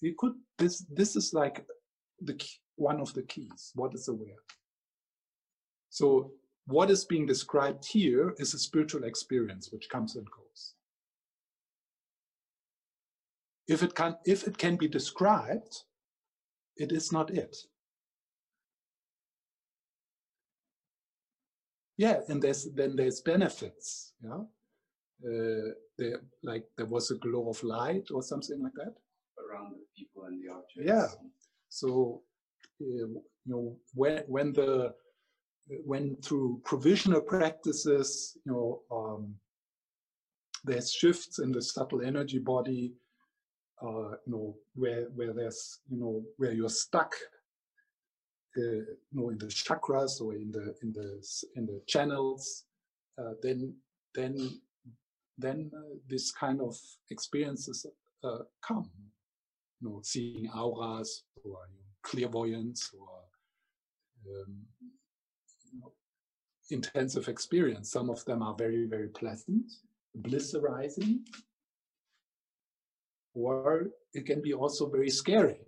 you 0.00 0.14
could 0.18 0.34
this 0.58 0.84
this 0.90 1.16
is 1.16 1.32
like 1.32 1.64
the 2.20 2.34
key, 2.34 2.58
one 2.76 3.00
of 3.00 3.12
the 3.14 3.22
keys 3.22 3.72
what 3.74 3.94
is 3.94 4.08
aware. 4.08 4.42
So 5.90 6.32
what 6.66 6.90
is 6.90 7.04
being 7.04 7.26
described 7.26 7.84
here 7.84 8.34
is 8.38 8.54
a 8.54 8.58
spiritual 8.58 9.04
experience 9.04 9.70
which 9.72 9.88
comes 9.88 10.16
and 10.16 10.26
goes. 10.30 10.74
If 13.68 13.82
it 13.82 13.94
can 13.94 14.16
if 14.24 14.46
it 14.46 14.58
can 14.58 14.76
be 14.76 14.88
described 14.88 15.84
it 16.76 16.92
is 16.92 17.12
not 17.12 17.30
it. 17.30 17.56
Yeah 21.96 22.20
and 22.28 22.42
there's 22.42 22.68
then 22.74 22.96
there's 22.96 23.20
benefits 23.20 24.12
yeah 24.22 24.44
uh, 25.24 25.72
there 25.98 26.20
like 26.42 26.64
there 26.76 26.86
was 26.86 27.10
a 27.10 27.16
glow 27.16 27.48
of 27.48 27.62
light 27.62 28.08
or 28.12 28.22
something 28.22 28.62
like 28.62 28.72
that 28.74 28.94
around 29.42 29.72
the 29.72 29.84
people 29.96 30.24
and 30.24 30.42
the 30.42 30.52
objects. 30.52 30.84
Yeah. 30.84 31.08
So 31.68 32.22
uh, 32.80 32.84
you 32.84 33.22
know 33.46 33.76
when 33.94 34.22
when 34.26 34.52
the 34.52 34.94
when 35.84 36.16
through 36.16 36.60
provisional 36.64 37.20
practices, 37.20 38.36
you 38.44 38.52
know, 38.52 38.80
um, 38.90 39.34
there's 40.64 40.92
shifts 40.92 41.38
in 41.38 41.52
the 41.52 41.62
subtle 41.62 42.02
energy 42.02 42.38
body, 42.38 42.92
uh, 43.82 44.10
you 44.26 44.32
know, 44.32 44.56
where 44.74 45.06
where 45.14 45.32
there's 45.32 45.80
you 45.88 45.98
know 45.98 46.22
where 46.36 46.52
you're 46.52 46.68
stuck, 46.68 47.12
uh, 48.56 48.60
you 48.60 48.96
know, 49.12 49.30
in 49.30 49.38
the 49.38 49.46
chakras 49.46 50.20
or 50.20 50.34
in 50.34 50.50
the 50.50 50.74
in 50.82 50.92
the 50.92 51.22
in 51.56 51.66
the 51.66 51.80
channels, 51.86 52.64
uh, 53.18 53.32
then 53.42 53.74
then 54.14 54.60
then 55.38 55.70
uh, 55.74 55.96
this 56.08 56.30
kind 56.30 56.60
of 56.60 56.76
experiences 57.10 57.86
uh, 58.24 58.38
come. 58.66 58.90
You 59.80 59.88
know, 59.88 60.00
seeing 60.02 60.48
auras 60.50 61.24
or 61.44 61.58
you 61.70 61.78
know, 61.78 61.92
clairvoyance 62.02 62.90
or 62.98 63.18
um, 64.30 64.56
you 65.72 65.80
know, 65.80 65.92
intensive 66.70 67.28
experience. 67.28 67.90
Some 67.90 68.10
of 68.10 68.24
them 68.24 68.42
are 68.42 68.54
very, 68.54 68.86
very 68.86 69.08
pleasant, 69.08 69.72
bliss 70.14 70.54
arising, 70.54 71.24
or 73.34 73.88
it 74.12 74.26
can 74.26 74.42
be 74.42 74.52
also 74.52 74.88
very 74.88 75.10
scary. 75.10 75.60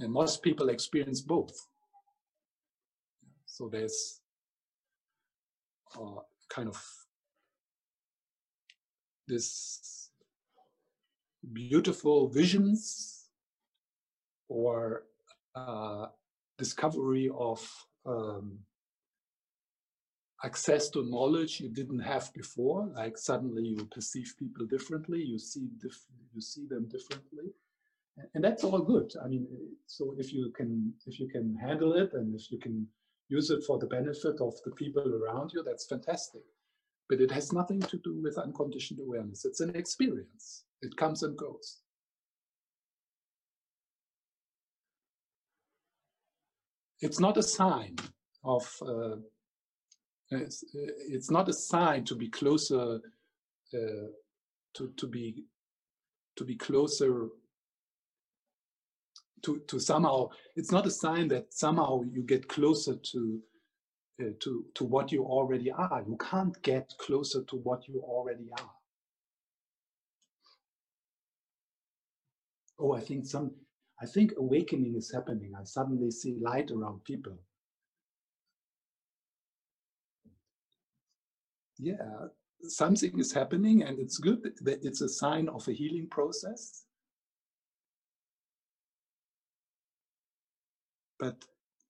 And 0.00 0.12
most 0.12 0.42
people 0.42 0.68
experience 0.68 1.20
both. 1.20 1.54
So 3.46 3.68
there's 3.68 4.20
uh, 5.98 6.20
kind 6.50 6.68
of 6.68 7.05
this 9.28 10.10
beautiful 11.52 12.28
visions 12.28 13.28
or 14.48 15.04
uh, 15.54 16.06
discovery 16.58 17.30
of 17.36 17.60
um, 18.04 18.58
access 20.44 20.90
to 20.90 21.08
knowledge 21.08 21.60
you 21.60 21.68
didn't 21.68 21.98
have 21.98 22.32
before 22.34 22.88
like 22.94 23.16
suddenly 23.16 23.62
you 23.62 23.84
perceive 23.86 24.34
people 24.38 24.66
differently 24.66 25.18
you 25.18 25.38
see 25.38 25.66
you 26.34 26.40
see 26.40 26.66
them 26.66 26.86
differently. 26.88 27.50
And 28.34 28.42
that's 28.44 28.64
all 28.64 28.80
good. 28.80 29.12
I 29.24 29.28
mean 29.28 29.46
so 29.86 30.14
if 30.18 30.32
you 30.32 30.52
can 30.56 30.92
if 31.06 31.18
you 31.20 31.28
can 31.28 31.56
handle 31.56 31.94
it 31.94 32.12
and 32.14 32.34
if 32.38 32.50
you 32.52 32.58
can 32.58 32.86
use 33.28 33.50
it 33.50 33.64
for 33.64 33.78
the 33.78 33.86
benefit 33.86 34.36
of 34.40 34.54
the 34.64 34.70
people 34.72 35.06
around 35.20 35.50
you 35.52 35.62
that's 35.64 35.86
fantastic 35.86 36.42
but 37.08 37.20
it 37.20 37.30
has 37.30 37.52
nothing 37.52 37.80
to 37.80 37.98
do 37.98 38.20
with 38.22 38.38
unconditioned 38.38 39.00
awareness. 39.00 39.44
It's 39.44 39.60
an 39.60 39.74
experience. 39.76 40.64
It 40.82 40.96
comes 40.96 41.22
and 41.22 41.36
goes. 41.36 41.80
It's 47.00 47.20
not 47.20 47.36
a 47.36 47.42
sign 47.42 47.96
of, 48.44 48.66
uh, 48.82 49.16
it's, 50.30 50.64
it's, 50.74 51.30
not 51.30 51.48
a 51.48 51.52
sign 51.52 52.04
to 52.04 52.14
be 52.14 52.28
closer, 52.28 53.00
uh, 53.74 54.08
to, 54.74 54.92
to 54.96 55.06
be, 55.06 55.44
to 56.36 56.44
be 56.44 56.56
closer 56.56 57.28
to, 59.42 59.60
to 59.68 59.78
somehow, 59.78 60.28
it's 60.56 60.72
not 60.72 60.86
a 60.86 60.90
sign 60.90 61.28
that 61.28 61.52
somehow 61.52 62.02
you 62.10 62.22
get 62.22 62.48
closer 62.48 62.96
to 62.96 63.40
uh, 64.18 64.30
to, 64.40 64.64
to 64.74 64.84
what 64.84 65.12
you 65.12 65.24
already 65.24 65.70
are. 65.70 66.02
You 66.06 66.16
can't 66.16 66.60
get 66.62 66.94
closer 66.98 67.42
to 67.44 67.56
what 67.56 67.86
you 67.86 68.00
already 68.02 68.48
are. 68.58 68.70
Oh, 72.78 72.94
I 72.94 73.00
think 73.00 73.26
some, 73.26 73.52
I 74.00 74.06
think 74.06 74.32
awakening 74.38 74.96
is 74.96 75.12
happening. 75.12 75.52
I 75.58 75.64
suddenly 75.64 76.10
see 76.10 76.36
light 76.40 76.70
around 76.70 77.04
people. 77.04 77.38
Yeah, 81.78 82.28
something 82.62 83.18
is 83.18 83.32
happening 83.32 83.82
and 83.82 83.98
it's 83.98 84.16
good 84.16 84.52
that 84.62 84.78
it's 84.82 85.02
a 85.02 85.10
sign 85.10 85.48
of 85.48 85.68
a 85.68 85.72
healing 85.72 86.08
process. 86.10 86.84
But 91.18 91.44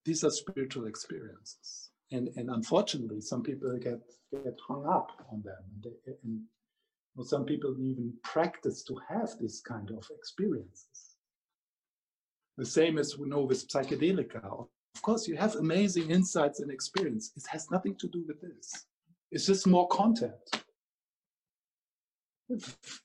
these 0.04 0.24
are 0.24 0.30
spiritual 0.30 0.86
experiences 0.86 1.85
and 2.12 2.28
and 2.36 2.50
unfortunately, 2.50 3.20
some 3.20 3.42
people 3.42 3.76
get 3.78 4.00
get 4.32 4.56
hung 4.66 4.86
up 4.86 5.10
on 5.32 5.42
them, 5.42 5.62
and, 5.74 5.84
they, 5.84 6.12
and 6.22 7.26
some 7.26 7.44
people 7.44 7.74
even 7.80 8.12
practice 8.22 8.82
to 8.84 8.96
have 9.08 9.30
this 9.40 9.60
kind 9.60 9.90
of 9.90 10.06
experiences. 10.10 11.16
The 12.58 12.66
same 12.66 12.98
as 12.98 13.18
we 13.18 13.28
know 13.28 13.42
with 13.42 13.68
psychedelica. 13.68 14.42
Of 14.94 15.02
course, 15.02 15.28
you 15.28 15.36
have 15.36 15.56
amazing 15.56 16.10
insights 16.10 16.60
and 16.60 16.70
experience. 16.70 17.32
It 17.36 17.44
has 17.48 17.70
nothing 17.70 17.96
to 17.96 18.08
do 18.08 18.24
with 18.26 18.40
this. 18.40 18.86
It's 19.30 19.46
just 19.46 19.66
more 19.66 19.88
content. 19.88 20.32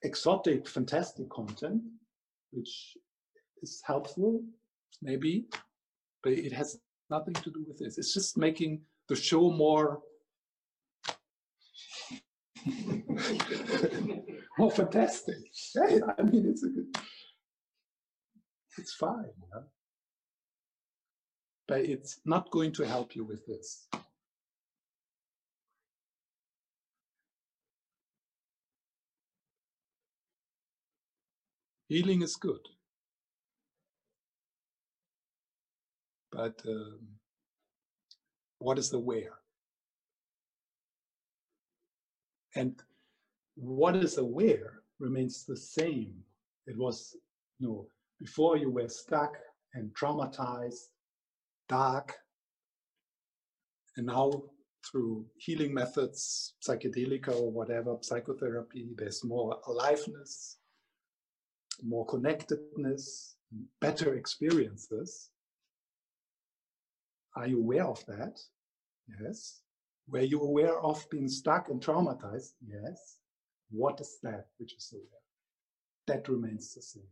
Exotic, 0.03 0.67
fantastic 0.67 1.29
content, 1.29 1.81
which 2.51 2.97
is 3.61 3.81
helpful, 3.85 4.41
maybe, 5.01 5.45
but 6.23 6.33
it 6.33 6.53
has 6.53 6.79
nothing 7.09 7.33
to 7.33 7.49
do 7.49 7.65
with 7.67 7.77
this. 7.79 7.97
It's 7.97 8.13
just 8.13 8.37
making 8.37 8.81
the 9.11 9.17
show 9.17 9.51
more 9.51 9.99
more 14.57 14.71
fantastic. 14.71 15.35
Yeah, 15.75 16.13
I 16.17 16.21
mean, 16.21 16.45
it's 16.47 16.61
good, 16.63 16.95
it's 18.77 18.93
fine, 18.93 19.25
but 21.67 21.81
it's 21.81 22.21
not 22.23 22.51
going 22.51 22.71
to 22.73 22.87
help 22.87 23.13
you 23.17 23.25
with 23.25 23.45
this. 23.45 23.89
Healing 31.89 32.21
is 32.21 32.37
good. 32.37 32.65
But 36.31 36.61
um, 36.65 37.20
what 38.61 38.77
is 38.77 38.89
the 38.89 38.99
where? 38.99 39.39
And 42.55 42.75
what 43.55 43.95
is 43.95 44.17
aware 44.17 44.81
remains 44.99 45.45
the 45.45 45.57
same. 45.57 46.13
It 46.67 46.77
was, 46.77 47.15
you 47.59 47.67
know, 47.67 47.87
before 48.19 48.57
you 48.57 48.69
were 48.69 48.87
stuck 48.87 49.35
and 49.73 49.89
traumatized, 49.95 50.89
dark, 51.67 52.13
and 53.97 54.07
now 54.07 54.43
through 54.89 55.25
healing 55.37 55.73
methods, 55.73 56.53
psychedelica 56.67 57.33
or 57.39 57.51
whatever, 57.51 57.97
psychotherapy, 58.01 58.89
there's 58.95 59.23
more 59.23 59.59
aliveness, 59.67 60.57
more 61.83 62.05
connectedness, 62.05 63.35
better 63.79 64.15
experiences. 64.15 65.29
Are 67.35 67.47
you 67.47 67.59
aware 67.59 67.85
of 67.85 68.05
that? 68.07 68.39
Yes. 69.21 69.61
Were 70.07 70.21
you 70.21 70.41
aware 70.41 70.77
of 70.79 71.09
being 71.09 71.27
stuck 71.27 71.69
and 71.69 71.81
traumatized? 71.81 72.53
Yes. 72.65 73.17
What 73.69 74.01
is 74.01 74.17
that 74.23 74.47
which 74.57 74.73
is 74.73 74.93
aware? 74.93 75.21
That 76.07 76.27
remains 76.27 76.73
the 76.73 76.81
same. 76.81 77.03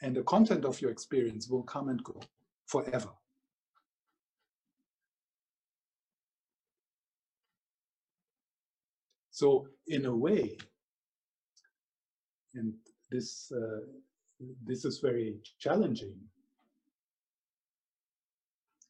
And 0.00 0.16
the 0.16 0.22
content 0.22 0.64
of 0.64 0.80
your 0.80 0.90
experience 0.90 1.48
will 1.48 1.62
come 1.62 1.88
and 1.88 2.02
go 2.02 2.18
forever. 2.66 3.10
So, 9.30 9.68
in 9.86 10.06
a 10.06 10.14
way, 10.14 10.56
and 12.54 12.74
this 13.10 13.50
uh, 13.52 13.80
this 14.64 14.84
is 14.84 14.98
very 14.98 15.36
challenging. 15.58 16.16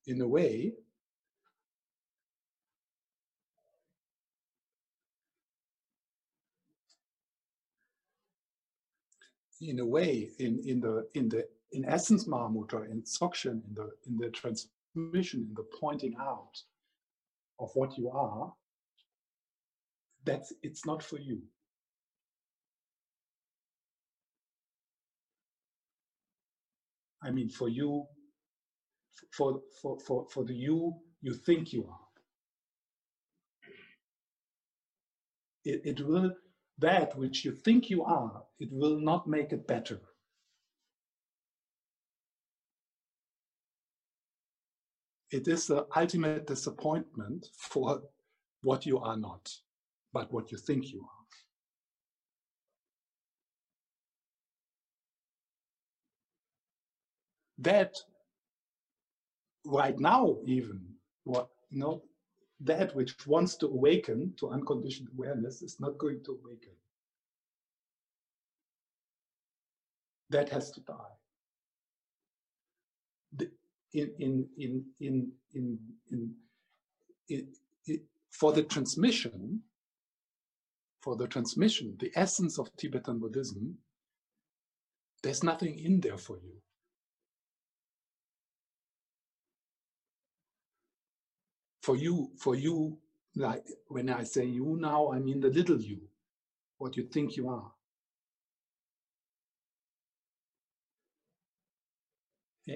In 0.06 0.20
a 0.20 0.26
way, 0.26 0.72
in 9.60 9.78
a 9.78 9.86
way, 9.86 10.30
in, 10.38 10.60
in 10.66 10.80
the 10.80 11.06
in 11.14 11.28
the 11.28 11.46
in 11.70 11.84
essence 11.84 12.26
Mahamudra, 12.26 12.90
in 12.90 13.02
Dzogchen, 13.02 13.62
in 13.68 13.74
the 13.74 13.90
in 14.06 14.16
the 14.16 14.30
transmission, 14.30 15.46
in 15.48 15.54
the 15.54 15.66
pointing 15.80 16.16
out 16.20 16.60
of 17.60 17.70
what 17.74 17.96
you 17.96 18.10
are, 18.10 18.52
that's 20.24 20.52
it's 20.62 20.84
not 20.84 21.02
for 21.02 21.18
you. 21.18 21.40
I 27.22 27.30
mean, 27.30 27.48
for 27.48 27.68
you, 27.68 28.04
for 29.30 29.60
for 29.80 29.98
for 30.00 30.26
for 30.30 30.44
the 30.44 30.54
you 30.54 30.94
you 31.20 31.34
think 31.34 31.72
you 31.72 31.86
are. 31.88 31.98
It, 35.64 35.82
it 35.84 36.06
will 36.06 36.32
that 36.78 37.16
which 37.16 37.44
you 37.44 37.52
think 37.52 37.90
you 37.90 38.02
are, 38.04 38.42
it 38.58 38.68
will 38.72 38.98
not 38.98 39.28
make 39.28 39.52
it 39.52 39.66
better. 39.66 40.00
It 45.30 45.48
is 45.48 45.66
the 45.66 45.86
ultimate 45.96 46.46
disappointment 46.46 47.48
for 47.56 48.02
what 48.62 48.84
you 48.84 48.98
are 48.98 49.16
not, 49.16 49.50
but 50.12 50.32
what 50.32 50.52
you 50.52 50.58
think 50.58 50.92
you 50.92 51.00
are. 51.00 51.22
That 57.58 57.96
right 59.64 59.98
now, 59.98 60.36
even 60.44 60.80
what 61.24 61.48
you 61.70 61.78
know, 61.78 62.02
that 62.60 62.94
which 62.94 63.14
wants 63.26 63.56
to 63.56 63.66
awaken 63.66 64.34
to 64.38 64.50
unconditioned 64.50 65.08
awareness 65.16 65.62
is 65.62 65.80
not 65.80 65.98
going 65.98 66.22
to 66.24 66.32
awaken. 66.32 66.72
That 70.30 70.48
has 70.50 70.70
to 70.72 70.80
die. 70.80 71.14
The, 73.36 73.50
in, 73.92 74.10
in, 74.18 74.48
in, 74.56 74.84
in, 75.00 75.32
in, 75.54 75.78
in, 76.10 76.34
in, 77.28 77.48
in, 77.86 78.00
for 78.30 78.52
the 78.52 78.62
transmission, 78.62 79.60
for 81.00 81.16
the 81.16 81.26
transmission, 81.26 81.96
the 81.98 82.12
essence 82.14 82.58
of 82.58 82.74
Tibetan 82.76 83.18
Buddhism, 83.18 83.76
there's 85.22 85.42
nothing 85.42 85.78
in 85.78 86.00
there 86.00 86.18
for 86.18 86.36
you. 86.36 86.52
For 91.82 91.96
you, 91.96 92.30
for 92.38 92.54
you, 92.54 92.96
like 93.34 93.64
when 93.88 94.08
I 94.08 94.22
say 94.22 94.44
you 94.44 94.78
now, 94.80 95.12
I 95.12 95.18
mean 95.18 95.40
the 95.40 95.48
little 95.48 95.80
you, 95.80 96.00
what 96.78 96.96
you 96.96 97.04
think 97.04 97.36
you 97.36 97.48
are. 97.50 97.72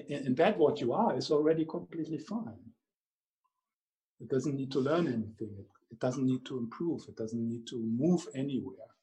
And 0.09 0.35
that 0.35 0.57
what 0.57 0.81
you 0.81 0.91
are 0.93 1.17
is 1.17 1.31
already 1.31 1.65
completely 1.65 2.17
fine. 2.17 2.59
It 4.19 4.29
doesn't 4.29 4.55
need 4.55 4.71
to 4.73 4.79
learn 4.79 5.07
anything. 5.07 5.65
It, 5.89 5.99
doesn't 5.99 6.25
need 6.25 6.45
to 6.45 6.57
improve. 6.57 7.03
It 7.07 7.15
doesn't 7.15 7.47
need 7.47 7.65
to 7.67 7.77
move 7.81 8.27
anywhere. 8.35 8.96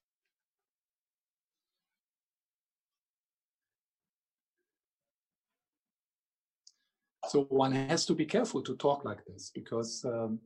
So 7.35 7.43
one 7.49 7.73
has 7.73 8.07
to 8.07 8.15
be 8.15 8.27
careful 8.27 8.63
to 8.63 8.77
talk 8.77 9.05
like 9.05 9.25
this 9.25 9.51
because 9.53 10.05
um, 10.05 10.39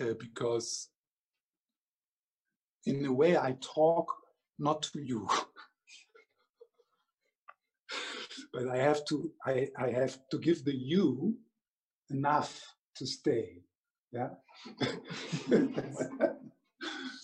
uh, 0.00 0.14
because 0.18 0.88
in 2.86 3.04
a 3.04 3.12
way 3.12 3.36
I 3.36 3.58
talk 3.60 4.10
not 4.58 4.80
to 4.94 5.02
you, 5.02 5.28
but 8.54 8.68
I 8.68 8.78
have 8.78 9.04
to 9.10 9.30
I, 9.44 9.68
I 9.78 9.90
have 9.90 10.16
to 10.30 10.38
give 10.38 10.64
the 10.64 10.74
you 10.74 11.36
enough 12.08 12.58
to 12.96 13.06
stay. 13.06 13.60
Yeah. 14.10 14.30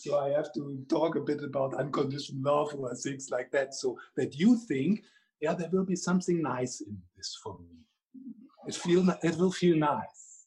so 0.03 0.19
I 0.19 0.29
have 0.37 0.53
to 0.53 0.85
talk 0.91 1.17
a 1.17 1.21
bit 1.21 1.43
about 1.43 1.81
unconditional 1.81 2.43
love 2.43 2.75
or 2.79 2.95
things 2.95 3.31
like 3.31 3.51
that, 3.53 3.73
so 3.73 3.97
that 4.19 4.35
you 4.35 4.59
think 4.69 5.03
yeah, 5.45 5.53
there 5.53 5.69
will 5.71 5.85
be 5.85 5.95
something 5.97 6.41
nice 6.41 6.81
in 6.81 6.97
this 7.17 7.39
for 7.43 7.59
me. 7.59 7.69
It 8.67 8.75
feel 8.75 9.07
it 9.23 9.37
will 9.37 9.53
feel 9.53 9.77
nice. 9.77 10.47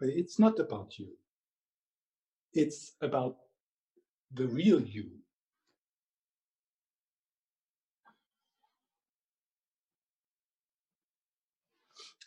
But 0.00 0.08
it's 0.08 0.40
not 0.40 0.58
about 0.58 0.98
you. 0.98 1.10
It's 2.52 2.96
about 3.00 3.36
the 4.34 4.48
real 4.48 4.80
you. 4.80 5.06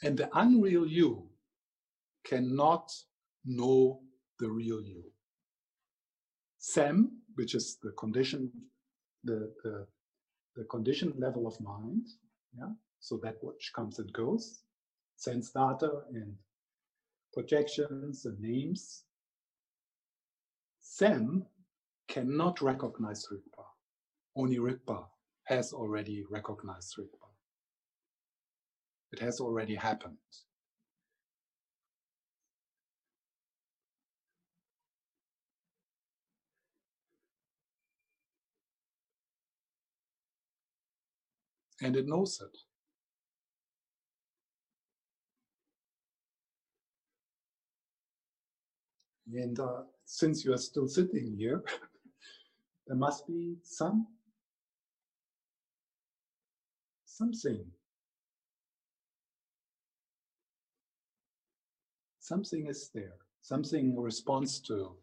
And 0.02 0.18
the 0.18 0.30
unreal 0.34 0.88
you 0.88 1.30
cannot 2.24 2.90
know 3.44 4.00
the 4.40 4.50
real 4.50 4.82
you. 4.82 5.04
Sem, 6.58 7.12
which 7.36 7.54
is 7.54 7.78
the 7.84 7.92
condition, 7.92 8.50
the, 9.26 9.52
the 9.64 9.88
the 10.56 10.64
conditioned 10.66 11.16
level 11.18 11.48
of 11.48 11.60
mind, 11.60 12.08
yeah, 12.58 12.72
so 13.00 13.18
that 13.24 13.38
which 13.42 13.72
comes 13.76 14.00
and 14.00 14.12
goes, 14.14 14.60
sense 15.16 15.52
data 15.52 16.02
and 16.14 16.36
projections 17.34 18.26
and 18.26 18.40
names. 18.40 19.04
Sem 20.80 21.46
cannot 22.08 22.62
recognize 22.62 23.26
Rigpa. 23.32 23.66
only 24.36 24.58
Rigpa 24.58 25.06
has 25.46 25.74
already 25.74 26.24
recognized 26.30 26.96
Rigpa. 26.98 27.28
It 29.12 29.20
has 29.20 29.40
already 29.40 29.76
happened. 29.76 30.18
And 41.84 41.98
it 41.98 42.08
knows 42.08 42.42
it. 42.42 42.58
And 49.36 49.60
uh, 49.60 49.82
since 50.06 50.46
you 50.46 50.54
are 50.54 50.58
still 50.58 50.88
sitting 50.88 51.36
here, 51.38 51.62
there 52.88 52.96
must 52.96 53.28
be 53.28 53.58
some 53.64 54.08
something. 57.06 57.66
Something 62.20 62.68
is 62.68 62.90
there. 62.94 63.16
Something 63.42 64.00
responds 64.00 64.62
to. 64.62 64.96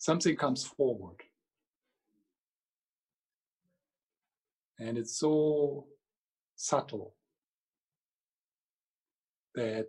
Something 0.00 0.34
comes 0.34 0.64
forward. 0.64 1.20
And 4.78 4.96
it's 4.96 5.18
so 5.18 5.88
subtle 6.56 7.14
that 9.54 9.88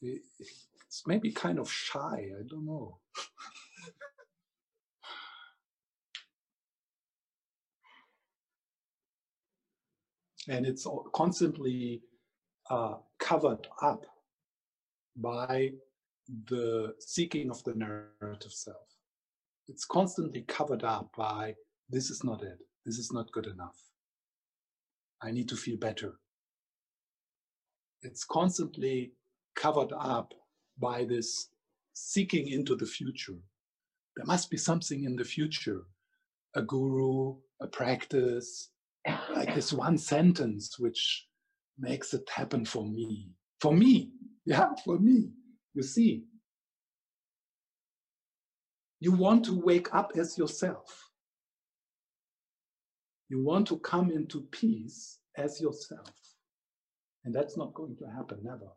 it's 0.00 1.02
maybe 1.06 1.30
kind 1.30 1.58
of 1.58 1.70
shy, 1.70 2.30
I 2.34 2.42
don't 2.48 2.64
know. 2.64 3.00
and 10.48 10.64
it's 10.64 10.86
constantly 11.12 12.00
uh, 12.70 12.94
covered 13.18 13.66
up 13.82 14.04
by 15.16 15.72
the 16.46 16.94
seeking 16.98 17.50
of 17.50 17.62
the 17.64 17.74
narrative 17.74 18.52
self. 18.52 18.76
It's 19.66 19.84
constantly 19.84 20.42
covered 20.42 20.84
up 20.84 21.10
by 21.16 21.54
this 21.88 22.10
is 22.10 22.22
not 22.24 22.42
it, 22.42 22.58
this 22.84 22.98
is 22.98 23.12
not 23.12 23.32
good 23.32 23.46
enough. 23.46 23.76
I 25.22 25.30
need 25.30 25.48
to 25.48 25.56
feel 25.56 25.78
better. 25.78 26.14
It's 28.02 28.24
constantly 28.24 29.12
covered 29.56 29.92
up 29.92 30.32
by 30.78 31.04
this 31.04 31.48
seeking 31.94 32.48
into 32.48 32.76
the 32.76 32.86
future. 32.86 33.34
There 34.16 34.26
must 34.26 34.50
be 34.50 34.56
something 34.56 35.04
in 35.04 35.16
the 35.16 35.24
future, 35.24 35.82
a 36.54 36.62
guru, 36.62 37.36
a 37.60 37.66
practice, 37.66 38.70
like 39.34 39.54
this 39.54 39.72
one 39.72 39.98
sentence 39.98 40.78
which 40.78 41.27
makes 41.78 42.14
it 42.14 42.28
happen 42.28 42.64
for 42.64 42.84
me. 42.84 43.30
For 43.60 43.72
me, 43.72 44.10
yeah, 44.44 44.70
for 44.84 44.98
me. 44.98 45.30
You 45.74 45.82
see, 45.82 46.24
you 49.00 49.12
want 49.12 49.44
to 49.44 49.60
wake 49.60 49.94
up 49.94 50.12
as 50.16 50.36
yourself. 50.36 51.10
You 53.28 53.44
want 53.44 53.68
to 53.68 53.78
come 53.78 54.10
into 54.10 54.42
peace 54.50 55.18
as 55.36 55.60
yourself. 55.60 56.10
And 57.24 57.34
that's 57.34 57.56
not 57.56 57.74
going 57.74 57.96
to 57.98 58.06
happen, 58.06 58.38
never. 58.42 58.68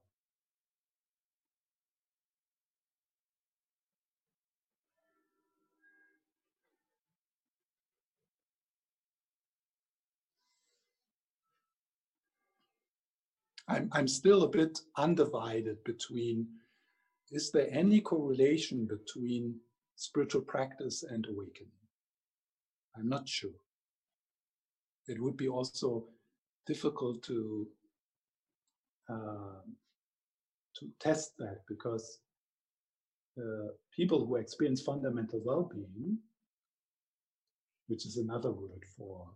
I'm, 13.71 13.89
I'm 13.93 14.07
still 14.07 14.43
a 14.43 14.49
bit 14.49 14.79
undivided 14.97 15.83
between 15.85 16.47
is 17.31 17.49
there 17.51 17.69
any 17.71 18.01
correlation 18.01 18.85
between 18.85 19.55
spiritual 19.95 20.41
practice 20.41 21.03
and 21.03 21.25
awakening? 21.25 21.71
I'm 22.97 23.07
not 23.07 23.29
sure. 23.29 23.61
It 25.07 25.21
would 25.21 25.37
be 25.37 25.47
also 25.47 26.05
difficult 26.67 27.23
to 27.23 27.67
uh, 29.09 29.61
to 30.77 30.89
test 30.99 31.37
that 31.37 31.61
because 31.67 32.19
uh, 33.37 33.67
people 33.95 34.25
who 34.25 34.35
experience 34.35 34.81
fundamental 34.81 35.41
well-being, 35.45 36.17
which 37.87 38.05
is 38.05 38.17
another 38.17 38.51
word 38.51 38.83
for 38.97 39.29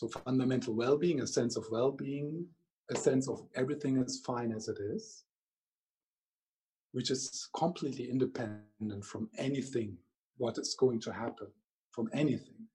so 0.00 0.08
fundamental 0.24 0.74
well-being, 0.74 1.20
a 1.20 1.26
sense 1.26 1.56
of 1.56 1.66
well-being, 1.70 2.46
a 2.88 2.96
sense 2.96 3.28
of 3.28 3.42
everything 3.54 3.98
is 3.98 4.22
fine 4.24 4.50
as 4.50 4.66
it 4.66 4.78
is, 4.80 5.24
which 6.92 7.10
is 7.10 7.48
completely 7.54 8.08
independent 8.08 9.04
from 9.04 9.28
anything, 9.36 9.98
what 10.38 10.56
is 10.56 10.74
going 10.78 11.00
to 11.00 11.12
happen, 11.12 11.48
from 11.90 12.08
anything. 12.14 12.66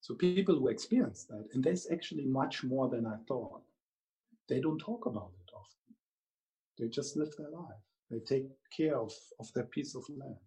So 0.00 0.14
people 0.14 0.54
who 0.54 0.68
experience 0.68 1.24
that, 1.24 1.44
and 1.52 1.62
there's 1.62 1.86
actually 1.92 2.24
much 2.24 2.64
more 2.64 2.88
than 2.88 3.04
I 3.04 3.16
thought, 3.28 3.60
they 4.48 4.58
don't 4.58 4.78
talk 4.78 5.04
about 5.04 5.32
it 5.44 5.52
often. 5.52 5.94
They 6.78 6.88
just 6.88 7.14
live 7.18 7.36
their 7.36 7.50
life. 7.50 7.84
They 8.10 8.20
take 8.20 8.46
care 8.74 8.96
of, 8.96 9.12
of 9.38 9.52
their 9.52 9.64
piece 9.64 9.94
of 9.94 10.04
land. 10.08 10.45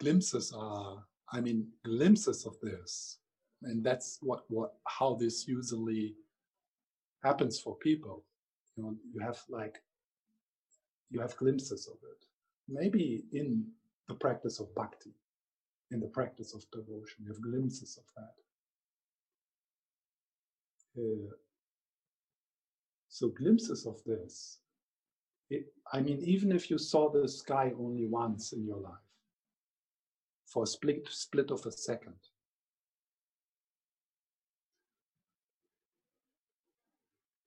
Glimpses 0.00 0.52
are, 0.56 1.04
I 1.32 1.40
mean, 1.40 1.68
glimpses 1.84 2.46
of 2.46 2.56
this. 2.62 3.18
And 3.62 3.82
that's 3.82 4.18
what, 4.20 4.44
what 4.48 4.74
how 4.86 5.14
this 5.14 5.48
usually 5.48 6.14
happens 7.22 7.58
for 7.58 7.76
people. 7.76 8.24
You 8.76 8.82
know, 8.84 8.96
you 9.12 9.20
have 9.20 9.40
like, 9.48 9.82
you 11.10 11.20
have 11.20 11.36
glimpses 11.36 11.88
of 11.88 11.96
it. 12.10 12.24
Maybe 12.68 13.24
in 13.32 13.64
the 14.08 14.14
practice 14.14 14.60
of 14.60 14.74
bhakti, 14.74 15.14
in 15.90 16.00
the 16.00 16.08
practice 16.08 16.54
of 16.54 16.64
devotion, 16.72 17.24
you 17.24 17.28
have 17.32 17.40
glimpses 17.40 17.98
of 17.98 18.04
that. 18.16 18.34
Uh, 21.02 21.32
so 23.08 23.28
glimpses 23.28 23.86
of 23.86 24.02
this. 24.04 24.58
It, 25.48 25.72
I 25.92 26.00
mean, 26.00 26.20
even 26.22 26.52
if 26.52 26.70
you 26.70 26.78
saw 26.78 27.10
the 27.10 27.28
sky 27.28 27.72
only 27.78 28.06
once 28.06 28.52
in 28.52 28.66
your 28.66 28.78
life, 28.78 29.05
for 30.56 30.62
a 30.62 30.66
split, 30.66 31.06
split 31.10 31.50
of 31.50 31.66
a 31.66 31.70
second. 31.70 32.14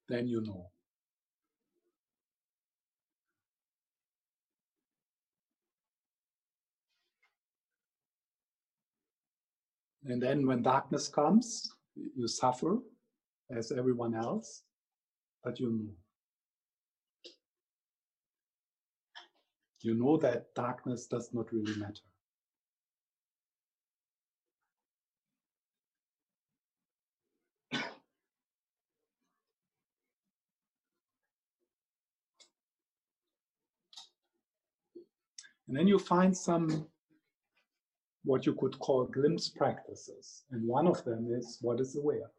Then 0.08 0.28
you 0.28 0.42
know. 0.42 0.70
And 10.04 10.22
then 10.22 10.46
when 10.46 10.62
darkness 10.62 11.08
comes, 11.08 11.68
you 11.96 12.28
suffer 12.28 12.78
as 13.50 13.72
everyone 13.72 14.14
else, 14.14 14.62
but 15.42 15.58
you 15.58 15.72
know. 15.72 15.92
You 19.80 19.94
know 19.94 20.16
that 20.18 20.54
darkness 20.54 21.08
does 21.08 21.30
not 21.32 21.50
really 21.52 21.74
matter. 21.74 22.09
And 35.70 35.78
then 35.78 35.86
you 35.86 36.00
find 36.00 36.36
some 36.36 36.88
what 38.24 38.44
you 38.44 38.54
could 38.54 38.76
call 38.80 39.04
glimpse 39.04 39.48
practices. 39.48 40.42
And 40.50 40.66
one 40.66 40.88
of 40.88 41.04
them 41.04 41.28
is 41.32 41.58
what 41.60 41.78
is 41.78 41.94
aware. 41.94 42.32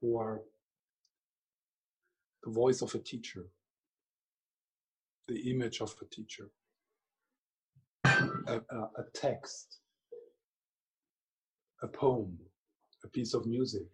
Or 0.00 0.40
the 2.44 2.50
voice 2.50 2.80
of 2.80 2.94
a 2.94 3.00
teacher, 3.00 3.44
the 5.28 5.50
image 5.50 5.82
of 5.82 5.94
a 6.00 6.06
teacher, 6.06 6.48
a, 8.04 8.62
a, 8.70 8.78
a 8.78 9.04
text, 9.12 9.76
a 11.82 11.86
poem, 11.86 12.38
piece 13.12 13.34
of 13.34 13.46
music, 13.46 13.86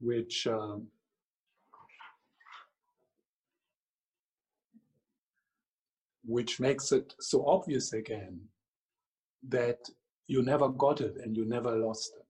which 0.00 0.46
um, 0.46 0.88
which 6.24 6.60
makes 6.60 6.92
it 6.92 7.14
so 7.20 7.44
obvious 7.46 7.92
again 7.92 8.40
that 9.48 9.78
you 10.28 10.42
never 10.42 10.68
got 10.68 11.00
it 11.00 11.16
and 11.22 11.36
you 11.36 11.44
never 11.44 11.76
lost 11.76 12.14
it. 12.16 12.22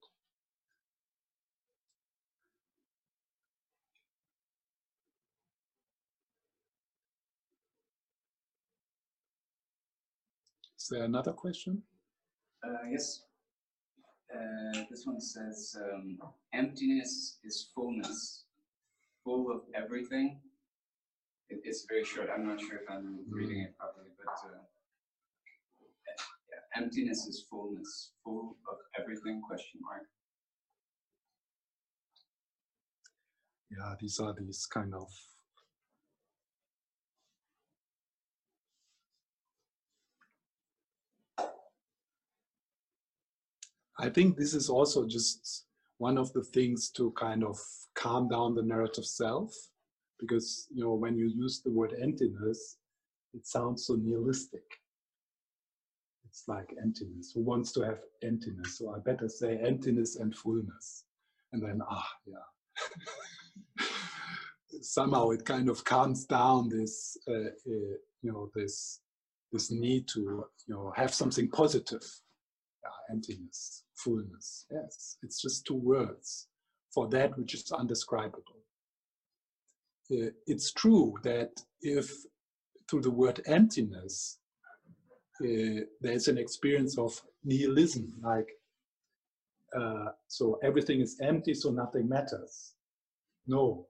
Is 10.78 10.89
there 10.89 11.05
another 11.05 11.32
question? 11.32 11.82
Uh, 12.65 12.87
yes. 12.91 13.23
Uh, 14.33 14.85
this 14.89 15.03
one 15.05 15.21
says, 15.21 15.77
um, 15.85 16.19
emptiness 16.55 17.39
is 17.45 17.71
fullness, 17.75 18.45
full 19.25 19.51
of 19.51 19.61
everything. 19.75 20.41
It, 21.49 21.61
it's 21.65 21.85
very 21.89 22.05
short. 22.05 22.29
I'm 22.35 22.47
not 22.47 22.61
sure 22.61 22.77
if 22.77 22.89
I'm 22.89 23.19
reading 23.29 23.61
it 23.61 23.77
properly, 23.77 24.11
but 24.17 24.33
uh, 24.49 24.63
yeah, 25.81 26.83
emptiness 26.83 27.27
is 27.27 27.45
fullness, 27.51 28.13
full 28.25 28.57
of 28.71 28.79
everything? 28.99 29.43
Question 29.47 29.81
mark. 29.83 30.07
Yeah, 33.71 33.95
these 34.01 34.19
are 34.19 34.35
these 34.39 34.67
kind 34.67 34.95
of 34.95 35.09
I 44.03 44.11
think 44.11 44.37
this 44.37 44.53
is 44.53 44.69
also 44.69 45.07
just 45.07 45.65
one 45.99 46.19
of 46.19 46.33
the 46.33 46.43
things 46.43 46.91
to 46.97 47.12
kind 47.12 47.45
of 47.45 47.57
calm 47.95 48.29
down 48.29 48.57
the 48.57 48.62
narrative 48.62 49.07
self, 49.07 49.55
because 50.19 50.66
you 50.74 50.83
know 50.83 50.95
when 50.95 51.16
you 51.16 51.29
use 51.29 51.62
the 51.65 51.70
word 51.70 51.95
emptiness, 52.03 52.79
it 53.33 53.47
sounds 53.47 53.87
so 53.87 53.95
nihilistic. 53.95 54.65
It's 56.27 56.43
like 56.49 56.74
emptiness. 56.83 57.31
Who 57.33 57.43
wants 57.43 57.70
to 57.73 57.83
have 57.83 58.01
emptiness? 58.24 58.77
So 58.79 58.93
I 58.93 58.99
better 58.99 59.29
say 59.29 59.57
emptiness 59.59 60.16
and 60.16 60.35
fullness, 60.35 61.05
and 61.53 61.62
then 61.62 61.81
ah 61.89 62.09
yeah. 62.27 63.87
Somehow 64.81 65.31
it 65.31 65.45
kind 65.45 65.69
of 65.69 65.85
calms 65.85 66.24
down 66.24 66.70
this, 66.70 67.16
uh, 67.29 67.35
uh, 67.35 67.95
you 68.23 68.33
know, 68.33 68.51
this 68.53 68.99
this 69.53 69.70
need 69.70 70.09
to 70.09 70.20
you 70.66 70.74
know 70.74 70.93
have 70.97 71.15
something 71.15 71.49
positive 71.51 72.03
emptiness, 73.11 73.85
fullness. 73.95 74.67
Yes, 74.71 75.17
it's 75.23 75.41
just 75.41 75.67
two 75.67 75.77
words 75.77 76.49
for 76.93 77.09
that 77.09 77.37
which 77.39 77.55
is 77.55 77.71
undescribable. 77.73 78.63
Uh, 80.11 80.31
it's 80.47 80.73
true 80.73 81.15
that 81.23 81.51
if 81.81 82.13
through 82.89 83.03
the 83.03 83.11
word 83.11 83.41
emptiness, 83.47 84.39
uh, 85.41 85.81
there's 86.01 86.29
an 86.29 86.39
experience 86.39 86.99
of 86.99 87.21
nihilism, 87.45 88.13
like, 88.23 88.49
uh, 89.77 90.11
so 90.29 90.59
everything 90.63 91.01
is 91.01 91.19
empty, 91.23 91.55
so 91.55 91.71
nothing 91.71 92.09
matters. 92.09 92.75
No, 93.47 93.87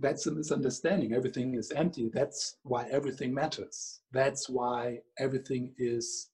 that's 0.00 0.26
a 0.26 0.32
misunderstanding. 0.32 1.12
Everything 1.12 1.54
is 1.54 1.70
empty. 1.72 2.10
That's 2.12 2.56
why 2.62 2.88
everything 2.90 3.34
matters. 3.34 4.00
That's 4.12 4.48
why 4.48 5.00
everything 5.18 5.74
is 5.76 6.30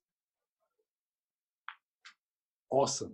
awesome. 2.70 3.12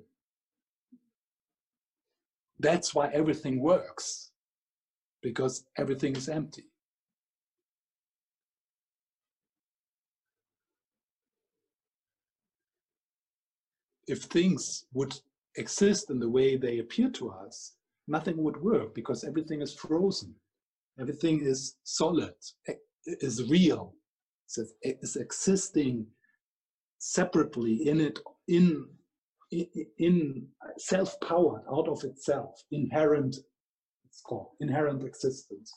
That's 2.58 2.94
why 2.94 3.08
everything 3.12 3.60
works, 3.60 4.30
because 5.22 5.66
everything 5.76 6.16
is 6.16 6.28
empty. 6.28 6.64
If 14.06 14.24
things 14.24 14.84
would 14.92 15.18
exist 15.56 16.10
in 16.10 16.20
the 16.20 16.28
way 16.28 16.56
they 16.56 16.78
appear 16.78 17.10
to 17.10 17.30
us, 17.30 17.72
nothing 18.06 18.36
would 18.42 18.60
work 18.60 18.94
because 18.94 19.24
everything 19.24 19.62
is 19.62 19.74
frozen. 19.74 20.34
Everything 21.00 21.40
is 21.42 21.76
solid, 21.82 22.34
is 23.06 23.50
real, 23.50 23.94
is 24.82 25.16
existing 25.16 26.06
separately 26.98 27.88
in 27.88 28.00
it, 28.00 28.20
in 28.46 28.86
in 29.98 30.46
self-powered 30.78 31.62
out 31.70 31.88
of 31.88 32.02
itself 32.04 32.62
inherent 32.70 33.36
it's 34.14 34.20
called 34.20 34.50
inherent 34.60 35.02
existence. 35.02 35.72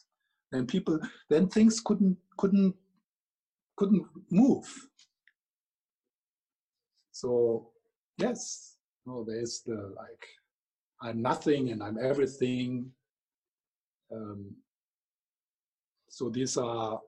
And 0.52 0.68
people 0.68 1.00
then 1.30 1.48
things 1.48 1.80
couldn't 1.80 2.18
couldn't 2.38 2.76
couldn't 3.76 4.06
move. 4.32 4.68
So 7.12 7.72
yes 8.18 8.78
no 9.06 9.24
there's 9.24 9.62
the 9.66 9.94
like 9.96 10.26
i'm 11.02 11.22
nothing 11.22 11.72
and 11.72 11.82
i'm 11.84 11.98
everything. 12.00 12.92
Um, 14.12 14.56
so 16.10 16.30
these 16.30 16.58
are 16.58 17.02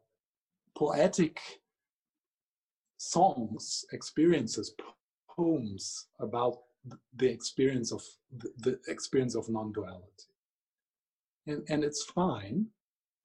poetic 0.75 1.39
songs 2.97 3.85
experiences 3.93 4.73
poems 5.39 6.07
about 6.19 6.55
the 7.15 7.29
experience 7.29 7.91
of 7.93 8.03
the, 8.41 8.49
the 8.65 8.79
experience 8.87 9.35
of 9.35 9.47
non-duality. 9.47 10.27
And, 11.47 11.63
and 11.69 11.83
it's 11.83 12.03
fine, 12.03 12.67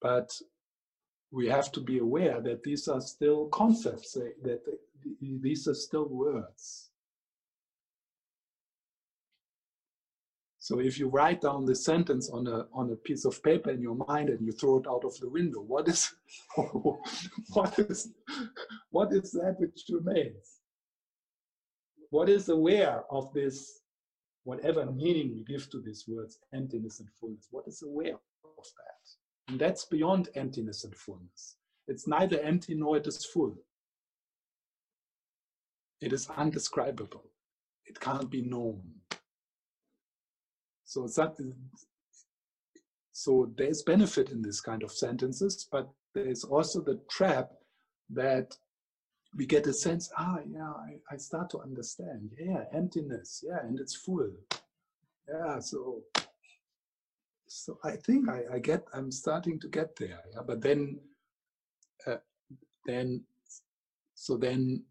but 0.01 0.29
we 1.31 1.47
have 1.47 1.71
to 1.73 1.81
be 1.81 1.97
aware 1.99 2.39
that 2.41 2.63
these 2.63 2.87
are 2.87 3.01
still 3.01 3.47
concepts, 3.47 4.15
eh, 4.15 4.29
that 4.43 4.61
these 5.21 5.67
are 5.67 5.73
still 5.87 6.07
words. 6.07 6.89
So 10.59 10.79
if 10.79 10.97
you 10.97 11.09
write 11.09 11.41
down 11.41 11.65
the 11.65 11.75
sentence 11.75 12.29
on 12.31 12.47
a 12.47 12.65
on 12.73 12.91
a 12.91 12.95
piece 12.95 13.23
of 13.25 13.43
paper 13.43 13.69
in 13.69 13.81
your 13.81 13.97
mind 14.07 14.29
and 14.29 14.41
you 14.43 14.51
throw 14.51 14.77
it 14.79 14.87
out 14.87 15.05
of 15.05 15.15
the 15.19 15.29
window, 15.29 15.61
what 15.61 15.87
is 15.87 16.11
what 17.53 17.77
is 17.77 18.09
what 18.89 19.13
is 19.13 19.31
that 19.33 19.57
which 19.59 19.83
remains? 19.91 20.54
What 22.09 22.29
is 22.29 22.49
aware 22.49 23.03
of 23.09 23.33
this, 23.33 23.81
whatever 24.43 24.85
meaning 24.85 25.33
we 25.33 25.43
give 25.43 25.69
to 25.71 25.81
these 25.81 26.05
words, 26.07 26.39
emptiness 26.53 26.99
and 26.99 27.09
fullness, 27.19 27.47
what 27.51 27.67
is 27.67 27.81
aware 27.81 28.15
of 28.15 28.63
that? 28.63 29.51
And 29.51 29.59
that's 29.59 29.85
beyond 29.85 30.29
emptiness 30.35 30.83
and 30.83 30.95
fullness. 30.95 31.57
It's 31.87 32.07
neither 32.07 32.39
empty 32.39 32.75
nor 32.75 32.97
it 32.97 33.07
is 33.07 33.25
full. 33.25 33.55
It 36.01 36.13
is 36.13 36.27
undescribable. 36.35 37.23
It 37.85 37.99
can't 37.99 38.29
be 38.29 38.41
known. 38.41 38.81
So 40.83 41.07
that, 41.07 41.35
so 43.11 43.51
there's 43.57 43.83
benefit 43.83 44.31
in 44.31 44.41
this 44.41 44.61
kind 44.61 44.83
of 44.83 44.91
sentences, 44.91 45.67
but 45.71 45.89
there's 46.13 46.43
also 46.43 46.81
the 46.81 46.99
trap 47.09 47.51
that 48.09 48.55
we 49.35 49.45
get 49.45 49.67
a 49.67 49.73
sense, 49.73 50.09
ah, 50.17 50.39
yeah, 50.47 50.71
I, 50.71 50.95
I 51.11 51.17
start 51.17 51.49
to 51.51 51.59
understand. 51.59 52.31
Yeah, 52.39 52.63
emptiness. 52.73 53.43
Yeah, 53.45 53.59
and 53.63 53.79
it's 53.79 53.95
full. 53.95 54.31
Yeah, 55.27 55.59
so 55.59 56.03
so 57.47 57.77
I 57.83 57.95
think 57.95 58.29
I, 58.29 58.43
I 58.53 58.59
get 58.59 58.85
I'm 58.93 59.11
starting 59.11 59.59
to 59.59 59.67
get 59.67 59.95
there. 59.95 60.19
Yeah, 60.33 60.41
but 60.45 60.61
then 60.61 60.99
uh, 62.07 62.17
then 62.85 63.23
so 64.13 64.37
then 64.37 64.83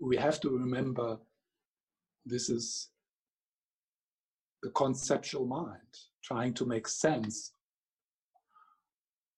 we 0.00 0.16
have 0.16 0.40
to 0.40 0.50
remember 0.50 1.18
this 2.26 2.50
is 2.50 2.90
the 4.62 4.70
conceptual 4.70 5.46
mind 5.46 5.78
trying 6.22 6.54
to 6.54 6.66
make 6.66 6.88
sense 6.88 7.52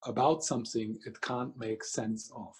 about 0.07 0.45
something 0.45 0.99
it 1.05 1.21
can't 1.21 1.57
make 1.59 1.85
sense 1.85 2.31
of. 2.35 2.55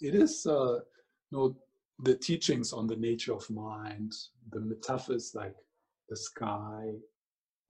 It 0.00 0.14
is 0.14 0.46
uh, 0.46 0.80
you 1.30 1.38
know, 1.38 1.56
the 2.00 2.16
teachings 2.16 2.72
on 2.72 2.86
the 2.86 2.96
nature 2.96 3.34
of 3.34 3.48
mind, 3.48 4.12
the 4.50 4.60
metaphors 4.60 5.32
like 5.34 5.54
the 6.08 6.16
sky 6.16 6.90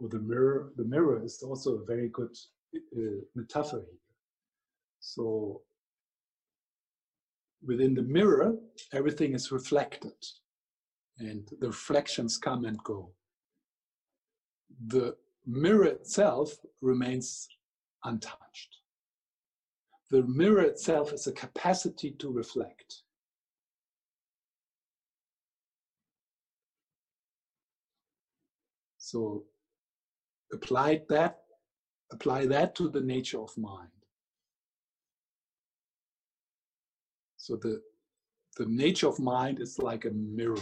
or 0.00 0.08
the 0.08 0.18
mirror. 0.18 0.72
The 0.76 0.84
mirror 0.84 1.22
is 1.22 1.42
also 1.42 1.76
a 1.76 1.84
very 1.84 2.08
good 2.08 2.34
uh, 2.74 3.20
metaphor 3.34 3.80
here. 3.80 3.98
So 5.00 5.60
within 7.64 7.94
the 7.94 8.02
mirror, 8.02 8.56
everything 8.92 9.34
is 9.34 9.52
reflected 9.52 10.14
and 11.18 11.48
the 11.60 11.68
reflections 11.68 12.38
come 12.38 12.64
and 12.64 12.78
go. 12.84 13.12
The 14.86 15.16
mirror 15.46 15.84
itself 15.86 16.54
remains 16.80 17.48
untouched. 18.04 18.78
The 20.10 20.22
mirror 20.22 20.62
itself 20.62 21.12
is 21.12 21.26
a 21.26 21.32
capacity 21.32 22.12
to 22.18 22.30
reflect. 22.30 23.02
So 28.98 29.44
apply 30.52 31.00
that, 31.08 31.38
apply 32.12 32.46
that 32.46 32.74
to 32.76 32.88
the 32.88 33.00
nature 33.00 33.40
of 33.40 33.56
mind. 33.56 33.88
So 37.36 37.56
the, 37.56 37.80
the 38.56 38.66
nature 38.66 39.08
of 39.08 39.18
mind 39.18 39.60
is 39.60 39.78
like 39.78 40.04
a 40.04 40.10
mirror. 40.10 40.56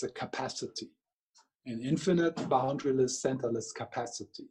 It's 0.00 0.04
a 0.04 0.08
capacity, 0.10 0.90
an 1.66 1.82
infinite, 1.82 2.36
boundaryless, 2.36 3.20
centerless 3.20 3.74
capacity 3.74 4.46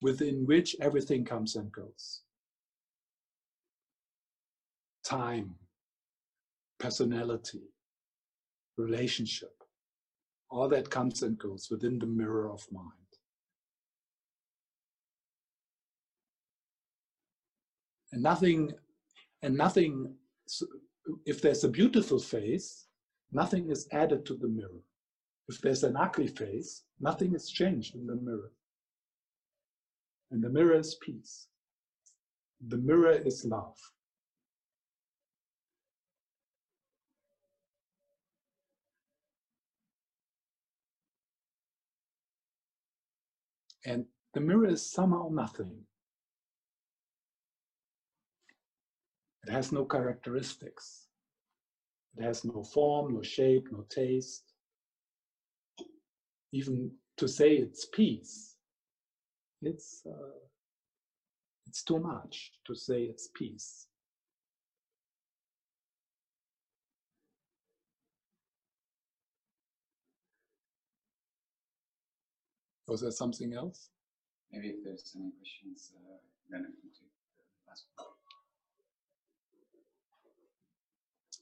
within 0.00 0.46
which 0.46 0.74
everything 0.80 1.22
comes 1.22 1.54
and 1.54 1.70
goes. 1.70 2.22
Time, 5.04 5.54
personality, 6.78 7.60
relationship, 8.78 9.52
all 10.48 10.66
that 10.70 10.88
comes 10.88 11.22
and 11.22 11.36
goes 11.36 11.68
within 11.70 11.98
the 11.98 12.06
mirror 12.06 12.50
of 12.50 12.66
mind. 12.72 12.92
And 18.12 18.22
nothing, 18.22 18.72
and 19.42 19.58
nothing, 19.58 20.14
if 21.26 21.42
there's 21.42 21.64
a 21.64 21.68
beautiful 21.68 22.18
face, 22.18 22.85
nothing 23.32 23.70
is 23.70 23.88
added 23.92 24.26
to 24.26 24.34
the 24.34 24.48
mirror. 24.48 24.82
If 25.48 25.60
there's 25.60 25.84
an 25.84 25.96
ugly 25.96 26.28
face, 26.28 26.82
nothing 27.00 27.34
is 27.34 27.50
changed 27.50 27.94
in 27.94 28.06
the 28.06 28.16
mirror. 28.16 28.52
And 30.30 30.42
the 30.42 30.50
mirror 30.50 30.78
is 30.78 30.96
peace. 30.96 31.46
The 32.66 32.78
mirror 32.78 33.12
is 33.12 33.44
love. 33.44 33.76
And 43.84 44.06
the 44.34 44.40
mirror 44.40 44.66
is 44.66 44.90
somehow 44.90 45.28
nothing. 45.30 45.82
It 49.46 49.52
has 49.52 49.72
no 49.72 49.84
characteristics. 49.84 51.05
It 52.18 52.22
has 52.22 52.44
no 52.44 52.62
form, 52.62 53.14
no 53.14 53.22
shape, 53.22 53.68
no 53.70 53.84
taste. 53.90 54.52
Even 56.52 56.90
to 57.18 57.28
say 57.28 57.56
it's 57.56 57.86
peace, 57.86 58.56
it's 59.60 60.02
uh, 60.06 60.38
it's 61.66 61.82
too 61.82 61.98
much 61.98 62.52
to 62.66 62.74
say 62.74 63.02
it's 63.02 63.28
peace. 63.34 63.88
Was 72.88 73.00
there 73.00 73.10
something 73.10 73.52
else? 73.52 73.90
Maybe 74.52 74.68
if 74.68 74.84
there's 74.84 75.12
any 75.16 75.32
questions, 75.32 75.92
uh, 75.96 76.16
then 76.48 76.60
I 76.60 76.64
can 76.66 76.90
take 76.94 77.10
the 77.36 77.70
last 77.70 77.86
one. 77.96 78.06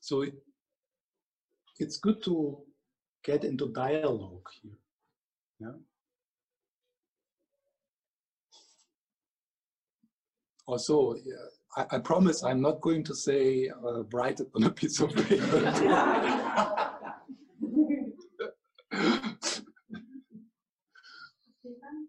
So 0.00 0.22
it, 0.22 0.34
it's 1.78 1.98
good 1.98 2.22
to 2.24 2.58
get 3.24 3.44
into 3.44 3.68
dialogue 3.72 4.46
here. 4.62 4.78
Yeah. 5.60 5.72
Also, 10.66 11.14
yeah, 11.24 11.34
I, 11.76 11.96
I, 11.96 11.98
promise 11.98 12.42
I'm 12.42 12.62
not 12.62 12.80
going 12.80 13.04
to 13.04 13.14
say 13.14 13.68
uh, 13.68 14.04
write 14.04 14.40
it 14.40 14.48
on 14.56 14.64
a 14.64 14.70
piece 14.70 14.98
of 15.00 15.14
paper. 15.14 15.60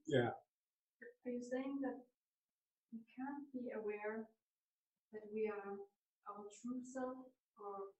yeah. 0.07 0.31
Are 1.25 1.31
you 1.31 1.41
saying 1.41 1.79
that 1.81 1.99
we 2.93 2.99
can't 3.17 3.51
be 3.51 3.71
aware 3.75 4.27
that 5.11 5.21
we 5.33 5.51
are 5.51 5.73
our 6.29 6.45
true 6.61 6.79
self 6.93 7.17
or 7.59 7.91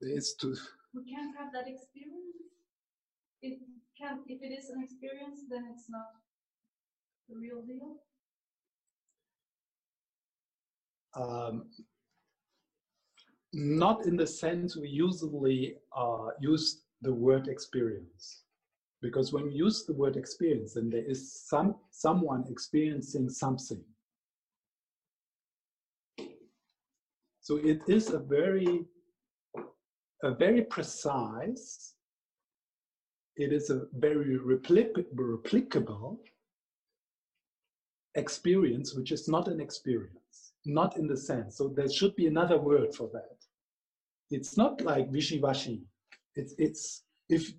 it's 0.00 0.34
to 0.34 0.56
we 0.94 1.04
can't 1.04 1.36
have 1.36 1.52
that 1.52 1.68
experience. 1.68 2.36
It 3.42 3.58
can 3.96 4.20
if 4.26 4.42
it 4.42 4.52
is 4.52 4.70
an 4.70 4.82
experience 4.82 5.40
then 5.48 5.66
it's 5.72 5.88
not 5.88 6.06
the 7.28 7.36
real 7.36 7.62
deal. 7.62 7.96
Um, 11.14 11.66
not 13.52 14.06
in 14.06 14.16
the 14.16 14.26
sense 14.26 14.76
we 14.76 14.88
usually 14.88 15.76
uh, 15.96 16.28
use 16.40 16.82
the 17.02 17.12
word 17.12 17.48
experience. 17.48 18.42
Because 19.02 19.32
when 19.32 19.44
we 19.44 19.52
use 19.52 19.86
the 19.86 19.94
word 19.94 20.16
experience 20.16 20.74
then 20.74 20.90
there 20.90 21.04
is 21.04 21.32
some 21.32 21.76
someone 21.90 22.44
experiencing 22.48 23.28
something. 23.28 23.82
So 27.40 27.56
it 27.56 27.80
is 27.88 28.10
a 28.10 28.18
very 28.18 28.84
very 30.28 30.62
precise, 30.62 31.94
it 33.36 33.52
is 33.52 33.70
a 33.70 33.86
very 33.94 34.38
replic 34.38 34.92
replicable 35.14 36.18
experience, 38.14 38.94
which 38.94 39.12
is 39.12 39.28
not 39.28 39.48
an 39.48 39.60
experience, 39.60 40.52
not 40.66 40.96
in 40.96 41.06
the 41.06 41.16
sense. 41.16 41.56
So 41.56 41.68
there 41.68 41.88
should 41.88 42.14
be 42.16 42.26
another 42.26 42.58
word 42.58 42.94
for 42.94 43.08
that. 43.12 43.36
It's 44.30 44.56
not 44.56 44.80
like 44.82 45.10
wishy-washy. 45.10 45.82
It's 46.34 46.54
it's 46.58 47.04
if 47.28 47.52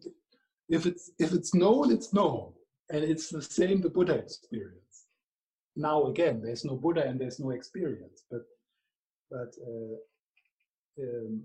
if 0.69 0.85
it's 0.85 1.11
if 1.17 1.33
it's 1.33 1.53
known, 1.53 1.91
it's 1.91 2.13
known, 2.13 2.53
and 2.91 3.03
it's 3.03 3.29
the 3.29 3.41
same 3.41 3.81
the 3.81 3.89
Buddha 3.89 4.15
experience. 4.15 5.07
Now 5.75 6.05
again, 6.05 6.41
there's 6.41 6.63
no 6.63 6.75
Buddha 6.75 7.05
and 7.07 7.19
there's 7.19 7.39
no 7.39 7.51
experience, 7.51 8.23
but 8.29 8.43
but 9.29 9.55
uh, 9.65 11.03
um, 11.03 11.43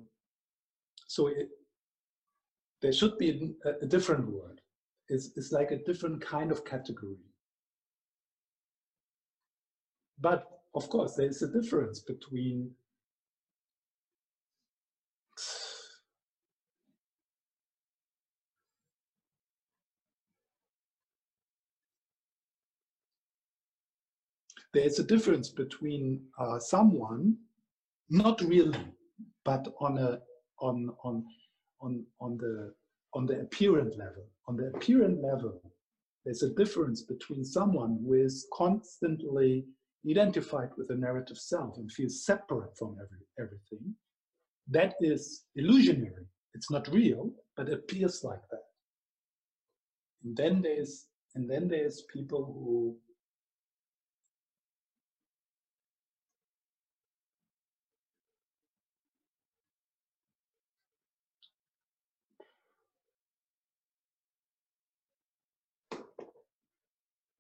so 1.07 1.29
it, 1.29 1.49
there 2.83 2.93
should 2.93 3.19
be 3.19 3.55
a, 3.65 3.85
a 3.85 3.87
different 3.87 4.27
word. 4.29 4.61
It's, 5.09 5.31
it's 5.37 5.53
like 5.53 5.71
a 5.71 5.83
different 5.85 6.21
kind 6.21 6.51
of 6.51 6.65
category. 6.65 7.17
But 10.21 10.45
of 10.75 10.89
course, 10.89 11.15
there 11.15 11.29
is 11.29 11.43
a 11.43 11.53
difference 11.53 12.01
between 12.01 12.71
there 24.73 24.85
is 24.85 24.99
a 24.99 25.05
difference 25.05 25.49
between 25.49 26.23
uh, 26.39 26.59
someone, 26.59 27.37
not 28.11 28.41
really, 28.43 28.79
but 29.45 29.67
on 29.81 29.99
a 29.99 30.21
on 30.61 30.91
on 31.05 31.25
on 31.81 32.05
on 32.21 32.37
the 32.39 32.73
on 33.15 33.27
the 33.27 33.41
appearance 33.41 33.97
level. 33.97 34.27
On 34.49 34.57
the 34.57 34.69
apparent 34.75 35.23
level, 35.23 35.61
there's 36.25 36.43
a 36.43 36.55
difference 36.55 37.03
between 37.03 37.45
someone 37.45 37.99
who 38.05 38.15
is 38.15 38.47
constantly 38.53 39.65
identified 40.09 40.71
with 40.77 40.89
the 40.89 40.95
narrative 40.95 41.39
self 41.39 41.77
and 41.79 41.91
feels 41.91 42.25
separate 42.25 42.77
from 42.79 42.97
every, 43.03 43.25
everything. 43.41 43.95
That 44.69 44.95
is 45.01 45.45
illusionary. 45.57 46.27
It's 46.55 46.71
not 46.71 46.89
real, 46.89 47.31
but 47.57 47.73
appears 47.73 48.23
like 48.23 48.43
that. 48.51 48.65
And 50.25 50.37
then 50.37 50.63
there's 50.63 51.07
and 51.35 51.51
then 51.51 51.69
there's 51.69 52.05
people 52.13 52.45
who 52.45 52.97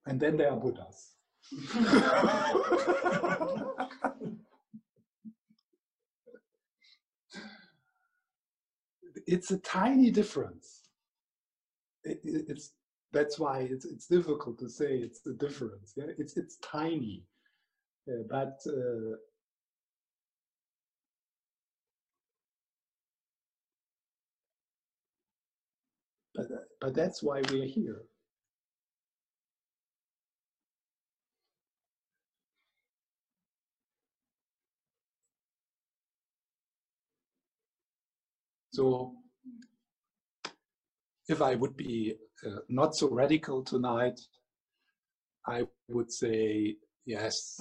And 0.06 0.20
then 0.20 0.36
there 0.36 0.52
are 0.52 0.56
Buddhas. 0.56 1.12
it's 9.26 9.50
a 9.50 9.58
tiny 9.58 10.10
difference. 10.10 10.82
It, 12.04 12.20
it's 12.24 12.72
that's 13.12 13.38
why 13.38 13.60
it's 13.60 13.84
it's 13.84 14.06
difficult 14.06 14.58
to 14.60 14.68
say 14.68 14.98
it's 14.98 15.20
the 15.20 15.34
difference. 15.34 15.92
Yeah, 15.96 16.06
it's 16.18 16.36
it's 16.36 16.56
tiny, 16.58 17.24
uh, 18.08 18.22
but 18.28 18.60
uh, 18.68 19.16
but 26.34 26.46
but 26.80 26.94
that's 26.94 27.22
why 27.22 27.42
we're 27.50 27.66
here. 27.66 28.02
So 38.76 39.14
if 41.28 41.40
I 41.40 41.54
would 41.54 41.78
be 41.78 42.14
uh, 42.46 42.58
not 42.68 42.94
so 42.94 43.08
radical 43.08 43.64
tonight, 43.64 44.20
I 45.48 45.62
would 45.88 46.12
say 46.12 46.76
yes. 47.06 47.58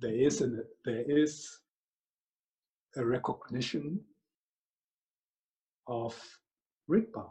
There 0.00 0.14
is 0.14 0.40
an 0.42 0.62
there 0.84 1.02
is 1.08 1.44
a 2.96 3.04
recognition 3.04 3.98
of 5.88 6.14
Rigpa. 6.88 7.26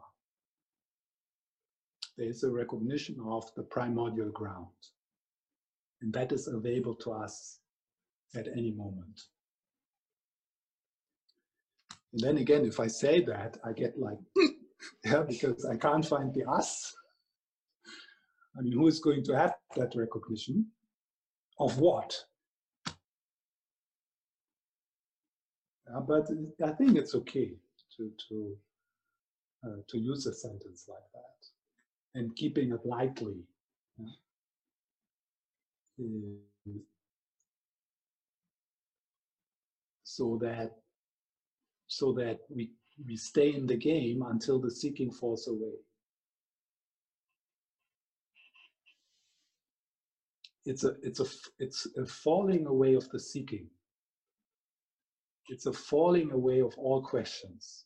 There 2.18 2.27
is 2.27 2.43
a 2.43 2.51
recognition 2.51 3.15
of 3.26 3.45
the 3.56 3.64
primordial 3.64 4.31
ground, 4.31 4.80
and 6.01 6.11
that 6.11 6.34
is 6.34 6.49
available 6.49 6.95
to 6.95 7.14
us 7.14 7.60
at 8.35 8.47
any 8.49 8.72
moment. 8.72 9.22
And 12.14 12.22
then 12.22 12.38
again, 12.38 12.65
if 12.65 12.80
I 12.80 12.88
say 12.88 13.22
that, 13.26 13.57
I 13.64 13.72
get 13.73 13.99
like, 13.99 14.18
yeah, 15.06 15.23
because 15.27 15.65
I 15.65 15.76
can't 15.77 16.06
find 16.06 16.34
the 16.34 16.49
us. 16.49 16.95
I 18.57 18.61
mean, 18.61 18.73
who 18.73 18.88
is 18.88 18.99
going 18.99 19.23
to 19.26 19.38
have 19.38 19.56
that 19.76 19.94
recognition? 19.95 20.65
Of 21.60 21.77
what? 21.77 22.15
Yeah, 25.88 25.99
but 26.07 26.27
I 26.65 26.72
think 26.72 26.98
it's 26.98 27.15
okay 27.15 27.52
to 27.98 28.11
to 28.30 28.57
uh, 29.65 29.81
to 29.88 29.98
use 29.98 30.26
a 30.26 30.34
sentence 30.34 30.86
like 30.88 31.11
that 31.14 32.19
and 32.19 32.36
keeping 32.36 32.72
it 32.72 32.86
lightly. 32.86 33.44
Yeah? 33.98 34.06
Uh, 36.02 36.80
so 40.03 40.38
that 40.41 40.72
so 41.90 42.14
that 42.14 42.38
we, 42.49 42.70
we 43.06 43.18
stay 43.18 43.53
in 43.53 43.66
the 43.66 43.76
game 43.76 44.24
until 44.30 44.60
the 44.60 44.70
seeking 44.72 45.11
falls 45.11 45.48
away. 45.48 45.74
It's 50.66 50.84
a, 50.84 50.94
it's 51.02 51.20
a, 51.20 51.26
it's 51.57 51.88
a 51.98 52.06
falling 52.06 52.68
away 52.68 52.94
of 52.94 53.10
the 53.10 53.20
seeking. 53.20 53.68
It's 55.48 55.66
a 55.66 55.74
falling 55.74 56.32
away 56.32 56.61
of 56.61 56.76
all 56.78 57.02
questions. 57.02 57.86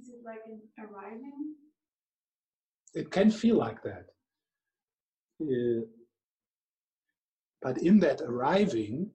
Is 0.00 0.08
it 0.08 0.16
like 0.24 0.40
an 0.46 0.60
arriving? 0.80 1.54
It 2.94 3.12
can 3.12 3.30
feel 3.30 3.56
like 3.56 3.82
that. 3.84 4.06
Uh, 5.40 5.86
but 7.62 7.78
in 7.78 7.98
that 8.00 8.20
arriving, 8.20 9.10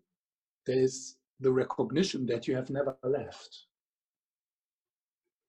there 0.65 0.79
is 0.79 1.15
the 1.39 1.51
recognition 1.51 2.25
that 2.27 2.47
you 2.47 2.55
have 2.55 2.69
never 2.69 2.95
left, 3.03 3.65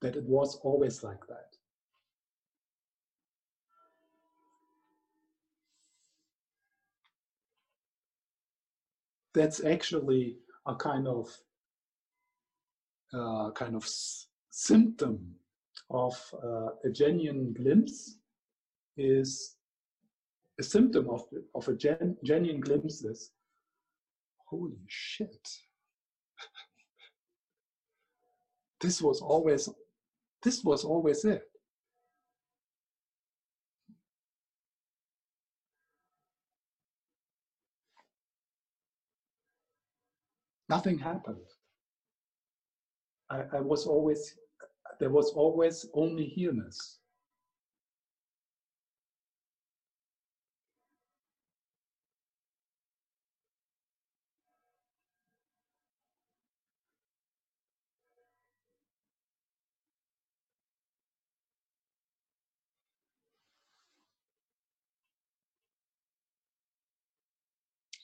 that 0.01 0.17
it 0.17 0.25
was 0.25 0.57
always 0.63 1.03
like 1.03 1.27
that. 1.29 1.57
That's 9.35 9.65
actually 9.65 10.37
a 10.67 10.75
kind 10.75 11.09
of 11.09 11.29
uh, 13.15 13.51
kind 13.53 13.77
of 13.77 13.87
symptom 14.51 15.35
of 15.91 16.15
uh, 16.43 16.69
a 16.85 16.91
genuine 16.91 17.53
glimpse 17.53 18.17
is 18.97 19.57
a 20.63 20.65
symptom 20.65 21.11
of, 21.11 21.23
of 21.57 21.67
a 21.67 21.75
gen, 21.75 22.17
genuine 22.23 22.61
glimpse 22.61 23.03
is, 23.03 23.33
holy 24.47 24.79
shit. 24.87 25.49
this 28.81 29.03
was 29.03 29.21
always, 29.21 29.69
this 30.45 30.63
was 30.63 30.85
always 30.85 31.25
it. 31.25 31.43
Nothing 40.69 40.99
happened. 40.99 41.49
I, 43.31 43.43
I 43.59 43.61
was 43.61 43.87
always, 43.87 44.37
there 45.01 45.11
was 45.11 45.33
always 45.33 45.87
only 45.93 46.27
here-ness. 46.27 47.02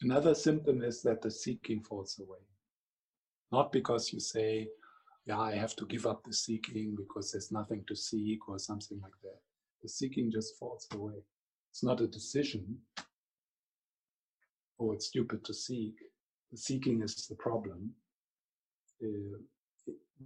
Another 0.02 0.34
symptom 0.34 0.82
is 0.82 1.02
that 1.02 1.22
the 1.22 1.30
seeking 1.30 1.82
falls 1.82 2.20
away. 2.20 2.38
Not 3.50 3.72
because 3.72 4.12
you 4.12 4.20
say, 4.20 4.68
yeah, 5.26 5.40
I 5.40 5.54
have 5.54 5.74
to 5.76 5.86
give 5.86 6.06
up 6.06 6.22
the 6.24 6.32
seeking 6.32 6.94
because 6.96 7.32
there's 7.32 7.50
nothing 7.50 7.84
to 7.88 7.96
seek 7.96 8.48
or 8.48 8.58
something 8.58 9.00
like 9.02 9.18
that. 9.22 9.40
The 9.82 9.88
seeking 9.88 10.30
just 10.30 10.58
falls 10.58 10.86
away. 10.92 11.24
It's 11.70 11.82
not 11.82 12.00
a 12.00 12.06
decision. 12.06 12.78
Oh, 14.80 14.92
it's 14.92 15.06
stupid 15.06 15.44
to 15.44 15.54
seek. 15.54 15.94
The 16.52 16.58
seeking 16.58 17.02
is 17.02 17.26
the 17.26 17.34
problem. 17.34 17.90
Uh, 19.02 19.38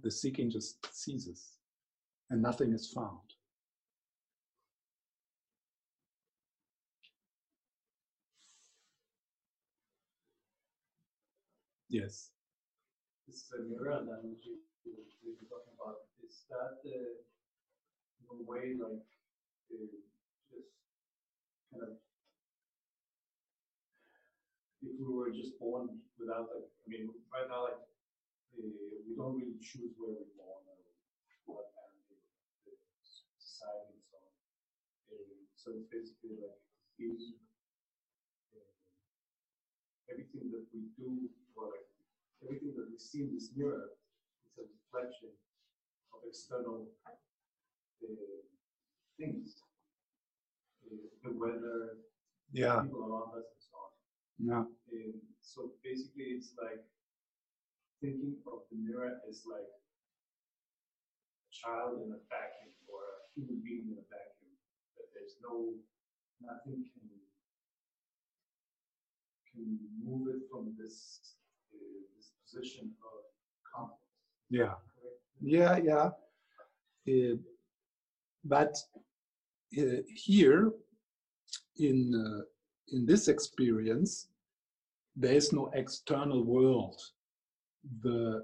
the 0.01 0.11
seeking 0.11 0.49
just 0.49 0.77
ceases 0.93 1.53
and 2.29 2.41
nothing 2.41 2.73
is 2.73 2.91
found. 2.91 3.32
Yes. 11.93 12.31
This 13.27 13.51
uh, 13.53 13.63
mirror 13.67 13.99
analogy 13.99 14.59
we 14.85 14.91
were 14.93 15.47
talking 15.49 15.73
about, 15.75 15.97
is 16.25 16.45
that 16.49 16.79
uh, 16.85 17.21
a 18.31 18.35
way 18.49 18.73
like 18.79 19.05
uh, 19.71 19.85
just 20.51 20.71
kind 21.71 21.83
of 21.83 21.89
if 24.81 24.93
we 24.99 25.07
were 25.09 25.31
just 25.31 25.57
born 25.59 25.89
without 26.19 26.45
like, 26.53 26.67
I 26.69 26.85
mean, 26.89 27.09
right 27.33 27.47
now, 27.49 27.63
like, 27.65 27.81
uh, 28.57 28.95
we 29.07 29.11
don't 29.15 29.35
really 29.37 29.59
choose 29.61 29.93
where 29.97 30.13
we're 30.13 30.33
born 30.37 30.61
or 30.69 30.79
what 31.47 31.67
family, 31.75 32.19
the 32.65 32.73
society, 33.39 33.93
and 33.97 34.05
so 34.09 34.17
on. 34.19 34.33
Uh, 35.11 35.35
so 35.55 35.67
it's 35.77 35.87
basically 35.91 36.37
like 36.41 36.59
uh, 36.99 38.63
everything 40.09 40.49
that 40.51 40.63
we 40.71 40.79
do 40.97 41.27
everything 42.43 42.75
that 42.75 42.87
we 42.91 42.99
see 42.99 43.23
in 43.23 43.33
this 43.33 43.49
mirror 43.55 43.95
is 44.45 44.53
a 44.59 44.65
reflection 44.67 45.31
of 46.11 46.19
external 46.27 46.91
uh, 47.07 47.15
things, 49.17 49.63
uh, 50.85 51.07
the 51.23 51.31
weather, 51.31 52.03
yeah, 52.51 52.83
people 52.83 53.07
around 53.07 53.31
us, 53.39 53.47
and 53.47 53.63
so 53.63 53.73
on. 53.79 53.91
Yeah. 54.37 54.63
And 54.91 55.15
so 55.41 55.71
basically, 55.83 56.35
it's 56.35 56.53
like 56.59 56.83
thinking 58.01 58.35
of 58.45 58.67
the 58.69 58.77
mirror 58.77 59.23
as 59.29 59.47
like 59.47 59.63
a 59.63 61.49
child 61.49 62.03
in 62.03 62.11
a 62.11 62.19
vacuum 62.27 62.75
or 62.91 62.99
a 62.99 63.17
human 63.33 63.63
being 63.63 63.87
in 63.87 63.97
a 63.97 64.05
vacuum. 64.11 64.53
That 64.99 65.07
there's 65.15 65.39
no 65.39 65.73
nothing 66.43 66.83
can 66.91 67.07
can 69.53 69.79
move 70.03 70.27
it 70.35 70.49
from 70.51 70.75
this 70.77 71.33
position 72.53 72.91
of 73.03 73.23
conflict. 73.75 74.01
Yeah. 74.49 74.73
Yeah, 75.41 75.77
yeah. 75.77 76.09
Uh, 77.07 77.35
but 78.45 78.77
uh, 79.77 80.01
here, 80.07 80.71
in 81.77 82.13
uh, 82.15 82.43
in 82.93 83.05
this 83.05 83.27
experience, 83.27 84.27
there 85.15 85.33
is 85.33 85.51
no 85.53 85.69
external 85.73 86.43
world 86.43 87.01
the 88.01 88.43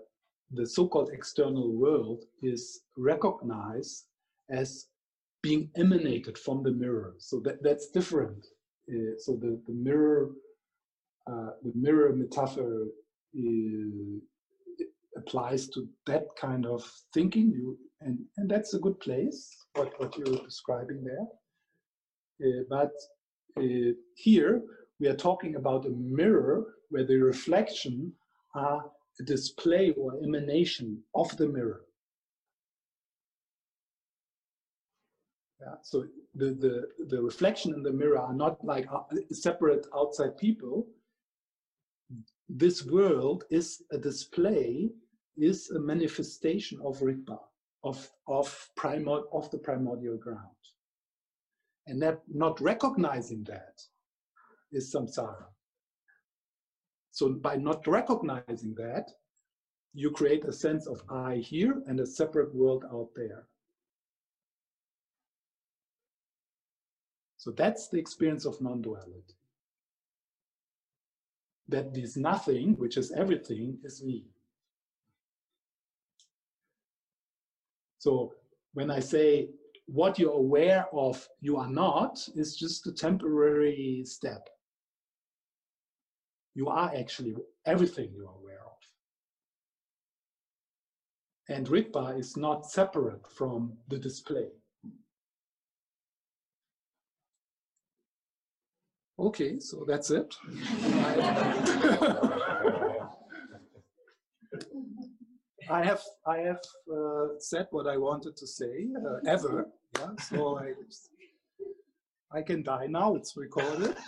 the 0.52 0.66
so-called 0.66 1.12
external 1.14 1.72
world 1.72 2.26
is 2.42 2.82
recognized 2.98 4.06
as 4.50 4.88
being 5.44 5.70
emanated 5.76 6.38
from 6.38 6.64
the 6.64 6.72
mirror. 6.72 7.14
So 7.20 7.40
that, 7.42 7.62
that's 7.62 7.90
different. 7.90 8.48
Uh, 8.90 9.14
so 9.20 9.34
the, 9.34 9.62
the 9.68 9.74
mirror, 9.74 10.32
uh, 11.32 11.52
the 11.64 11.72
mirror 11.76 12.12
metaphor 12.14 12.88
applies 15.18 15.68
to 15.70 15.88
that 16.08 16.26
kind 16.40 16.66
of 16.66 16.84
thinking. 17.14 17.52
You 17.52 17.78
and 18.02 18.20
and 18.38 18.50
that's 18.50 18.74
a 18.74 18.80
good 18.80 19.00
place. 19.00 19.56
What 19.76 20.00
what 20.00 20.18
you're 20.18 20.44
describing 20.46 21.04
there. 21.04 21.28
Uh, 22.42 22.64
but 22.70 22.92
uh, 23.58 23.92
here 24.16 24.62
we 25.00 25.08
are 25.08 25.16
talking 25.16 25.56
about 25.56 25.86
a 25.86 25.90
mirror 25.90 26.66
where 26.90 27.06
the 27.06 27.18
reflection 27.18 28.14
are 28.56 28.84
a 29.20 29.24
display 29.24 29.92
or 29.98 30.14
emanation 30.24 31.04
of 31.16 31.36
the 31.38 31.48
mirror. 31.48 31.82
Yeah, 35.62 35.76
so 35.84 36.06
the, 36.36 36.52
the, 36.52 37.06
the 37.08 37.22
reflection 37.22 37.74
in 37.74 37.84
the 37.84 37.92
mirror 37.92 38.20
are 38.20 38.34
not 38.34 38.64
like 38.64 38.88
uh, 38.92 39.02
separate 39.32 39.88
outside 39.94 40.38
people. 40.38 40.88
This 42.50 42.84
world 42.84 43.44
is 43.52 43.84
a 43.92 43.98
display, 43.98 44.90
is 45.38 45.70
a 45.70 45.80
manifestation 45.80 46.80
of 46.84 46.98
Rigpa, 47.00 47.38
of, 47.84 48.10
of, 48.28 48.70
primor, 48.76 49.22
of 49.32 49.52
the 49.52 49.60
primordial 49.60 50.18
ground. 50.18 50.58
And 51.86 52.02
that 52.02 52.22
not 52.28 52.60
recognizing 52.60 53.44
that 53.46 53.80
is 54.72 54.94
samsara. 54.94 55.46
So 57.12 57.34
by 57.34 57.56
not 57.56 57.86
recognizing 57.88 58.74
that, 58.76 59.10
you 59.94 60.10
create 60.12 60.46
a 60.46 60.54
sense 60.54 60.88
of 60.88 61.04
I 61.10 61.36
here 61.36 61.82
and 61.88 62.00
a 62.00 62.06
separate 62.06 62.54
world 62.54 62.84
out 62.92 63.10
there. 63.16 63.48
So 67.38 67.52
that's 67.52 67.90
the 67.90 67.98
experience 67.98 68.46
of 68.46 68.60
non-duality. 68.60 69.39
That 71.70 71.94
this 71.94 72.18
nothing, 72.18 72.76
which 72.78 72.98
is 72.98 73.12
everything, 73.12 73.78
is 73.84 74.04
me. 74.04 74.26
So 78.00 78.34
when 78.74 78.90
I 78.90 79.00
say 79.00 79.50
what 79.86 80.20
you're 80.20 80.34
aware 80.34 80.88
of 80.94 81.28
you 81.42 81.58
are 81.58 81.70
not 81.70 82.28
is 82.36 82.56
just 82.56 82.86
a 82.88 82.92
temporary 82.92 84.04
step. 84.06 84.48
You 86.56 86.68
are 86.70 86.92
actually 86.96 87.36
everything 87.66 88.12
you 88.14 88.28
are 88.28 88.36
aware 88.36 88.62
of. 88.66 88.78
And 91.56 91.68
Rigpa 91.68 92.20
is 92.20 92.38
not 92.38 92.70
separate 92.70 93.28
from 93.28 93.74
the 93.88 93.98
display. 93.98 94.50
Okay, 99.20 99.60
so 99.60 99.84
that's 99.86 100.12
it. 100.12 100.34
I 105.70 105.84
have 105.84 106.02
I 106.26 106.38
have 106.38 106.62
uh, 106.92 107.28
said 107.38 107.68
what 107.72 107.86
I 107.86 107.98
wanted 107.98 108.38
to 108.38 108.48
say 108.48 108.88
uh, 108.98 109.18
ever. 109.28 109.68
Yeah, 109.98 110.12
so 110.22 110.58
I 110.58 110.72
I 112.32 112.42
can 112.42 112.64
die 112.64 112.88
now. 112.88 113.16
It's 113.16 113.36
recorded, 113.36 113.96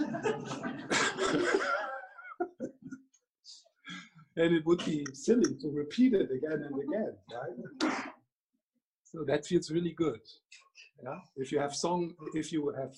and 4.38 4.56
it 4.56 4.66
would 4.66 4.84
be 4.86 5.06
silly 5.14 5.56
to 5.60 5.70
repeat 5.70 6.14
it 6.14 6.32
again 6.32 6.64
and 6.68 6.82
again, 6.82 7.18
right? 7.34 7.58
So 9.04 9.26
that 9.26 9.46
feels 9.46 9.70
really 9.70 9.92
good. 9.92 10.22
Yeah, 11.04 11.20
if 11.36 11.52
you 11.52 11.60
have 11.60 11.76
song, 11.76 12.16
if 12.34 12.54
you 12.54 12.74
have 12.80 12.96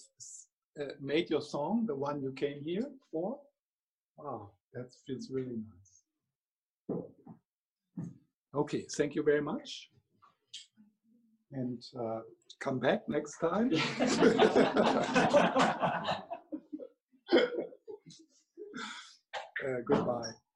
uh, 0.79 0.85
made 0.99 1.29
your 1.29 1.41
song, 1.41 1.85
the 1.85 1.95
one 1.95 2.21
you 2.21 2.31
came 2.33 2.61
here 2.63 2.87
for, 3.11 3.39
wow, 4.17 4.49
that 4.73 4.91
feels 5.05 5.29
really 5.31 5.57
nice. 5.57 6.03
Okay, 8.55 8.85
thank 8.97 9.15
you 9.15 9.23
very 9.23 9.41
much. 9.41 9.89
And 11.51 11.83
uh, 11.99 12.21
come 12.59 12.79
back 12.79 13.07
next 13.07 13.37
time. 13.39 13.71
uh, 19.63 19.79
goodbye. 19.87 20.42